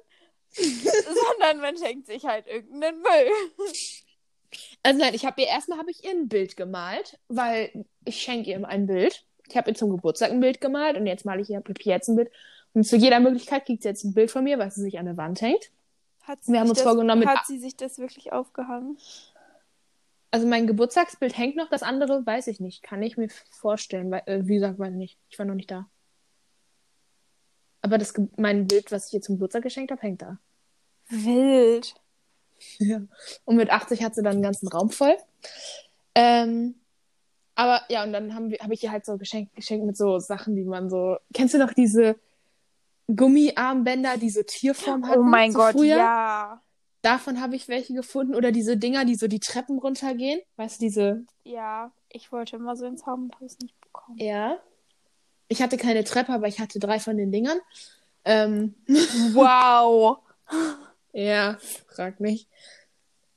sondern 0.56 1.60
man 1.60 1.76
schenkt 1.76 2.06
sich 2.06 2.24
halt 2.24 2.46
irgendeinen 2.46 3.00
Müll. 3.00 3.58
Also 4.82 4.98
nein, 4.98 5.14
ich 5.14 5.24
habe 5.24 5.40
ihr 5.40 5.48
erstmal 5.48 5.78
habe 5.78 5.90
ich 5.90 6.04
ihr 6.04 6.10
ein 6.10 6.28
Bild 6.28 6.56
gemalt, 6.56 7.18
weil 7.28 7.86
ich 8.04 8.20
schenke 8.20 8.50
ihr 8.50 8.66
ein 8.66 8.86
Bild. 8.86 9.24
Ich 9.48 9.56
habe 9.56 9.70
ihr 9.70 9.74
zum 9.74 9.90
Geburtstag 9.90 10.30
ein 10.30 10.40
Bild 10.40 10.60
gemalt 10.60 10.96
und 10.96 11.06
jetzt 11.06 11.24
male 11.24 11.40
ich 11.40 11.50
ihr 11.50 11.62
jetzt 11.84 12.08
ein 12.08 12.16
Bild. 12.16 12.30
Und 12.74 12.84
zu 12.84 12.96
jeder 12.96 13.20
Möglichkeit 13.20 13.66
kriegt 13.66 13.82
sie 13.82 13.88
jetzt 13.88 14.04
ein 14.04 14.14
Bild 14.14 14.30
von 14.30 14.44
mir, 14.44 14.58
was 14.58 14.74
sie 14.74 14.82
sich 14.82 14.98
an 14.98 15.06
der 15.06 15.16
Wand 15.16 15.40
hängt. 15.40 15.70
Hat 16.22 16.42
sie 16.42 16.52
Wir 16.52 16.60
haben 16.60 16.66
sich 16.66 16.70
uns 16.70 16.78
das, 16.78 16.88
vorgenommen, 16.88 17.26
Hat 17.26 17.46
sie 17.46 17.58
sich 17.58 17.76
das 17.76 17.98
wirklich 17.98 18.32
aufgehangen? 18.32 18.96
Also 20.30 20.46
mein 20.46 20.66
Geburtstagsbild 20.66 21.36
hängt 21.36 21.56
noch, 21.56 21.68
das 21.68 21.82
andere 21.82 22.24
weiß 22.24 22.46
ich 22.46 22.60
nicht. 22.60 22.82
Kann 22.82 23.02
ich 23.02 23.18
mir 23.18 23.28
vorstellen, 23.50 24.10
weil, 24.10 24.22
äh, 24.26 24.46
wie 24.46 24.54
gesagt, 24.54 24.78
weiß 24.78 24.92
ich 24.92 24.96
nicht. 24.96 25.18
Ich 25.28 25.38
war 25.38 25.44
noch 25.44 25.54
nicht 25.54 25.70
da. 25.70 25.88
Aber 27.82 27.98
das, 27.98 28.14
mein 28.36 28.66
Bild, 28.66 28.92
was 28.92 29.08
ich 29.08 29.14
ihr 29.14 29.20
zum 29.20 29.34
Geburtstag 29.36 29.64
geschenkt 29.64 29.90
habe, 29.90 30.00
hängt 30.00 30.22
da. 30.22 30.38
Wild. 31.08 31.94
Ja. 32.78 33.00
Und 33.44 33.56
mit 33.56 33.70
80 33.70 34.02
hat 34.02 34.14
sie 34.14 34.22
dann 34.22 34.34
einen 34.34 34.42
ganzen 34.42 34.68
Raum 34.68 34.90
voll. 34.90 35.16
Ähm, 36.14 36.76
aber 37.54 37.82
ja, 37.88 38.04
und 38.04 38.12
dann 38.12 38.34
haben 38.34 38.52
habe 38.52 38.74
ich 38.74 38.82
ihr 38.82 38.92
halt 38.92 39.04
so 39.04 39.18
geschenkt, 39.18 39.54
geschenkt 39.54 39.84
mit 39.84 39.96
so 39.96 40.18
Sachen, 40.18 40.56
die 40.56 40.64
man 40.64 40.88
so. 40.88 41.16
Kennst 41.34 41.54
du 41.54 41.58
noch 41.58 41.72
diese 41.72 42.16
Gummiarmbänder, 43.14 44.16
die 44.16 44.30
so 44.30 44.42
Tierform 44.42 45.06
hatten? 45.06 45.20
oh 45.20 45.24
mein 45.24 45.52
so 45.52 45.58
Gott, 45.58 45.72
früher? 45.72 45.96
ja. 45.96 46.62
Davon 47.02 47.40
habe 47.40 47.56
ich 47.56 47.66
welche 47.66 47.94
gefunden. 47.94 48.34
Oder 48.36 48.52
diese 48.52 48.76
Dinger, 48.76 49.04
die 49.04 49.16
so 49.16 49.26
die 49.26 49.40
Treppen 49.40 49.78
runtergehen. 49.78 50.40
Weißt 50.56 50.80
du, 50.80 50.84
diese. 50.84 51.24
Ja, 51.42 51.90
ich 52.08 52.30
wollte 52.30 52.56
immer 52.56 52.76
so 52.76 52.86
ins 52.86 53.04
Haus 53.06 53.18
und 53.18 53.34
habe 53.34 53.44
es 53.44 53.58
nicht 53.58 53.78
bekommen. 53.80 54.18
Ja. 54.18 54.58
Ich 55.52 55.60
hatte 55.60 55.76
keine 55.76 56.02
Treppe, 56.02 56.32
aber 56.32 56.48
ich 56.48 56.60
hatte 56.60 56.78
drei 56.78 56.98
von 56.98 57.18
den 57.18 57.30
Dingern. 57.30 57.60
Ähm, 58.24 58.74
Wow. 59.34 60.20
ja, 61.12 61.58
frag 61.88 62.20
mich. 62.20 62.48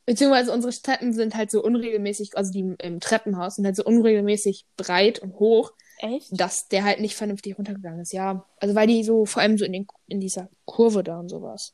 Beziehungsweise 0.06 0.54
unsere 0.54 0.72
Treppen 0.72 1.12
sind 1.12 1.36
halt 1.36 1.52
so 1.52 1.62
unregelmäßig, 1.62 2.38
also 2.38 2.54
die 2.54 2.74
im 2.80 3.02
Treppenhaus 3.02 3.56
sind 3.56 3.66
halt 3.66 3.76
so 3.76 3.84
unregelmäßig 3.84 4.66
breit 4.78 5.20
und 5.20 5.34
hoch, 5.40 5.74
Echt? 5.98 6.30
dass 6.32 6.70
der 6.70 6.86
halt 6.86 7.02
nicht 7.02 7.18
vernünftig 7.18 7.58
runtergegangen 7.58 8.00
ist. 8.00 8.14
Ja, 8.14 8.46
also 8.62 8.76
weil 8.76 8.88
die 8.88 9.04
so 9.04 9.26
vor 9.26 9.42
allem 9.42 9.58
so 9.58 9.66
in, 9.66 9.74
den, 9.74 9.88
in 10.08 10.22
dieser 10.22 10.48
Kurve 10.64 11.04
da 11.04 11.20
und 11.20 11.28
sowas. 11.28 11.74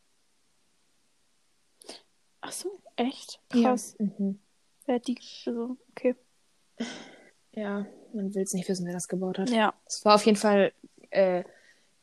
Ach 2.40 2.52
so, 2.52 2.82
echt? 2.96 3.40
Krass. 3.50 3.96
Ja. 4.00 4.08
Mhm. 4.18 4.40
Hat 4.88 5.08
die, 5.08 5.20
also, 5.46 5.78
okay. 5.92 6.16
Ja, 7.54 7.86
man 8.14 8.34
will 8.34 8.44
es 8.44 8.54
nicht 8.54 8.68
wissen, 8.70 8.86
wer 8.86 8.94
das 8.94 9.08
gebaut 9.08 9.40
hat. 9.40 9.50
Ja. 9.50 9.74
Es 9.86 10.04
war 10.06 10.16
auf 10.16 10.26
jeden 10.26 10.38
Fall 10.38 10.72
äh, 11.10 11.44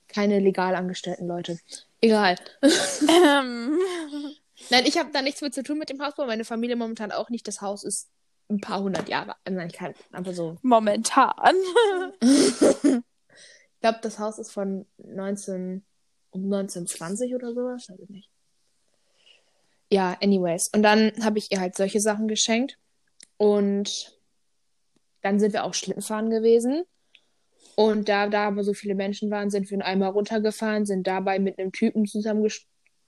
keine 0.08 0.38
legal 0.38 0.74
angestellten 0.74 1.26
Leute. 1.26 1.58
Egal. 2.00 2.36
Ähm, 2.62 3.78
Nein, 4.70 4.84
ich 4.86 4.98
habe 4.98 5.10
da 5.12 5.22
nichts 5.22 5.40
mit 5.40 5.54
zu 5.54 5.62
tun 5.62 5.78
mit 5.78 5.90
dem 5.90 6.02
Hausbau. 6.02 6.26
Meine 6.26 6.44
Familie 6.44 6.76
momentan 6.76 7.12
auch 7.12 7.30
nicht. 7.30 7.46
Das 7.46 7.60
Haus 7.60 7.84
ist 7.84 8.08
ein 8.50 8.60
paar 8.60 8.82
hundert 8.82 9.08
Jahre. 9.08 9.36
Nein, 9.48 9.68
ich 9.68 9.74
kann 9.74 9.94
einfach 10.12 10.32
so. 10.32 10.56
momentan. 10.62 11.54
Ich 13.78 13.82
glaube, 13.82 14.00
das 14.02 14.18
Haus 14.18 14.40
ist 14.40 14.50
von 14.50 14.86
19, 14.96 15.84
um 16.30 16.52
1920 16.52 17.32
oder 17.36 17.54
sowas. 17.54 17.88
Weiß 17.88 18.00
ich 18.00 18.10
nicht. 18.10 18.28
Ja, 19.88 20.16
anyways. 20.20 20.68
Und 20.74 20.82
dann 20.82 21.12
habe 21.22 21.38
ich 21.38 21.52
ihr 21.52 21.60
halt 21.60 21.76
solche 21.76 22.00
Sachen 22.00 22.26
geschenkt. 22.26 22.76
Und 23.36 24.17
dann 25.22 25.40
sind 25.40 25.52
wir 25.52 25.64
auch 25.64 25.74
Schlittenfahren 25.74 26.30
gewesen. 26.30 26.84
Und 27.76 28.08
da, 28.08 28.28
da 28.28 28.48
aber 28.48 28.64
so 28.64 28.74
viele 28.74 28.94
Menschen 28.94 29.30
waren, 29.30 29.50
sind 29.50 29.70
wir 29.70 29.84
einmal 29.84 30.10
runtergefahren, 30.10 30.84
sind 30.84 31.06
dabei 31.06 31.38
mit 31.38 31.58
einem 31.58 31.70
Typen 31.70 32.06
zusammen, 32.06 32.48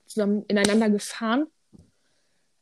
zusammen 0.05 0.45
ineinander 0.47 0.89
gefahren. 0.89 1.47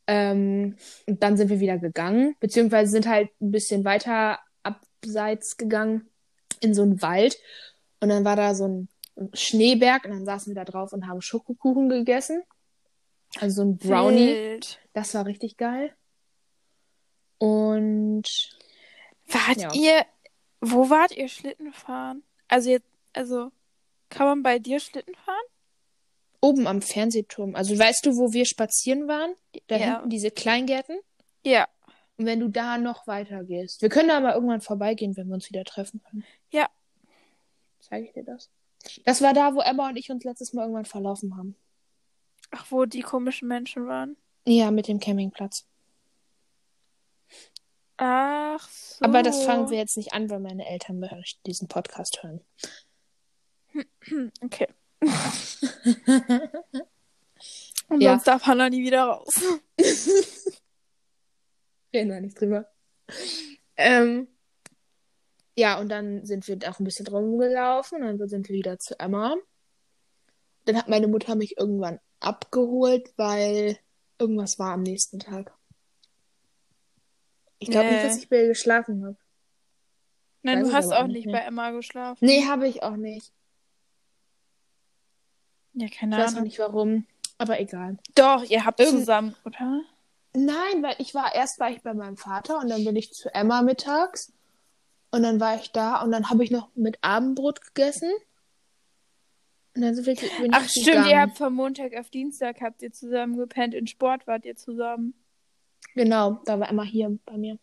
Ähm, 0.08 0.76
und 1.06 1.22
dann 1.22 1.38
sind 1.38 1.50
wir 1.50 1.60
wieder 1.60 1.78
gegangen, 1.78 2.36
beziehungsweise 2.40 2.92
sind 2.92 3.08
halt 3.08 3.30
ein 3.40 3.52
bisschen 3.52 3.86
weiter 3.86 4.40
abseits 4.64 5.56
gegangen 5.56 6.10
in 6.62 6.74
so 6.74 6.82
einen 6.82 7.02
Wald. 7.04 7.38
Und 8.00 8.10
dann 8.10 8.26
war 8.26 8.36
da 8.36 8.56
so 8.56 8.68
ein 8.68 8.90
Schneeberg 9.34 10.06
und 10.06 10.12
dann 10.12 10.26
saßen 10.26 10.50
wir 10.50 10.56
da 10.56 10.66
drauf 10.66 10.94
und 10.94 11.08
haben 11.08 11.22
Schokokuchen 11.22 11.90
gegessen. 11.90 12.42
Also 13.40 13.58
so 13.58 13.70
ein 13.70 13.78
Brownie. 13.78 14.34
Wild. 14.34 14.80
Das 14.94 15.14
war 15.14 15.26
richtig 15.26 15.58
geil. 15.58 15.94
Und 17.38 18.50
Wart 19.30 19.58
Ja. 19.62 19.74
ihr, 19.74 20.06
wo 20.62 20.90
wart 20.90 21.12
ihr 21.16 21.28
Schlitten 21.28 21.72
fahren? 21.74 22.24
Also 22.48 22.70
jetzt, 22.72 22.88
also, 23.14 23.52
kann 24.10 24.26
man 24.28 24.44
bei 24.44 24.60
dir 24.60 24.80
Schlitten 24.80 25.16
fahren? 25.16 25.36
oben 26.42 26.68
am 26.68 26.82
Fernsehturm, 26.82 27.54
also 27.54 27.78
weißt 27.78 28.06
du, 28.06 28.16
wo 28.16 28.32
wir 28.32 28.46
spazieren 28.46 29.10
waren? 29.10 29.36
Da 29.68 29.76
Ja. 29.76 29.86
hinten 29.96 30.10
diese 30.10 30.32
Kleingärten. 30.32 30.98
Ja. 31.44 31.68
Und 32.18 32.26
wenn 32.28 32.40
du 32.40 32.48
da 32.48 32.78
noch 32.78 33.08
weiter 33.08 33.44
gehst. 33.44 33.82
Wir 33.82 33.90
können 33.90 34.08
da 34.08 34.22
mal 34.22 34.34
irgendwann 34.36 34.62
vorbeigehen, 34.62 35.18
wenn 35.18 35.28
wir 35.28 35.34
uns 35.34 35.50
wieder 35.50 35.66
treffen 35.66 36.02
können. 36.10 36.24
Ja. 36.50 36.70
Zeige 37.82 38.06
ich 38.08 38.14
dir 38.14 38.24
das. 38.24 38.50
Das 39.04 39.22
war 39.22 39.34
da, 39.34 39.54
wo 39.54 39.60
Emma 39.60 39.90
und 39.90 39.98
ich 39.98 40.10
uns 40.12 40.24
letztes 40.24 40.54
Mal 40.54 40.62
irgendwann 40.62 40.86
verlaufen 40.86 41.36
haben. 41.36 41.58
Ach, 42.52 42.66
wo 42.72 42.86
die 42.86 43.02
komischen 43.02 43.50
Menschen 43.50 43.88
waren. 43.88 44.16
Ja, 44.46 44.72
mit 44.72 44.88
dem 44.88 45.02
Campingplatz. 45.02 45.66
Ach 48.02 48.68
so. 48.70 49.04
Aber 49.04 49.24
das 49.24 49.44
fangen 49.44 49.70
wir 49.70 49.78
jetzt 49.78 49.98
nicht 49.98 50.14
an, 50.14 50.30
weil 50.30 50.40
meine 50.40 50.66
Eltern 50.68 51.04
diesen 51.46 51.68
Podcast 51.68 52.24
hören. 52.24 52.42
Okay. 54.42 54.68
Und 57.90 58.02
Ja. 58.02 58.12
sonst 58.12 58.28
darf 58.28 58.46
Hannah 58.46 58.70
nie 58.70 58.84
wieder 58.84 59.04
raus. 59.06 59.36
Reden 61.94 62.10
wir 62.12 62.22
nicht 62.22 62.40
drüber. 62.40 62.68
Ähm, 63.78 64.28
ja, 65.56 65.80
und 65.80 65.90
dann 65.90 66.26
sind 66.26 66.48
wir 66.48 66.58
auch 66.70 66.80
ein 66.80 66.84
bisschen 66.84 67.08
rumgelaufen. 67.08 68.02
Dann 68.02 68.28
sind 68.30 68.48
wir 68.50 68.56
wieder 68.56 68.78
zu 68.80 69.00
Emma. 69.00 69.36
Dann 70.66 70.78
hat 70.78 70.88
meine 70.88 71.08
Mutter 71.08 71.36
mich 71.36 71.58
irgendwann 71.58 72.00
abgeholt, 72.20 73.12
weil 73.18 73.78
irgendwas 74.20 74.60
war 74.60 74.74
am 74.74 74.84
nächsten 74.84 75.20
Tag. 75.20 75.54
Ich 77.60 77.70
glaube 77.70 77.88
nicht, 77.90 77.98
Nee. 77.98 78.08
dass 78.08 78.18
ich 78.18 78.30
bei 78.30 78.42
ihr 78.42 78.48
geschlafen 78.48 79.04
habe. 79.06 79.18
Nein, 80.44 80.60
Weiß 80.60 80.64
du 80.64 80.70
ich 80.70 80.76
hast 80.76 80.92
auch 80.94 81.08
nicht 81.08 81.16
nicht 81.18 81.26
bei 81.26 81.32
mehr. 81.34 81.46
Emma 81.48 81.72
geschlafen. 81.72 82.26
Nee, 82.26 82.46
habe 82.46 82.68
ich 82.68 82.82
auch 82.84 82.96
nicht. 82.96 83.32
Ja, 85.74 85.86
Ich 85.86 85.92
keine 85.98 86.18
weiß 86.18 86.32
noch 86.32 86.38
Ahnung. 86.38 86.44
nicht 86.46 86.60
warum, 86.60 87.06
aber 87.38 87.60
egal. 87.60 87.98
Doch, 88.16 88.44
ihr 88.44 88.66
habt 88.66 88.80
Irgend- 88.80 89.00
zusammen, 89.00 89.36
oder? 89.46 89.82
Nein, 90.34 90.84
weil 90.84 90.96
ich 91.00 91.14
war 91.16 91.34
erst 91.34 91.60
war 91.60 91.72
ich 91.72 91.82
bei 91.82 91.94
meinem 91.94 92.18
Vater 92.18 92.60
und 92.60 92.70
dann 92.70 92.84
bin 92.86 92.96
ich 92.96 93.12
zu 93.12 93.34
Emma 93.34 93.62
mittags 93.62 94.32
und 95.12 95.24
dann 95.24 95.40
war 95.40 95.56
ich 95.56 95.72
da 95.72 96.02
und 96.02 96.12
dann 96.12 96.30
habe 96.30 96.44
ich 96.44 96.52
noch 96.52 96.70
mit 96.76 96.98
Abendbrot 97.04 97.62
gegessen. 97.62 98.12
Und 99.76 99.82
dann 99.84 99.96
sind 99.96 100.06
wir, 100.06 100.16
bin 100.42 100.54
Ach, 100.54 100.64
ich 100.66 100.72
stimmt, 100.72 100.86
gegangen. 100.88 101.10
ihr 101.10 101.20
habt 101.22 101.38
von 101.38 101.54
Montag 101.54 101.96
auf 101.98 102.10
Dienstag 102.10 102.62
habt 102.62 102.82
ihr 102.82 102.92
zusammen 102.92 103.38
gepennt. 103.38 103.74
In 103.74 103.88
Sport 103.88 104.28
wart 104.28 104.46
ihr 104.46 104.56
zusammen. 104.56 105.14
Genau, 106.00 106.40
da 106.46 106.58
war 106.62 106.70
Emma 106.70 106.84
hier 106.84 107.20
bei 107.26 107.36
mir. 107.36 107.60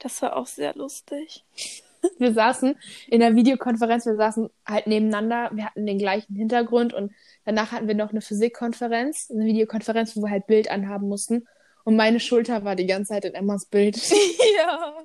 Das 0.00 0.20
war 0.22 0.34
auch 0.34 0.48
sehr 0.48 0.74
lustig. 0.74 1.44
Wir 2.18 2.32
saßen 2.32 2.76
in 3.06 3.20
der 3.20 3.36
Videokonferenz, 3.36 4.06
wir 4.06 4.16
saßen 4.16 4.48
halt 4.64 4.86
nebeneinander, 4.86 5.50
wir 5.52 5.66
hatten 5.66 5.86
den 5.86 5.98
gleichen 5.98 6.36
Hintergrund 6.36 6.94
und 6.94 7.12
danach 7.44 7.72
hatten 7.72 7.88
wir 7.88 7.96
noch 7.96 8.10
eine 8.10 8.20
Physikkonferenz, 8.20 9.30
eine 9.30 9.44
Videokonferenz, 9.44 10.16
wo 10.16 10.22
wir 10.22 10.30
halt 10.30 10.46
Bild 10.46 10.70
anhaben 10.70 11.08
mussten. 11.08 11.48
Und 11.84 11.96
meine 11.96 12.20
Schulter 12.20 12.64
war 12.64 12.76
die 12.76 12.86
ganze 12.86 13.14
Zeit 13.14 13.24
in 13.24 13.34
Emmas 13.34 13.66
Bild. 13.66 13.96
ja. 14.56 15.04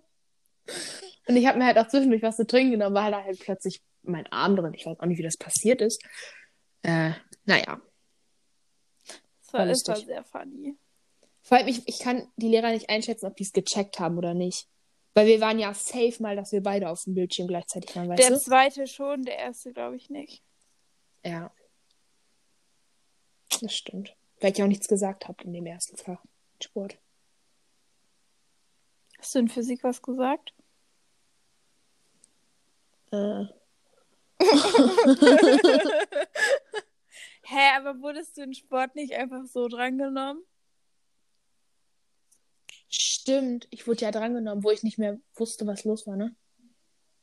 Und 1.28 1.36
ich 1.36 1.48
habe 1.48 1.58
mir 1.58 1.66
halt 1.66 1.78
auch 1.78 1.88
zwischendurch 1.88 2.22
was 2.22 2.38
zu 2.38 2.46
trinken 2.46 2.72
genommen, 2.72 2.96
weil 2.96 3.12
da 3.12 3.24
halt 3.24 3.40
plötzlich 3.40 3.82
mein 4.04 4.28
Arm 4.32 4.56
drin. 4.56 4.74
Ich 4.74 4.86
weiß 4.86 5.00
auch 5.00 5.06
nicht, 5.06 5.18
wie 5.20 5.24
das 5.24 5.38
passiert 5.38 5.82
ist. 5.82 6.04
Äh, 6.84 7.12
naja. 7.46 7.80
Das 9.08 9.54
war, 9.54 9.60
War 9.62 9.68
war 9.68 9.96
sehr 9.98 10.24
funny. 10.24 10.78
Vor 11.52 11.58
allem, 11.58 11.68
ich, 11.68 11.86
ich 11.86 12.00
kann 12.00 12.32
die 12.38 12.48
Lehrer 12.48 12.72
nicht 12.72 12.90
einschätzen, 12.90 13.26
ob 13.26 13.36
die 13.36 13.44
es 13.44 13.52
gecheckt 13.52 14.00
haben 14.00 14.18
oder 14.18 14.34
nicht. 14.34 14.70
Weil 15.14 15.28
wir 15.28 15.42
waren 15.42 15.60
ja 15.60 15.74
safe 15.74 16.16
mal, 16.22 16.38
dass 16.38 16.54
wir 16.54 16.64
beide 16.64 16.88
auf 16.88 17.04
dem 17.04 17.14
Bildschirm 17.14 17.50
gleichzeitig 17.50 17.94
waren, 17.94 18.08
weißt 18.08 18.24
Der 18.24 18.30
du? 18.30 18.40
zweite 18.40 18.88
schon, 18.88 19.24
der 19.24 19.38
erste 19.38 19.74
glaube 19.74 19.98
ich 19.98 20.10
nicht. 20.10 20.46
Ja. 21.26 21.54
Das 23.60 23.76
stimmt. 23.76 24.16
Weil 24.40 24.54
ich 24.54 24.60
ja 24.60 24.64
auch 24.64 24.70
nichts 24.70 24.88
gesagt 24.88 25.28
habe 25.28 25.44
in 25.44 25.52
dem 25.52 25.66
ersten 25.66 25.98
Fach. 25.98 26.24
Sport. 26.64 26.98
Hast 29.20 29.36
du 29.36 29.40
in 29.40 29.50
Physik 29.50 29.84
was 29.84 30.02
gesagt? 30.02 30.54
Äh, 33.12 33.44
Hä, 37.44 37.76
aber 37.76 38.00
wurdest 38.02 38.38
du 38.38 38.44
in 38.44 38.54
Sport 38.54 38.96
nicht 38.96 39.16
einfach 39.16 39.44
so 39.48 39.68
drangenommen? 39.68 40.42
Stimmt. 43.22 43.68
Ich 43.72 43.88
wurde 43.88 44.02
ja 44.02 44.12
drangenommen, 44.12 44.64
wo 44.64 44.72
ich 44.72 44.84
nicht 44.84 44.98
mehr 44.98 45.20
wusste, 45.36 45.66
was 45.68 45.84
los 45.86 46.06
war, 46.08 46.16
ne? 46.16 46.36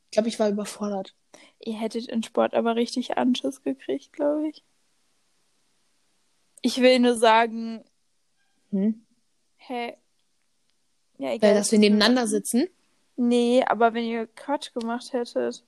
Ich 0.06 0.12
glaube, 0.12 0.28
ich 0.28 0.38
war 0.38 0.48
überfordert. 0.48 1.14
Ihr 1.60 1.78
hättet 1.78 2.08
in 2.08 2.22
Sport 2.22 2.54
aber 2.54 2.76
richtig 2.76 3.18
Anschiss 3.18 3.62
gekriegt, 3.62 4.12
glaube 4.12 4.48
ich. 4.48 4.64
Ich 6.62 6.80
will 6.80 6.98
nur 6.98 7.14
sagen, 7.14 7.84
Hm? 8.70 9.04
hä. 9.56 9.96
Ja, 11.18 11.32
egal. 11.32 11.50
Weil, 11.50 11.56
dass 11.56 11.72
wir 11.72 11.78
nebeneinander 11.78 12.26
sitzen. 12.26 12.68
Nee, 13.16 13.64
aber 13.66 13.94
wenn 13.94 14.04
ihr 14.04 14.26
Quatsch 14.28 14.72
gemacht 14.72 15.12
hättet. 15.12 15.64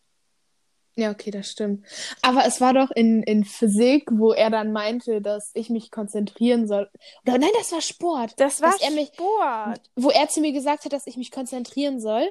Ja, 0.97 1.11
okay, 1.13 1.31
das 1.31 1.51
stimmt. 1.51 1.87
Aber 2.21 2.45
es 2.47 2.61
war 2.61 2.75
doch 2.75 2.91
in, 2.91 3.23
in 3.23 3.45
Physik, 3.45 4.09
wo 4.13 4.33
er 4.33 4.51
dann 4.51 4.73
meinte, 4.73 5.23
dass 5.23 5.51
ich 5.55 5.71
mich 5.71 5.91
konzentrieren 5.91 6.67
soll. 6.67 6.91
Oder 7.27 7.39
nein, 7.39 7.51
das 7.59 7.73
war 7.73 7.81
Sport. 7.81 8.35
Das 8.39 8.61
war 8.61 8.75
er 8.81 8.91
mich- 8.91 9.09
Sport. 9.15 9.81
Wo 9.97 10.11
er 10.11 10.29
zu 10.29 10.41
mir 10.41 10.53
gesagt 10.53 10.85
hat, 10.85 10.93
dass 10.93 11.07
ich 11.07 11.17
mich 11.17 11.31
konzentrieren 11.31 12.01
soll, 12.01 12.29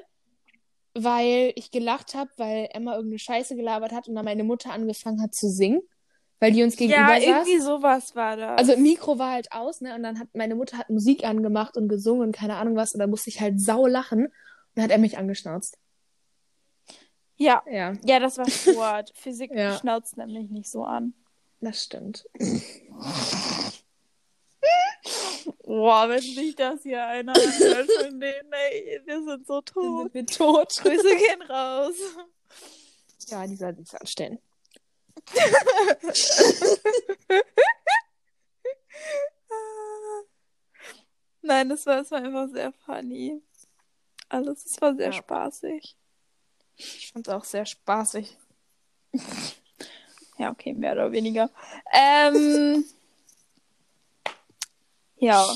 weil 0.94 1.52
ich 1.56 1.70
gelacht 1.70 2.14
habe, 2.14 2.30
weil 2.36 2.68
Emma 2.72 2.94
irgendeine 2.96 3.18
Scheiße 3.18 3.56
gelabert 3.56 3.92
hat 3.92 4.08
und 4.08 4.14
dann 4.14 4.24
meine 4.24 4.44
Mutter 4.44 4.72
angefangen 4.72 5.22
hat 5.22 5.34
zu 5.34 5.48
singen, 5.48 5.80
weil 6.40 6.52
die 6.52 6.62
uns 6.62 6.76
gegenüber 6.76 7.16
Ja, 7.16 7.20
saß. 7.38 7.46
irgendwie 7.48 7.60
sowas 7.64 8.14
war 8.16 8.36
das. 8.36 8.58
Also 8.58 8.76
Mikro 8.76 9.18
war 9.18 9.30
halt 9.32 9.52
aus, 9.52 9.80
ne? 9.80 9.94
Und 9.94 10.02
dann 10.02 10.18
hat 10.18 10.28
meine 10.34 10.54
Mutter 10.54 10.78
hat 10.78 10.90
Musik 10.90 11.24
angemacht 11.24 11.76
und 11.76 11.88
gesungen 11.88 12.22
und 12.28 12.32
keine 12.36 12.56
Ahnung 12.56 12.76
was. 12.76 12.92
Und 12.92 13.00
dann 13.00 13.10
musste 13.10 13.30
ich 13.30 13.40
halt 13.40 13.60
sau 13.60 13.86
lachen. 13.86 14.26
Und 14.26 14.32
dann 14.74 14.84
hat 14.84 14.90
er 14.90 14.98
mich 14.98 15.16
angeschnauzt. 15.18 15.78
Ja. 17.40 17.62
Ja, 17.70 17.92
Ja, 18.04 18.18
das 18.20 18.38
war 18.38 18.48
Sport. 18.48 19.12
Physik 19.16 19.50
Ja. 19.52 19.78
schnauzt 19.78 20.16
nämlich 20.16 20.50
nicht 20.50 20.70
so 20.70 20.84
an. 20.84 21.14
das 21.60 21.82
stimmt. 21.84 22.26
Boah, 25.64 26.08
wenn 26.08 26.20
sich 26.20 26.54
das 26.56 26.82
hier 26.82 27.04
einer 27.06 27.32
anhört 27.34 27.90
von 28.00 28.20
denen, 28.20 28.52
ey, 28.52 29.00
wir 29.04 29.22
sind 29.24 29.46
so 29.46 29.60
tot. 29.62 30.12
wir 30.12 30.26
tot. 30.26 30.68
Grüße 30.82 31.16
gehen 31.16 31.42
raus. 31.42 31.94
Ja, 33.28 33.46
die 33.46 33.56
sollten 33.56 33.82
es 33.82 33.94
anstellen. 33.94 34.38
Nein, 41.42 41.68
das 41.68 41.86
war, 41.86 41.96
das 41.96 42.10
war 42.10 42.18
einfach 42.22 42.48
sehr 42.50 42.72
funny. 42.72 43.42
Alles, 44.28 44.64
es 44.66 44.80
war 44.80 44.94
sehr 44.94 45.06
Ja. 45.06 45.12
spaßig. 45.12 45.96
Ich 46.84 47.12
fand 47.12 47.28
es 47.28 47.34
auch 47.34 47.44
sehr 47.44 47.66
spaßig. 47.66 48.36
Ja, 50.38 50.50
okay, 50.50 50.72
mehr 50.72 50.92
oder 50.92 51.12
weniger. 51.12 51.50
Ähm, 51.92 52.82
ja. 55.16 55.52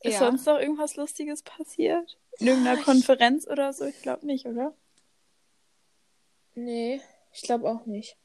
Ist 0.00 0.12
Ja. 0.12 0.18
sonst 0.18 0.44
noch 0.44 0.58
irgendwas 0.58 0.96
Lustiges 0.96 1.42
passiert? 1.42 2.18
In 2.38 2.48
irgendeiner 2.48 2.82
Konferenz 2.82 3.46
oder 3.46 3.72
so? 3.72 3.86
Ich 3.86 4.02
glaube 4.02 4.26
nicht, 4.26 4.44
oder? 4.44 4.74
Nee, 6.54 7.00
ich 7.32 7.40
glaube 7.40 7.70
auch 7.70 7.86
nicht. 7.86 8.18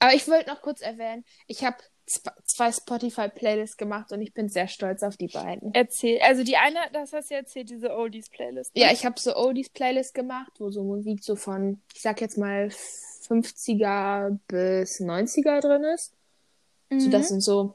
Aber 0.00 0.14
ich 0.14 0.26
wollte 0.26 0.50
noch 0.50 0.62
kurz 0.62 0.80
erwähnen, 0.80 1.24
ich 1.46 1.64
habe 1.64 1.76
zwei 2.08 2.72
Spotify-Playlists 2.72 3.76
gemacht 3.76 4.12
und 4.12 4.22
ich 4.22 4.32
bin 4.32 4.48
sehr 4.48 4.68
stolz 4.68 5.02
auf 5.02 5.16
die 5.16 5.28
beiden. 5.28 5.72
Erzähl. 5.74 6.20
Also 6.22 6.42
die 6.42 6.56
eine, 6.56 6.78
das 6.92 7.12
hast 7.12 7.30
du 7.30 7.34
erzählt, 7.34 7.70
diese 7.70 7.94
Oldies-Playlist. 7.94 8.74
ne? 8.74 8.82
Ja, 8.82 8.92
ich 8.92 9.04
habe 9.04 9.18
so 9.20 9.36
Oldies-Playlist 9.36 10.14
gemacht, 10.14 10.52
wo 10.58 10.70
so 10.70 10.82
Musik 10.82 11.22
so 11.22 11.36
von, 11.36 11.80
ich 11.94 12.00
sag 12.00 12.20
jetzt 12.20 12.38
mal 12.38 12.70
50er 13.28 14.38
bis 14.48 15.00
90er 15.00 15.60
drin 15.60 15.84
ist. 15.84 16.14
Mhm. 16.90 17.00
So, 17.00 17.10
das 17.10 17.28
sind 17.28 17.40
so 17.40 17.74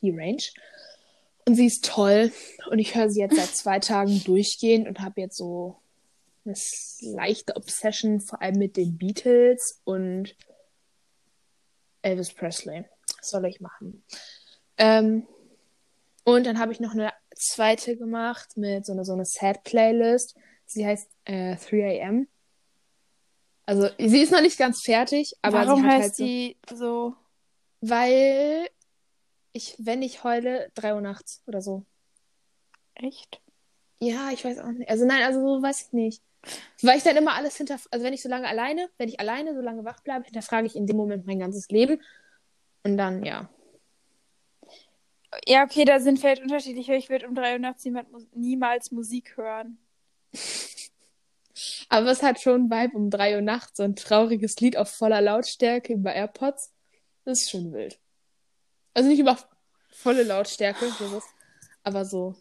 die 0.00 0.10
Range. 0.10 0.42
Und 1.46 1.54
sie 1.54 1.66
ist 1.66 1.84
toll. 1.84 2.32
Und 2.70 2.78
ich 2.78 2.94
höre 2.94 3.10
sie 3.10 3.20
jetzt 3.20 3.36
seit 3.36 3.48
zwei 3.48 3.78
Tagen 3.80 4.22
durchgehend 4.24 4.88
und 4.88 5.00
habe 5.00 5.20
jetzt 5.20 5.36
so 5.36 5.76
eine 6.44 6.54
leichte 7.00 7.56
Obsession, 7.56 8.20
vor 8.20 8.40
allem 8.40 8.56
mit 8.56 8.76
den 8.76 8.96
Beatles 8.96 9.80
und 9.84 10.34
Elvis 12.02 12.32
Presley. 12.32 12.84
Was 13.20 13.30
soll 13.30 13.44
ich 13.46 13.60
machen? 13.60 14.02
Ähm, 14.78 15.26
und 16.24 16.46
dann 16.46 16.58
habe 16.58 16.72
ich 16.72 16.80
noch 16.80 16.92
eine 16.92 17.12
zweite 17.34 17.96
gemacht 17.96 18.56
mit 18.56 18.86
so 18.86 18.92
einer 18.92 19.04
so 19.04 19.12
eine 19.12 19.24
Sad-Playlist. 19.24 20.36
Sie 20.66 20.86
heißt 20.86 21.08
äh, 21.24 21.54
3am. 21.54 22.26
Also, 23.66 23.88
sie 23.98 24.22
ist 24.22 24.32
noch 24.32 24.40
nicht 24.40 24.58
ganz 24.58 24.82
fertig, 24.82 25.34
aber 25.42 25.66
Warum 25.66 25.82
sie 25.82 25.86
hat 25.86 25.92
heißt 25.92 26.02
halt 26.02 26.16
so, 26.16 26.24
die 26.24 26.56
so? 26.74 27.14
weil 27.80 28.68
ich, 29.52 29.76
wenn 29.78 30.02
ich 30.02 30.24
heule, 30.24 30.70
3 30.74 30.94
Uhr 30.94 31.00
nachts 31.00 31.42
oder 31.46 31.62
so. 31.62 31.84
Echt? 32.94 33.40
Ja, 33.98 34.30
ich 34.32 34.44
weiß 34.44 34.58
auch 34.58 34.70
nicht. 34.72 34.88
Also 34.88 35.04
nein, 35.06 35.22
also 35.22 35.40
so 35.40 35.62
weiß 35.62 35.82
ich 35.82 35.92
nicht. 35.92 36.22
Weil 36.82 36.96
ich 36.96 37.02
dann 37.02 37.16
immer 37.16 37.34
alles 37.34 37.56
hinter, 37.56 37.78
also 37.90 38.04
wenn 38.04 38.14
ich 38.14 38.22
so 38.22 38.28
lange 38.28 38.48
alleine, 38.48 38.88
wenn 38.96 39.08
ich 39.08 39.20
alleine 39.20 39.54
so 39.54 39.60
lange 39.60 39.84
wach 39.84 40.00
bleibe, 40.00 40.24
hinterfrage 40.24 40.66
ich 40.66 40.74
in 40.74 40.86
dem 40.86 40.96
Moment 40.96 41.26
mein 41.26 41.38
ganzes 41.38 41.68
Leben. 41.68 42.00
Und 42.82 42.96
dann, 42.96 43.24
ja. 43.24 43.48
Ja, 45.46 45.64
okay, 45.64 45.84
da 45.84 46.00
sind 46.00 46.18
vielleicht 46.18 46.42
unterschiedlich. 46.42 46.88
Ich 46.88 47.08
würde 47.08 47.28
um 47.28 47.34
3 47.34 47.54
Uhr 47.54 47.58
nachts 47.58 47.86
niemals 48.34 48.90
Musik 48.90 49.36
hören. 49.36 49.78
Aber 51.88 52.10
es 52.10 52.22
hat 52.22 52.40
schon 52.40 52.70
Vibe 52.70 52.96
um 52.96 53.10
3 53.10 53.36
Uhr 53.36 53.42
nachts, 53.42 53.76
so 53.76 53.82
ein 53.82 53.96
trauriges 53.96 54.58
Lied 54.60 54.76
auf 54.76 54.88
voller 54.90 55.20
Lautstärke 55.20 55.92
über 55.92 56.14
AirPods. 56.14 56.72
Das 57.24 57.42
ist 57.42 57.50
schon 57.50 57.72
wild. 57.72 57.98
Also 58.94 59.08
nicht 59.08 59.18
über 59.18 59.36
volle 59.88 60.22
Lautstärke, 60.22 60.88
sowas, 60.98 61.24
aber 61.82 62.04
so 62.04 62.34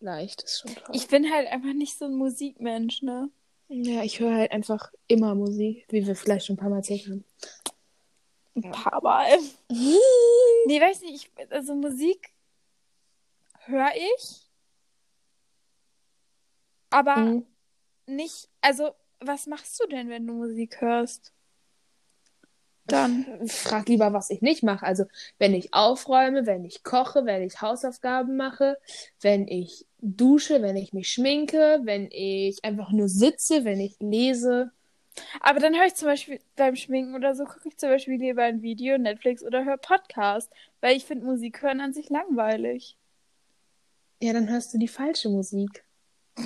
leicht 0.00 0.42
ist 0.42 0.60
schon 0.60 0.74
toll. 0.74 0.94
Ich 0.94 1.08
bin 1.08 1.32
halt 1.32 1.48
einfach 1.48 1.72
nicht 1.72 1.98
so 1.98 2.04
ein 2.04 2.14
Musikmensch, 2.14 3.02
ne? 3.02 3.30
ja, 3.68 4.02
ich 4.02 4.18
höre 4.18 4.34
halt 4.34 4.52
einfach 4.52 4.92
immer 5.06 5.34
Musik, 5.34 5.86
wie 5.90 6.06
wir 6.06 6.16
vielleicht 6.16 6.46
schon 6.46 6.54
ein 6.54 6.58
paar 6.58 6.70
Mal 6.70 6.78
erzählt 6.78 7.06
haben. 7.06 7.24
Ein 8.56 8.62
Ja. 8.62 8.70
paar 8.70 9.02
Mal. 9.02 9.26
Nee, 10.66 10.78
weiß 10.80 11.00
nicht. 11.02 11.30
Ich, 11.36 11.52
also 11.52 11.74
Musik 11.74 12.32
höre 13.64 13.92
ich. 14.16 14.46
Aber 16.90 17.16
Mhm. 17.16 17.46
nicht. 18.06 18.48
Also, 18.60 18.90
was 19.20 19.46
machst 19.46 19.80
du 19.82 19.86
denn, 19.88 20.08
wenn 20.10 20.26
du 20.26 20.34
Musik 20.34 20.80
hörst? 20.80 21.32
Dann. 22.86 23.46
Frag 23.46 23.88
lieber, 23.88 24.12
was 24.12 24.30
ich 24.30 24.42
nicht 24.42 24.62
mache. 24.64 24.84
Also, 24.84 25.04
wenn 25.38 25.54
ich 25.54 25.72
aufräume, 25.72 26.44
wenn 26.46 26.64
ich 26.64 26.82
koche, 26.82 27.24
wenn 27.24 27.42
ich 27.42 27.60
Hausaufgaben 27.62 28.36
mache, 28.36 28.76
wenn 29.20 29.46
ich 29.46 29.86
dusche, 29.98 30.60
wenn 30.60 30.76
ich 30.76 30.92
mich 30.92 31.08
schminke, 31.08 31.80
wenn 31.84 32.10
ich 32.10 32.62
einfach 32.64 32.90
nur 32.90 33.08
sitze, 33.08 33.64
wenn 33.64 33.80
ich 33.80 33.96
lese. 34.00 34.72
Aber 35.40 35.60
dann 35.60 35.74
höre 35.74 35.86
ich 35.86 35.94
zum 35.94 36.06
Beispiel 36.08 36.40
beim 36.56 36.76
Schminken 36.76 37.14
oder 37.14 37.34
so, 37.34 37.44
gucke 37.44 37.68
ich 37.68 37.76
zum 37.76 37.90
Beispiel 37.90 38.18
lieber 38.18 38.42
ein 38.42 38.62
Video, 38.62 38.96
Netflix 38.98 39.42
oder 39.42 39.64
höre 39.64 39.76
Podcast. 39.76 40.50
Weil 40.80 40.96
ich 40.96 41.04
finde 41.04 41.26
Musik 41.26 41.62
hören 41.62 41.80
an 41.80 41.92
sich 41.92 42.08
langweilig. 42.08 42.96
Ja, 44.22 44.32
dann 44.32 44.48
hörst 44.48 44.72
du 44.74 44.78
die 44.78 44.88
falsche 44.88 45.28
Musik. 45.28 45.84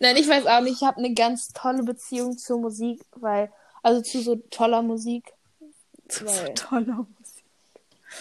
Nein, 0.00 0.16
ich 0.16 0.28
weiß 0.28 0.46
auch 0.46 0.60
nicht. 0.60 0.80
Ich 0.80 0.86
habe 0.86 0.98
eine 0.98 1.14
ganz 1.14 1.52
tolle 1.52 1.82
Beziehung 1.82 2.38
zur 2.38 2.60
Musik, 2.60 3.02
weil, 3.16 3.52
also 3.82 4.00
zu 4.02 4.20
so 4.22 4.36
toller 4.36 4.82
Musik. 4.82 5.32
Weil- 6.20 6.54
toller 6.54 7.06
Musik. 7.18 7.44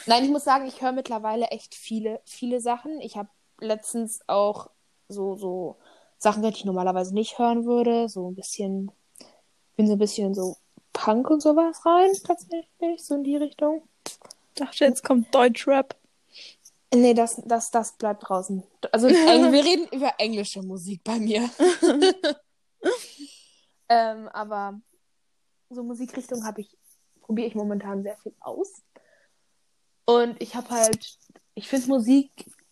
Nein, 0.05 0.23
ich 0.23 0.29
muss 0.29 0.43
sagen, 0.43 0.65
ich 0.67 0.81
höre 0.81 0.93
mittlerweile 0.93 1.47
echt 1.47 1.75
viele, 1.75 2.21
viele 2.25 2.61
Sachen. 2.61 3.01
Ich 3.01 3.17
habe 3.17 3.29
letztens 3.59 4.21
auch 4.27 4.69
so, 5.09 5.35
so 5.35 5.77
Sachen, 6.21 6.43
die 6.43 6.49
ich 6.49 6.65
normalerweise 6.65 7.13
nicht 7.15 7.39
hören 7.39 7.65
würde. 7.65 8.07
So 8.07 8.29
ein 8.29 8.35
bisschen, 8.35 8.91
bin 9.75 9.87
so 9.87 9.93
ein 9.93 9.99
bisschen 9.99 10.35
so 10.35 10.57
Punk 10.93 11.29
und 11.29 11.41
sowas 11.41 11.83
rein, 11.85 12.11
tatsächlich, 12.23 13.03
so 13.03 13.15
in 13.15 13.23
die 13.23 13.37
Richtung. 13.37 13.81
Ich 14.05 14.19
dachte, 14.55 14.85
jetzt 14.85 15.03
kommt 15.03 15.33
Deutschrap. 15.33 15.95
Nee, 16.93 17.13
das, 17.13 17.41
das, 17.45 17.71
das 17.71 17.93
bleibt 17.93 18.27
draußen. 18.27 18.63
Also 18.91 19.07
Eng 19.07 19.51
wir 19.51 19.63
reden 19.63 19.87
über 19.91 20.13
englische 20.19 20.61
Musik 20.61 21.01
bei 21.03 21.19
mir. 21.19 21.49
ähm, 23.89 24.27
aber 24.29 24.79
so 25.69 25.83
Musikrichtung 25.83 26.45
habe 26.45 26.61
ich, 26.61 26.77
probiere 27.21 27.47
ich 27.47 27.55
momentan 27.55 28.03
sehr 28.03 28.17
viel 28.17 28.35
aus. 28.41 28.83
Und 30.05 30.39
ich 30.41 30.53
habe 30.55 30.69
halt, 30.69 31.17
ich 31.55 31.67
finde 31.67 31.87
Musik 31.87 32.29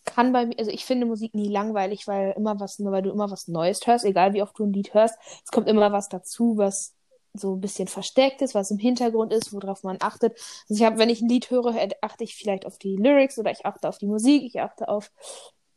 kann 0.10 0.34
bei 0.34 0.46
mir, 0.46 0.58
also 0.60 0.72
ich 0.72 0.86
finde 0.86 1.06
Musik 1.06 1.34
nie 1.34 1.50
langweilig, 1.50 2.08
weil 2.08 2.34
immer 2.36 2.60
was, 2.60 2.84
weil 2.84 3.02
du 3.02 3.12
immer 3.12 3.30
was 3.32 3.48
Neues 3.48 3.86
hörst, 3.86 4.06
egal 4.06 4.34
wie 4.34 4.42
oft 4.42 4.58
du 4.58 4.66
ein 4.66 4.74
Lied 4.74 4.94
hörst, 4.94 5.16
es 5.44 5.52
kommt 5.52 5.68
immer 5.68 5.92
was 5.92 6.10
dazu, 6.10 6.58
was 6.58 6.96
so 7.34 7.56
ein 7.56 7.62
bisschen 7.62 7.88
versteckt 7.88 8.42
ist, 8.42 8.56
was 8.56 8.72
im 8.72 8.80
Hintergrund 8.80 9.32
ist, 9.32 9.54
worauf 9.54 9.84
man 9.84 9.98
achtet. 10.00 10.34
Also 10.68 10.82
ich 10.82 10.84
habe, 10.84 10.98
wenn 10.98 11.10
ich 11.10 11.22
ein 11.22 11.30
Lied 11.30 11.52
höre, 11.52 11.76
achte 12.02 12.24
ich 12.24 12.36
vielleicht 12.36 12.66
auf 12.66 12.78
die 12.78 12.96
Lyrics 12.96 13.38
oder 13.38 13.52
ich 13.52 13.66
achte 13.66 13.88
auf 13.88 13.98
die 13.98 14.08
Musik, 14.08 14.44
ich 14.44 14.60
achte 14.60 14.90
auf 14.90 15.12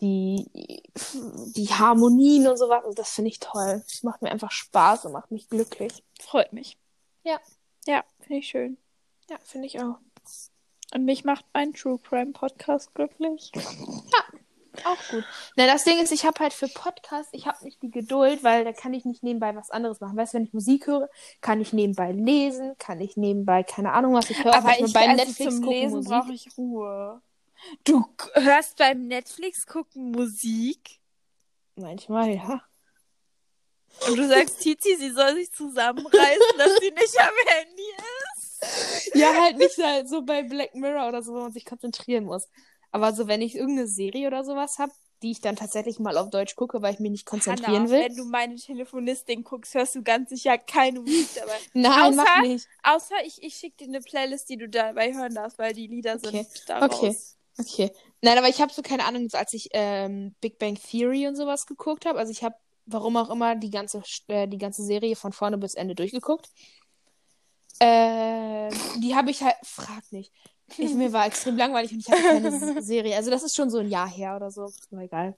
die, 0.01 0.51
die 1.55 1.68
Harmonien 1.68 2.49
und 2.49 2.57
sowas. 2.57 2.85
Und 2.85 2.99
das 2.99 3.11
finde 3.11 3.30
ich 3.30 3.39
toll. 3.39 3.83
Das 3.87 4.03
macht 4.03 4.22
mir 4.22 4.33
einfach 4.33 4.51
Spaß 4.51 5.05
und 5.05 5.12
macht 5.12 5.30
mich 5.30 5.49
glücklich. 5.49 6.03
Freut 6.20 6.53
mich. 6.53 6.78
Ja. 7.22 7.39
Ja, 7.87 8.05
finde 8.20 8.39
ich 8.39 8.49
schön. 8.49 8.78
Ja, 9.28 9.37
finde 9.45 9.66
ich 9.66 9.80
auch. 9.80 9.99
Und 10.95 11.05
mich 11.05 11.24
macht 11.24 11.45
mein 11.55 11.72
True 11.72 11.99
Crime 11.99 12.32
Podcast 12.32 12.95
glücklich. 12.95 13.51
Auch 14.84 15.11
gut. 15.11 15.24
Na, 15.57 15.66
das 15.66 15.84
Ding 15.84 15.99
ist, 16.01 16.12
ich 16.12 16.24
habe 16.24 16.40
halt 16.40 16.53
für 16.53 16.68
Podcasts, 16.68 17.32
ich 17.32 17.47
habe 17.47 17.62
nicht 17.64 17.82
die 17.82 17.90
Geduld, 17.90 18.43
weil 18.43 18.64
da 18.64 18.72
kann 18.72 18.95
ich 18.95 19.05
nicht 19.05 19.22
nebenbei 19.22 19.55
was 19.55 19.70
anderes 19.70 20.01
machen. 20.01 20.16
Weißt 20.16 20.32
du, 20.32 20.38
wenn 20.38 20.45
ich 20.45 20.53
Musik 20.53 20.86
höre, 20.86 21.11
kann 21.40 21.61
ich 21.61 21.72
nebenbei 21.72 22.12
lesen, 22.12 22.74
kann 22.78 23.01
ich 23.01 23.16
nebenbei, 23.16 23.62
keine 23.64 23.93
Ahnung, 23.93 24.14
was 24.14 24.30
ich 24.30 24.43
höre. 24.43 24.55
Aber 24.55 24.78
ich, 24.78 24.93
bei 24.93 25.09
also 25.09 25.16
Netflix 25.24 25.55
zum 25.55 25.64
gucken 25.64 25.80
Lesen 25.80 25.97
Musik. 25.97 26.11
brauche 26.11 26.32
ich 26.32 26.49
Ruhe. 26.57 27.22
Du 27.84 28.05
hörst 28.34 28.78
beim 28.78 29.07
Netflix 29.07 29.66
gucken 29.66 30.11
Musik 30.11 31.01
Manchmal, 31.76 32.34
ja. 32.34 32.62
und 34.09 34.16
du 34.16 34.28
sagst 34.28 34.61
Tizi, 34.61 34.97
sie 34.97 35.11
soll 35.11 35.34
sich 35.34 35.53
zusammenreißen, 35.53 36.59
dass 36.59 36.78
sie 36.80 36.90
nicht 36.90 37.18
am 37.18 37.34
Handy 37.47 37.82
ist. 37.97 38.32
Ja, 39.14 39.32
halt 39.42 39.58
nicht 39.58 39.76
halt 39.78 40.08
so 40.08 40.22
bei 40.22 40.42
Black 40.42 40.74
Mirror 40.74 41.08
oder 41.08 41.22
so, 41.22 41.32
wo 41.34 41.40
man 41.40 41.52
sich 41.52 41.64
konzentrieren 41.64 42.24
muss. 42.24 42.48
Aber 42.90 43.12
so, 43.12 43.26
wenn 43.26 43.42
ich 43.42 43.54
irgendeine 43.56 43.88
Serie 43.88 44.26
oder 44.26 44.44
sowas 44.44 44.78
habe, 44.78 44.92
die 45.22 45.30
ich 45.30 45.40
dann 45.40 45.54
tatsächlich 45.56 45.98
mal 46.00 46.18
auf 46.18 46.30
Deutsch 46.30 46.56
gucke, 46.56 46.82
weil 46.82 46.94
ich 46.94 47.00
mich 47.00 47.10
nicht 47.12 47.26
konzentrieren 47.26 47.84
Hanna, 47.84 47.90
will. 47.90 48.00
wenn 48.00 48.16
du 48.16 48.24
meine 48.24 48.56
Telefonistin 48.56 49.44
guckst, 49.44 49.72
hörst 49.74 49.94
du 49.94 50.02
ganz 50.02 50.30
sicher 50.30 50.58
keine 50.58 51.00
Musik 51.00 51.28
dabei. 51.36 51.56
Nein, 51.74 52.16
mach 52.16 52.24
Außer- 52.26 52.42
nicht. 52.42 52.66
Außer 52.82 53.14
ich, 53.24 53.42
ich 53.42 53.54
schicke 53.54 53.76
dir 53.78 53.88
eine 53.88 54.00
Playlist, 54.00 54.48
die 54.48 54.56
du 54.56 54.68
dabei 54.68 55.14
hören 55.14 55.34
darfst, 55.34 55.58
weil 55.58 55.72
die 55.74 55.86
Lieder 55.86 56.18
sind 56.18 56.34
Okay. 56.34 56.46
daraus. 56.66 56.92
Okay. 56.92 57.16
Okay. 57.58 57.90
Nein, 58.22 58.38
aber 58.38 58.48
ich 58.48 58.60
habe 58.60 58.72
so 58.72 58.82
keine 58.82 59.04
Ahnung, 59.04 59.28
als 59.32 59.52
ich 59.52 59.68
ähm, 59.72 60.34
Big 60.40 60.58
Bang 60.58 60.74
Theory 60.76 61.26
und 61.28 61.36
sowas 61.36 61.66
geguckt 61.66 62.06
habe. 62.06 62.18
Also 62.18 62.32
ich 62.32 62.42
habe, 62.42 62.56
warum 62.86 63.16
auch 63.16 63.30
immer, 63.30 63.54
die 63.54 63.70
ganze, 63.70 64.02
äh, 64.28 64.48
die 64.48 64.58
ganze 64.58 64.82
Serie 64.82 65.16
von 65.16 65.32
vorne 65.32 65.58
bis 65.58 65.74
Ende 65.74 65.94
durchgeguckt. 65.94 66.48
Äh, 67.79 68.70
die 68.99 69.14
habe 69.14 69.31
ich 69.31 69.43
halt, 69.43 69.57
frag 69.62 70.11
nicht. 70.12 70.33
Ich, 70.79 70.95
mir 70.95 71.12
war 71.12 71.27
extrem 71.27 71.57
langweilig 71.57 71.93
und 71.93 72.01
ich 72.01 72.11
hatte 72.11 72.23
keine 72.23 72.83
Serie. 72.83 73.16
Also 73.16 73.31
das 73.31 73.43
ist 73.43 73.55
schon 73.55 73.70
so 73.70 73.79
ein 73.79 73.89
Jahr 73.89 74.09
her 74.09 74.37
oder 74.37 74.51
so. 74.51 74.66
Ist 74.66 74.91
mir 74.91 75.05
egal. 75.05 75.37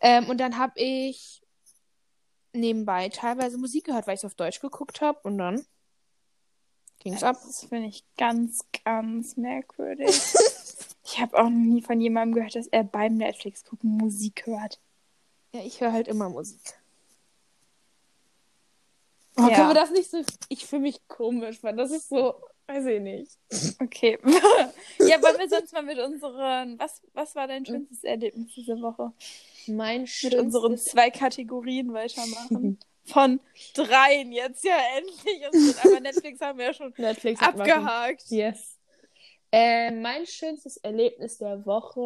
Ähm, 0.00 0.28
und 0.28 0.38
dann 0.38 0.58
habe 0.58 0.72
ich 0.76 1.42
nebenbei 2.52 3.08
teilweise 3.08 3.58
Musik 3.58 3.84
gehört, 3.84 4.06
weil 4.06 4.14
ich 4.14 4.20
es 4.20 4.24
auf 4.24 4.34
Deutsch 4.34 4.60
geguckt 4.60 5.00
habe. 5.00 5.18
Und 5.22 5.38
dann 5.38 5.64
ging 7.00 7.14
es 7.14 7.22
ab. 7.22 7.36
Das 7.44 7.64
finde 7.64 7.88
ich 7.88 8.04
ganz, 8.16 8.64
ganz 8.84 9.36
merkwürdig. 9.36 10.08
ich 11.04 11.20
habe 11.20 11.38
auch 11.38 11.48
noch 11.48 11.50
nie 11.50 11.82
von 11.82 12.00
jemandem 12.00 12.34
gehört, 12.34 12.54
dass 12.54 12.66
er 12.68 12.84
beim 12.84 13.14
Netflix 13.16 13.64
gucken 13.64 13.96
Musik 13.96 14.46
hört. 14.46 14.80
Ja, 15.54 15.60
ich 15.62 15.80
höre 15.80 15.92
halt 15.92 16.08
immer 16.08 16.28
Musik. 16.28 16.60
Oh, 19.36 19.48
Ja. 19.48 19.54
Können 19.56 19.68
wir 19.68 19.74
das 19.74 19.90
nicht 19.90 20.10
so. 20.10 20.22
Ich 20.48 20.66
fühle 20.66 20.82
mich 20.82 21.06
komisch, 21.08 21.62
weil 21.62 21.76
das 21.76 21.90
ist 21.90 22.08
so. 22.08 22.34
Weiß 22.66 22.86
ich 22.86 23.00
nicht. 23.00 23.30
Okay. 23.80 24.18
ja, 24.98 25.20
wollen 25.22 25.38
wir 25.38 25.48
sonst 25.48 25.72
mal 25.72 25.82
mit 25.82 25.98
unseren. 25.98 26.78
Was, 26.78 27.02
was 27.12 27.34
war 27.34 27.48
dein 27.48 27.66
schönstes 27.66 28.04
Erlebnis 28.04 28.52
diese 28.54 28.80
Woche? 28.80 29.12
Mein 29.66 30.02
Mit 30.22 30.34
unseren 30.34 30.72
schönstes. 30.72 30.92
zwei 30.92 31.10
Kategorien 31.10 31.92
weitermachen. 31.92 32.78
Von 33.04 33.40
dreien 33.74 34.30
jetzt 34.30 34.62
ja 34.64 34.76
endlich. 34.96 35.76
Aber 35.84 35.98
Netflix 36.00 36.40
haben 36.40 36.58
wir 36.58 36.66
ja 36.66 36.74
schon 36.74 36.94
Netflix 36.96 37.42
abgehakt. 37.42 38.24
Yes. 38.28 38.78
Äh, 39.50 39.90
mein 39.90 40.24
schönstes 40.24 40.76
Erlebnis 40.78 41.36
der 41.38 41.66
Woche 41.66 42.00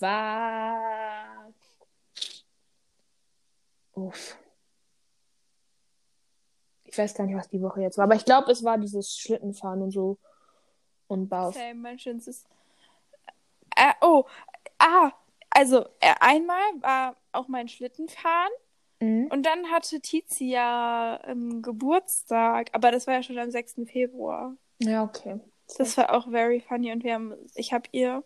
war. 0.00 1.52
Uff. 3.94 4.36
Ich 6.92 6.98
weiß 6.98 7.14
gar 7.14 7.24
nicht, 7.24 7.36
was 7.36 7.48
die 7.48 7.62
Woche 7.62 7.80
jetzt 7.80 7.98
war, 7.98 8.04
aber 8.04 8.14
ich 8.14 8.24
glaube, 8.24 8.52
es 8.52 8.62
war 8.62 8.78
dieses 8.78 9.16
Schlittenfahren 9.16 9.82
und 9.82 9.90
so. 9.90 10.18
Und 11.08 11.28
Bau. 11.28 11.50
Same, 11.50 11.74
mein 11.74 11.98
schönstes. 11.98 12.44
Äh, 13.74 13.92
oh, 14.02 14.24
ah, 14.78 15.10
also 15.50 15.80
äh, 16.00 16.14
einmal 16.20 16.62
war 16.80 17.16
auch 17.32 17.48
mein 17.48 17.68
Schlittenfahren 17.68 18.52
Mhm. 19.02 19.26
und 19.32 19.44
dann 19.44 19.66
hatte 19.72 20.00
Tizia 20.00 21.20
ähm, 21.26 21.60
Geburtstag, 21.60 22.68
aber 22.72 22.92
das 22.92 23.08
war 23.08 23.14
ja 23.14 23.22
schon 23.24 23.36
am 23.36 23.50
6. 23.50 23.80
Februar. 23.90 24.56
Ja, 24.78 25.02
okay. 25.02 25.40
Das 25.76 25.96
war 25.96 26.14
auch 26.14 26.30
very 26.30 26.60
funny 26.60 26.92
und 26.92 27.02
wir 27.02 27.14
haben, 27.14 27.34
ich 27.56 27.72
habe 27.72 27.88
ihr 27.90 28.22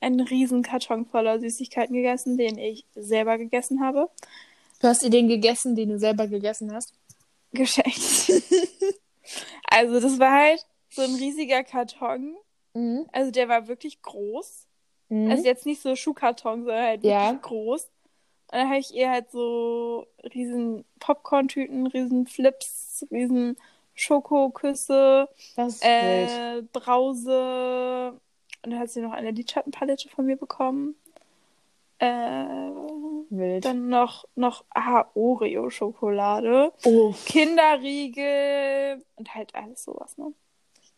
einen 0.00 0.20
riesen 0.20 0.62
Karton 0.64 1.06
voller 1.06 1.38
Süßigkeiten 1.38 1.94
gegessen, 1.94 2.36
den 2.36 2.58
ich 2.58 2.86
selber 2.96 3.38
gegessen 3.38 3.80
habe. 3.84 4.10
Du 4.80 4.88
hast 4.88 5.04
ihr 5.04 5.10
den 5.10 5.28
gegessen, 5.28 5.76
den 5.76 5.90
du 5.90 5.98
selber 5.98 6.26
gegessen 6.26 6.74
hast? 6.74 6.92
Geschenkt. 7.56 8.32
also 9.68 10.00
das 10.00 10.18
war 10.18 10.32
halt 10.32 10.64
so 10.90 11.02
ein 11.02 11.14
riesiger 11.14 11.64
Karton. 11.64 12.36
Mhm. 12.74 13.06
Also 13.12 13.30
der 13.30 13.48
war 13.48 13.68
wirklich 13.68 14.02
groß. 14.02 14.66
Mhm. 15.08 15.30
Also 15.30 15.44
jetzt 15.44 15.66
nicht 15.66 15.82
so 15.82 15.94
Schuhkarton, 15.96 16.64
sondern 16.64 16.82
halt 16.84 17.02
wirklich 17.02 17.12
Ja. 17.12 17.32
groß. 17.32 17.82
Und 18.52 18.58
dann 18.58 18.68
habe 18.68 18.78
ich 18.78 18.94
ihr 18.94 19.10
halt 19.10 19.30
so 19.30 20.06
riesen 20.34 20.84
Popcorn-Tüten, 21.00 21.86
riesen 21.88 22.26
Flips, 22.26 23.04
riesen 23.10 23.56
Schokoküsse, 23.94 25.28
äh, 25.80 26.62
Brause. 26.72 28.20
Und 28.62 28.70
dann 28.70 28.78
hat 28.78 28.90
sie 28.90 29.00
noch 29.00 29.12
eine 29.12 29.30
Lidschattenpalette 29.32 30.08
von 30.08 30.26
mir 30.26 30.36
bekommen. 30.36 30.94
Äh, 31.98 32.06
Wild. 33.30 33.64
dann 33.64 33.88
noch, 33.88 34.26
noch 34.34 34.64
Oreo-Schokolade, 35.14 36.72
Oh. 36.84 37.14
Kinderriegel 37.24 39.04
und 39.16 39.34
halt 39.34 39.54
alles 39.54 39.84
sowas, 39.84 40.16
ne? 40.18 40.32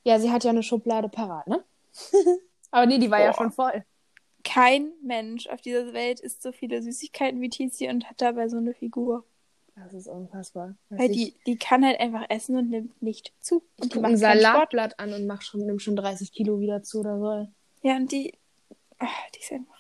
Ja, 0.04 0.18
sie 0.18 0.30
hat 0.30 0.44
ja 0.44 0.50
eine 0.50 0.62
Schublade 0.62 1.08
parat, 1.08 1.46
ne? 1.46 1.64
Aber 2.70 2.86
nee, 2.86 2.98
die 2.98 3.10
war 3.10 3.20
ja 3.20 3.30
Boah. 3.32 3.36
schon 3.36 3.52
voll. 3.52 3.84
Kein 4.44 4.92
Mensch 5.02 5.46
auf 5.48 5.60
dieser 5.60 5.92
Welt 5.92 6.20
isst 6.20 6.42
so 6.42 6.52
viele 6.52 6.82
Süßigkeiten 6.82 7.40
wie 7.40 7.48
Tizi 7.50 7.88
und 7.88 8.08
hat 8.08 8.20
dabei 8.20 8.48
so 8.48 8.56
eine 8.56 8.72
Figur. 8.74 9.24
Das 9.74 9.92
ist 9.94 10.06
unfassbar. 10.08 10.74
Weil 10.90 11.10
ich- 11.10 11.16
die, 11.16 11.34
die 11.46 11.56
kann 11.56 11.84
halt 11.84 12.00
einfach 12.00 12.24
essen 12.28 12.56
und 12.56 12.70
nimmt 12.70 13.00
nicht 13.02 13.32
zu. 13.40 13.62
Ich 13.76 13.82
Und 13.84 13.92
die 13.92 13.94
guck 13.94 14.02
macht 14.02 14.12
ein. 14.12 14.18
Salatblatt 14.18 14.98
an 14.98 15.12
und 15.12 15.26
mach 15.26 15.42
schon, 15.42 15.64
nimm 15.66 15.78
schon 15.78 15.96
30 15.96 16.32
Kilo 16.32 16.60
wieder 16.60 16.82
zu 16.82 17.00
oder 17.00 17.18
so. 17.18 17.48
Ja, 17.82 17.96
und 17.96 18.10
die, 18.10 18.32
ach, 18.98 19.30
die 19.34 19.40
ist 19.40 19.52
einfach, 19.52 19.77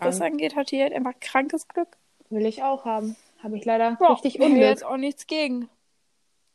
was 0.00 0.16
das 0.16 0.18
Krank. 0.18 0.32
angeht, 0.32 0.56
hat 0.56 0.70
die 0.70 0.80
halt 0.82 0.92
einfach 0.92 1.18
krankes 1.20 1.68
Glück. 1.68 1.96
Will 2.30 2.46
ich 2.46 2.62
auch 2.62 2.84
haben. 2.84 3.16
Habe 3.42 3.56
ich 3.58 3.64
leider 3.64 3.96
Ja, 4.00 4.12
richtig 4.12 4.40
Unglück. 4.40 4.62
jetzt 4.62 4.84
auch 4.84 4.96
nichts 4.96 5.26
gegen. 5.26 5.68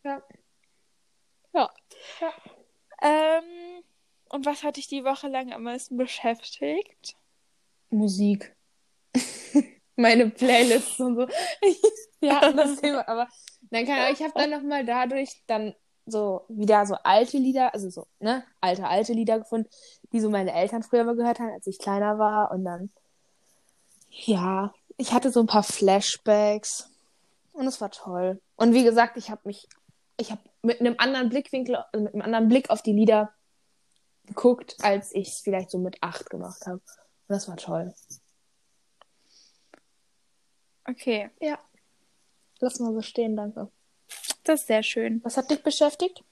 Ja. 0.04 0.22
Ja. 1.54 1.70
Ja. 2.22 2.34
Ähm, 3.02 3.84
und 4.30 4.46
was 4.46 4.64
hat 4.64 4.78
dich 4.78 4.88
die 4.88 5.04
Woche 5.04 5.28
lang 5.28 5.54
am 5.54 5.64
meisten 5.64 5.98
beschäftigt? 5.98 7.16
Musik. 7.90 8.56
Meine 9.96 10.30
Playlists 10.30 11.00
und 11.00 11.16
so. 11.16 11.28
ja, 12.22 12.52
das 12.54 12.80
Thema. 12.82 13.08
Aber 13.08 13.28
dann 13.72 13.86
kann 13.86 14.14
ich 14.14 14.22
habe 14.22 14.34
dann 14.36 14.50
nochmal 14.52 14.86
dadurch 14.86 15.42
dann 15.48 15.76
so 16.06 16.46
wieder 16.50 16.86
so 16.86 16.96
alte 17.04 17.38
Lieder, 17.38 17.74
also 17.74 17.90
so, 17.90 18.08
ne, 18.20 18.44
alte, 18.62 18.88
alte 18.88 19.14
Lieder 19.14 19.40
gefunden, 19.40 19.70
die 20.12 20.20
so 20.20 20.30
meine 20.30 20.54
Eltern 20.54 20.82
früher 20.84 21.04
mal 21.04 21.16
gehört 21.16 21.40
haben, 21.40 21.52
als 21.52 21.68
ich 21.68 21.78
kleiner 21.80 22.18
war. 22.18 22.52
Und 22.52 22.64
dann, 22.66 22.92
ja, 24.10 24.74
ich 24.98 25.14
hatte 25.14 25.32
so 25.32 25.40
ein 25.40 25.48
paar 25.48 25.64
Flashbacks. 25.64 26.90
Und 27.54 27.68
es 27.68 27.82
war 27.82 27.92
toll. 27.92 28.42
Und 28.56 28.74
wie 28.74 28.84
gesagt, 28.84 29.18
ich 29.18 29.30
habe 29.30 29.42
mich, 29.46 29.68
ich 30.18 30.32
habe 30.32 30.42
mit 30.62 30.80
einem 30.80 30.96
anderen 30.98 31.30
Blickwinkel, 31.30 31.76
also 31.76 32.04
mit 32.04 32.14
einem 32.14 32.22
anderen 32.22 32.48
Blick 32.48 32.70
auf 32.70 32.82
die 32.82 32.94
Lieder 32.94 33.34
geguckt, 34.26 34.76
als 34.82 35.14
ich 35.14 35.30
es 35.30 35.40
vielleicht 35.40 35.72
so 35.72 35.78
mit 35.78 36.02
acht 36.02 36.30
gemacht 36.30 36.66
habe. 36.66 36.78
Und 36.78 36.84
das 37.28 37.48
war 37.48 37.58
toll. 37.58 37.94
Okay, 40.86 41.30
Ja. 41.40 41.60
Lass 42.62 42.80
mal 42.80 42.94
so 42.94 43.02
stehen, 43.02 43.38
danke. 43.38 43.72
das 44.44 44.62
ist 44.62 44.68
sehr 44.68 44.84
schön. 44.84 45.24
Was 45.24 45.38
hat 45.38 45.50
dich 45.50 45.64
beschäftigt? 45.64 46.24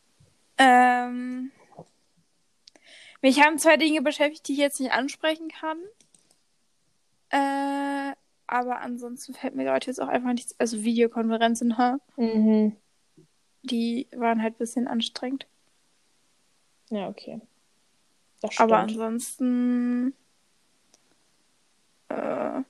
Ähm, 0.57 1.51
mich 3.21 3.41
haben 3.41 3.57
zwei 3.59 3.77
Dinge 3.77 4.01
beschäftigt, 4.01 4.47
die 4.47 4.53
ich 4.53 4.59
jetzt 4.59 4.79
nicht 4.79 4.91
ansprechen 4.91 5.47
kann. 5.49 5.77
Äh, 7.29 8.13
aber 8.47 8.79
ansonsten 8.79 9.33
fällt 9.33 9.55
mir 9.55 9.65
gerade 9.65 9.85
jetzt 9.85 10.01
auch 10.01 10.07
einfach 10.07 10.33
nichts. 10.33 10.55
Also 10.59 10.83
Videokonferenzen, 10.83 11.77
ha? 11.77 11.99
Mhm. 12.15 12.75
Die 13.63 14.07
waren 14.15 14.41
halt 14.41 14.55
ein 14.55 14.59
bisschen 14.59 14.87
anstrengend. 14.87 15.45
Ja, 16.89 17.09
okay. 17.09 17.41
Das 18.41 18.53
stimmt. 18.53 18.71
Aber 18.71 18.79
ansonsten. 18.79 20.13
Äh, 22.09 22.61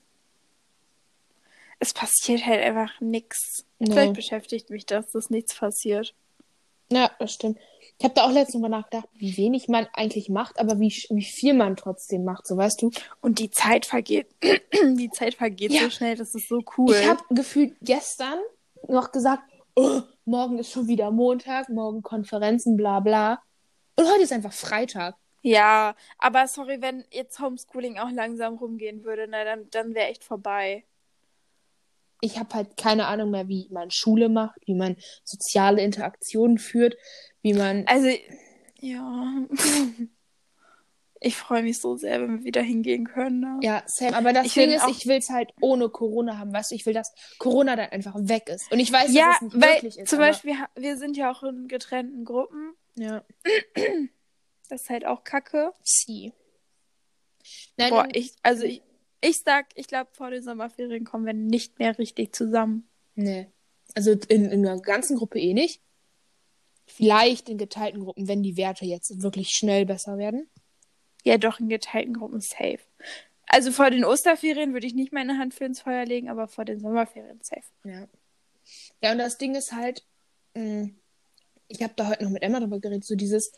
es 1.78 1.94
passiert 1.94 2.44
halt 2.44 2.60
einfach 2.62 3.00
nichts. 3.00 3.64
Nee. 3.78 3.92
Vielleicht 3.92 4.14
beschäftigt 4.14 4.70
mich 4.70 4.86
das, 4.86 5.12
dass 5.12 5.30
nichts 5.30 5.54
passiert. 5.54 6.14
Ja, 6.90 7.10
das 7.20 7.34
stimmt. 7.34 7.58
Ich 7.98 8.04
habe 8.04 8.14
da 8.14 8.24
auch 8.24 8.30
letztens 8.32 8.62
mal 8.62 8.68
nachgedacht, 8.68 9.08
wie 9.14 9.36
wenig 9.36 9.66
man 9.68 9.88
eigentlich 9.92 10.28
macht, 10.28 10.60
aber 10.60 10.78
wie, 10.78 10.92
wie 11.10 11.24
viel 11.24 11.52
man 11.52 11.74
trotzdem 11.74 12.24
macht, 12.24 12.46
so 12.46 12.56
weißt 12.56 12.82
du. 12.82 12.90
Und 13.20 13.40
die 13.40 13.50
Zeit 13.50 13.86
vergeht. 13.86 14.28
die 14.42 15.10
Zeit 15.10 15.34
vergeht 15.34 15.72
Ja. 15.72 15.82
so 15.82 15.90
schnell, 15.90 16.16
das 16.16 16.34
ist 16.34 16.48
so 16.48 16.62
cool. 16.76 16.94
Ich 16.94 17.08
habe 17.08 17.22
gefühlt 17.30 17.74
gestern 17.82 18.38
noch 18.86 19.10
gesagt, 19.10 19.42
oh, 19.74 20.02
morgen 20.24 20.58
ist 20.58 20.70
schon 20.70 20.86
wieder 20.86 21.10
Montag, 21.10 21.68
morgen 21.70 22.02
Konferenzen, 22.02 22.76
bla 22.76 23.00
bla. 23.00 23.42
Und 23.96 24.08
heute 24.08 24.22
ist 24.22 24.32
einfach 24.32 24.52
Freitag. 24.52 25.16
Ja, 25.42 25.96
aber 26.18 26.46
sorry, 26.46 26.80
wenn 26.80 27.04
jetzt 27.10 27.40
Homeschooling 27.40 27.98
auch 27.98 28.10
langsam 28.10 28.54
rumgehen 28.56 29.04
würde, 29.04 29.26
na, 29.28 29.44
dann, 29.44 29.68
dann 29.70 29.94
wäre 29.94 30.08
echt 30.08 30.22
vorbei. 30.22 30.84
Ich 32.20 32.38
habe 32.38 32.52
halt 32.54 32.76
keine 32.76 33.06
Ahnung 33.06 33.30
mehr, 33.30 33.46
wie 33.46 33.68
man 33.70 33.90
Schule 33.90 34.28
macht, 34.28 34.60
wie 34.66 34.74
man 34.74 34.96
soziale 35.22 35.82
Interaktionen 35.82 36.58
führt, 36.58 36.96
wie 37.42 37.54
man. 37.54 37.86
Also, 37.86 38.08
ja. 38.80 39.46
Ich 41.20 41.36
freue 41.36 41.64
mich 41.64 41.78
so 41.80 41.96
sehr, 41.96 42.20
wenn 42.22 42.38
wir 42.38 42.44
wieder 42.44 42.62
hingehen 42.62 43.04
können. 43.04 43.40
Ne? 43.40 43.58
Ja, 43.62 43.82
Sam, 43.86 44.14
aber 44.14 44.32
das 44.32 44.46
Ich 44.46 44.54
Ding 44.54 44.68
will 44.68 44.76
ist, 44.76 44.86
ich 44.88 45.06
will 45.06 45.16
es 45.16 45.30
halt 45.30 45.52
ohne 45.60 45.88
Corona 45.88 46.38
haben, 46.38 46.52
weißt 46.52 46.70
du? 46.70 46.76
Ich 46.76 46.86
will, 46.86 46.94
dass 46.94 47.12
Corona 47.38 47.74
dann 47.74 47.90
einfach 47.90 48.14
weg 48.16 48.48
ist. 48.48 48.70
Und 48.70 48.78
ich 48.78 48.92
weiß, 48.92 49.12
Ja, 49.12 49.26
dass 49.32 49.36
es 49.36 49.42
nicht 49.42 49.54
weil 49.54 49.74
wirklich 49.74 49.98
ist. 49.98 50.10
zum 50.10 50.20
aber... 50.20 50.28
Beispiel, 50.28 50.54
wir 50.76 50.96
sind 50.96 51.16
ja 51.16 51.32
auch 51.32 51.42
in 51.42 51.66
getrennten 51.66 52.24
Gruppen. 52.24 52.72
Ja. 52.96 53.24
Das 54.68 54.82
ist 54.82 54.90
halt 54.90 55.06
auch 55.06 55.24
kacke. 55.24 55.72
Sie. 55.82 56.32
Nein, 57.76 57.90
Boah, 57.90 58.06
ich, 58.12 58.34
also 58.42 58.64
ich, 58.64 58.82
ich 59.20 59.38
sag, 59.40 59.66
ich 59.74 59.88
glaube, 59.88 60.10
vor 60.12 60.30
den 60.30 60.42
Sommerferien 60.42 61.04
kommen 61.04 61.26
wir 61.26 61.32
nicht 61.32 61.80
mehr 61.80 61.98
richtig 61.98 62.32
zusammen. 62.32 62.88
Nee. 63.16 63.48
Also 63.94 64.12
in, 64.28 64.44
in 64.52 64.64
einer 64.66 64.80
ganzen 64.80 65.16
Gruppe 65.16 65.40
eh 65.40 65.52
nicht. 65.52 65.82
Vielleicht 66.88 67.48
in 67.48 67.58
geteilten 67.58 68.00
Gruppen, 68.00 68.28
wenn 68.28 68.42
die 68.42 68.56
Werte 68.56 68.84
jetzt 68.84 69.22
wirklich 69.22 69.50
schnell 69.50 69.86
besser 69.86 70.18
werden. 70.18 70.48
Ja, 71.22 71.38
doch, 71.38 71.60
in 71.60 71.68
geteilten 71.68 72.14
Gruppen 72.14 72.40
safe. 72.40 72.80
Also 73.46 73.72
vor 73.72 73.90
den 73.90 74.04
Osterferien 74.04 74.72
würde 74.72 74.86
ich 74.86 74.94
nicht 74.94 75.12
meine 75.12 75.38
Hand 75.38 75.54
für 75.54 75.64
ins 75.64 75.80
Feuer 75.80 76.04
legen, 76.04 76.28
aber 76.28 76.48
vor 76.48 76.64
den 76.64 76.80
Sommerferien 76.80 77.40
safe. 77.42 77.62
Ja. 77.84 78.08
Ja, 79.02 79.12
und 79.12 79.18
das 79.18 79.38
Ding 79.38 79.54
ist 79.54 79.72
halt, 79.72 80.04
mh, 80.54 80.90
ich 81.68 81.82
habe 81.82 81.92
da 81.96 82.08
heute 82.08 82.24
noch 82.24 82.30
mit 82.30 82.42
Emma 82.42 82.60
drüber 82.60 82.80
geredet, 82.80 83.04
so 83.04 83.14
dieses, 83.14 83.52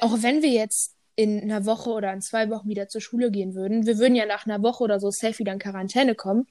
auch 0.00 0.22
wenn 0.22 0.42
wir 0.42 0.50
jetzt 0.50 0.94
in 1.14 1.40
einer 1.40 1.64
Woche 1.64 1.90
oder 1.90 2.12
in 2.12 2.20
zwei 2.20 2.50
Wochen 2.50 2.68
wieder 2.68 2.88
zur 2.88 3.00
Schule 3.00 3.30
gehen 3.30 3.54
würden, 3.54 3.86
wir 3.86 3.98
würden 3.98 4.14
ja 4.14 4.26
nach 4.26 4.46
einer 4.46 4.62
Woche 4.62 4.84
oder 4.84 5.00
so 5.00 5.10
safe 5.10 5.38
wieder 5.38 5.52
in 5.52 5.58
Quarantäne 5.58 6.14
kommen. 6.14 6.46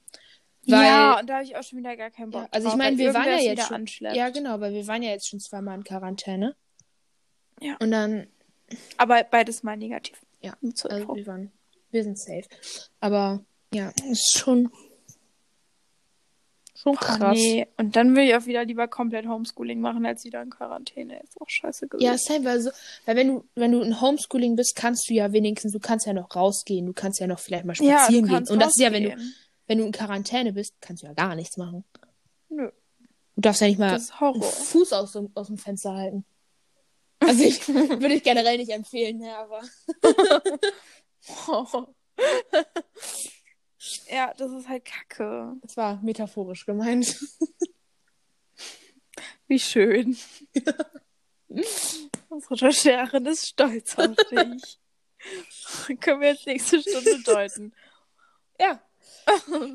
Weil, 0.68 0.84
ja, 0.86 1.20
und 1.20 1.28
da 1.30 1.36
habe 1.36 1.44
ich 1.44 1.56
auch 1.56 1.64
schon 1.64 1.80
wieder 1.80 1.96
gar 1.96 2.10
keinen 2.12 2.32
Bock 2.32 2.44
Ja, 2.44 2.48
also 2.52 2.70
ich 2.70 2.76
meine, 2.76 2.98
wir 2.98 3.14
waren 3.14 3.26
ja 3.28 3.38
jetzt 3.38 3.68
schon- 3.68 3.76
anschleppt. 3.76 4.16
ja 4.16 4.30
genau, 4.30 4.60
weil 4.60 4.74
wir 4.74 4.88
waren 4.88 5.04
ja 5.04 5.12
jetzt 5.12 5.28
schon 5.30 5.40
zweimal 5.40 5.78
in 5.78 5.84
Quarantäne. 5.84 6.56
Ja. 7.62 7.78
Und 7.80 7.92
dann, 7.92 8.28
Aber 8.98 9.24
beides 9.24 9.64
mal 9.64 9.78
negativ. 9.78 10.20
Ja, 10.42 10.54
zur 10.74 10.92
also 10.92 11.16
wir 11.16 11.26
waren, 11.28 11.52
wir 11.92 12.04
sind 12.04 12.18
safe. 12.20 12.46
Aber 13.00 13.44
ja, 13.74 13.92
ist 14.10 14.38
schon, 14.38 14.72
schon 16.76 16.98
Ach, 17.00 17.18
krass. 17.18 17.38
nee. 17.38 17.68
Und 17.78 17.96
dann 17.96 18.16
will 18.16 18.24
ich 18.26 18.36
auch 18.36 18.46
wieder 18.46 18.66
lieber 18.66 18.88
komplett 18.88 19.28
Homeschooling 19.28 19.80
machen, 19.80 20.06
als 20.06 20.24
wieder 20.24 20.42
in 20.42 20.50
Quarantäne. 20.50 21.22
Ist 21.24 21.40
auch 21.42 21.50
scheiße 21.50 21.88
gewesen. 21.88 22.06
Ja, 22.06 22.18
safe, 22.18 22.44
weil, 22.44 22.60
so, 22.60 22.70
weil 23.06 23.16
wenn 23.16 23.28
du, 23.30 23.44
wenn 23.56 23.72
du 23.72 23.82
in 23.82 24.02
Homeschooling 24.02 24.56
bist, 24.56 24.76
kannst 24.76 25.10
du 25.10 25.14
ja 25.14 25.32
wenigstens, 25.32 25.72
du 25.72 25.80
kannst 25.80 26.06
ja 26.06 26.14
noch 26.14 26.36
rausgehen, 26.36 26.86
du 26.86 26.94
kannst 26.94 27.20
ja 27.20 27.28
noch 27.28 27.40
vielleicht 27.40 27.66
mal 27.66 27.76
Ja, 27.78 28.00
spazieren 28.00 28.28
du 28.28 28.34
gehen. 28.34 28.48
Und 28.50 28.60
das 28.62 28.70
ist 28.76 28.80
ja, 28.82 28.92
wenn 28.92 29.04
du. 29.04 29.16
Wenn 29.68 29.78
du 29.80 29.86
in 29.86 29.92
Quarantäne 29.92 30.54
bist, 30.54 30.76
kannst 30.82 31.04
du 31.04 31.08
ja 31.08 31.14
gar 31.14 31.36
nichts 31.36 31.58
machen. 31.58 31.84
Nö, 32.50 32.72
Du 33.36 33.42
darfst 33.42 33.62
ja 33.62 33.68
nicht 33.68 33.80
mal 33.80 33.94
einen. 33.94 34.42
Fuß 34.42 34.94
aus, 34.94 35.12
dem- 35.14 35.32
aus 35.36 35.48
dem 35.48 35.58
Fenster 35.58 35.94
halten. 35.94 36.26
Also 37.20 37.44
ich 37.44 37.68
würde 37.68 38.14
ich 38.14 38.24
generell 38.24 38.58
nicht 38.58 38.72
empfehlen, 38.72 39.22
ja, 39.22 39.42
aber. 39.44 39.62
ja, 44.10 44.34
das 44.38 44.52
ist 44.52 44.68
halt 44.68 44.86
kacke. 44.86 45.54
Das 45.62 45.78
war 45.78 46.02
metaphorisch 46.02 46.66
gemeint. 46.66 47.16
Wie 49.48 49.60
schön. 49.60 50.18
Unsere 52.30 52.62
Rechercherin 52.62 53.26
ist 53.28 53.48
stolz 53.48 53.96
auf 53.98 54.16
dich. 54.16 54.80
Können 56.00 56.22
wir 56.22 56.30
jetzt 56.34 56.48
nächste 56.48 56.82
Stunde 56.82 57.22
deuten. 57.24 57.74
Ja. 58.60 58.82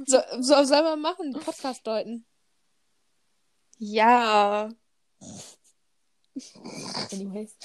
So, 0.07 0.19
so 0.39 0.65
soll 0.65 0.83
man 0.83 1.01
machen, 1.01 1.33
Podcast 1.33 1.87
deuten. 1.87 2.25
Ja. 3.79 4.71
Anyways. 7.13 7.57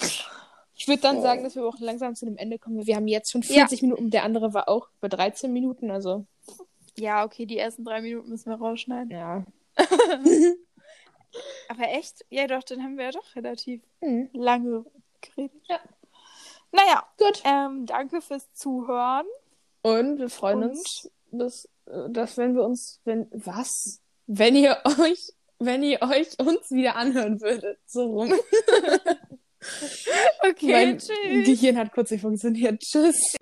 Ich 0.78 0.88
würde 0.88 1.02
dann 1.02 1.22
sagen, 1.22 1.44
dass 1.44 1.56
wir 1.56 1.66
auch 1.66 1.80
langsam 1.80 2.16
zu 2.16 2.26
dem 2.26 2.38
Ende 2.38 2.60
kommen. 2.60 2.86
Wir 2.86 2.96
haben 2.96 3.08
jetzt 3.08 3.32
schon 3.32 3.44
40 3.44 3.82
Minuten, 3.82 4.10
der 4.10 4.24
andere 4.24 4.54
war 4.54 4.68
auch 4.68 4.90
bei 5.00 5.08
13 5.08 5.52
Minuten, 5.54 5.90
also. 5.92 6.26
Ja, 6.98 7.24
okay, 7.26 7.46
die 7.46 7.58
ersten 7.58 7.84
drei 7.86 8.02
Minuten 8.02 8.30
müssen 8.30 8.50
wir 8.50 8.58
rausschneiden. 8.58 9.12
Ja. 9.12 9.46
Aber 11.70 11.90
echt? 11.90 12.26
Ja, 12.30 12.48
doch, 12.48 12.64
dann 12.64 12.82
haben 12.84 12.98
wir 12.98 13.06
ja 13.06 13.12
doch 13.12 13.36
relativ 13.36 13.82
Mhm. 14.02 14.30
lange 14.34 14.86
geredet. 15.22 15.52
Ja. 15.70 15.80
Naja, 16.72 17.06
Gut. 17.18 17.42
ähm, 17.46 17.86
danke 17.86 18.22
fürs 18.22 18.52
Zuhören. 18.54 19.26
Und 19.82 20.18
wir 20.20 20.30
freuen 20.30 20.64
Und? 20.64 20.70
uns, 20.72 21.10
dass, 21.32 21.66
äh, 21.66 21.70
dass 22.10 22.38
wenn 22.38 22.56
wir 22.56 22.64
uns, 22.64 23.02
wenn, 23.04 23.28
was? 23.32 24.02
Wenn 24.28 24.56
ihr 24.56 24.78
euch, 25.00 25.32
wenn 25.60 25.84
ihr 25.84 26.02
euch 26.02 26.40
uns 26.40 26.72
wieder 26.72 26.96
anhören 26.96 27.42
würdet. 27.42 27.80
So 27.86 28.06
rum. 28.06 28.34
Okay, 30.48 30.72
mein 30.72 31.00
tschüss. 31.00 31.46
Gehirn 31.46 31.78
hat 31.78 31.92
kurz 31.92 32.12
nicht 32.12 32.22
funktioniert. 32.22 32.80
Tschüss. 32.82 33.36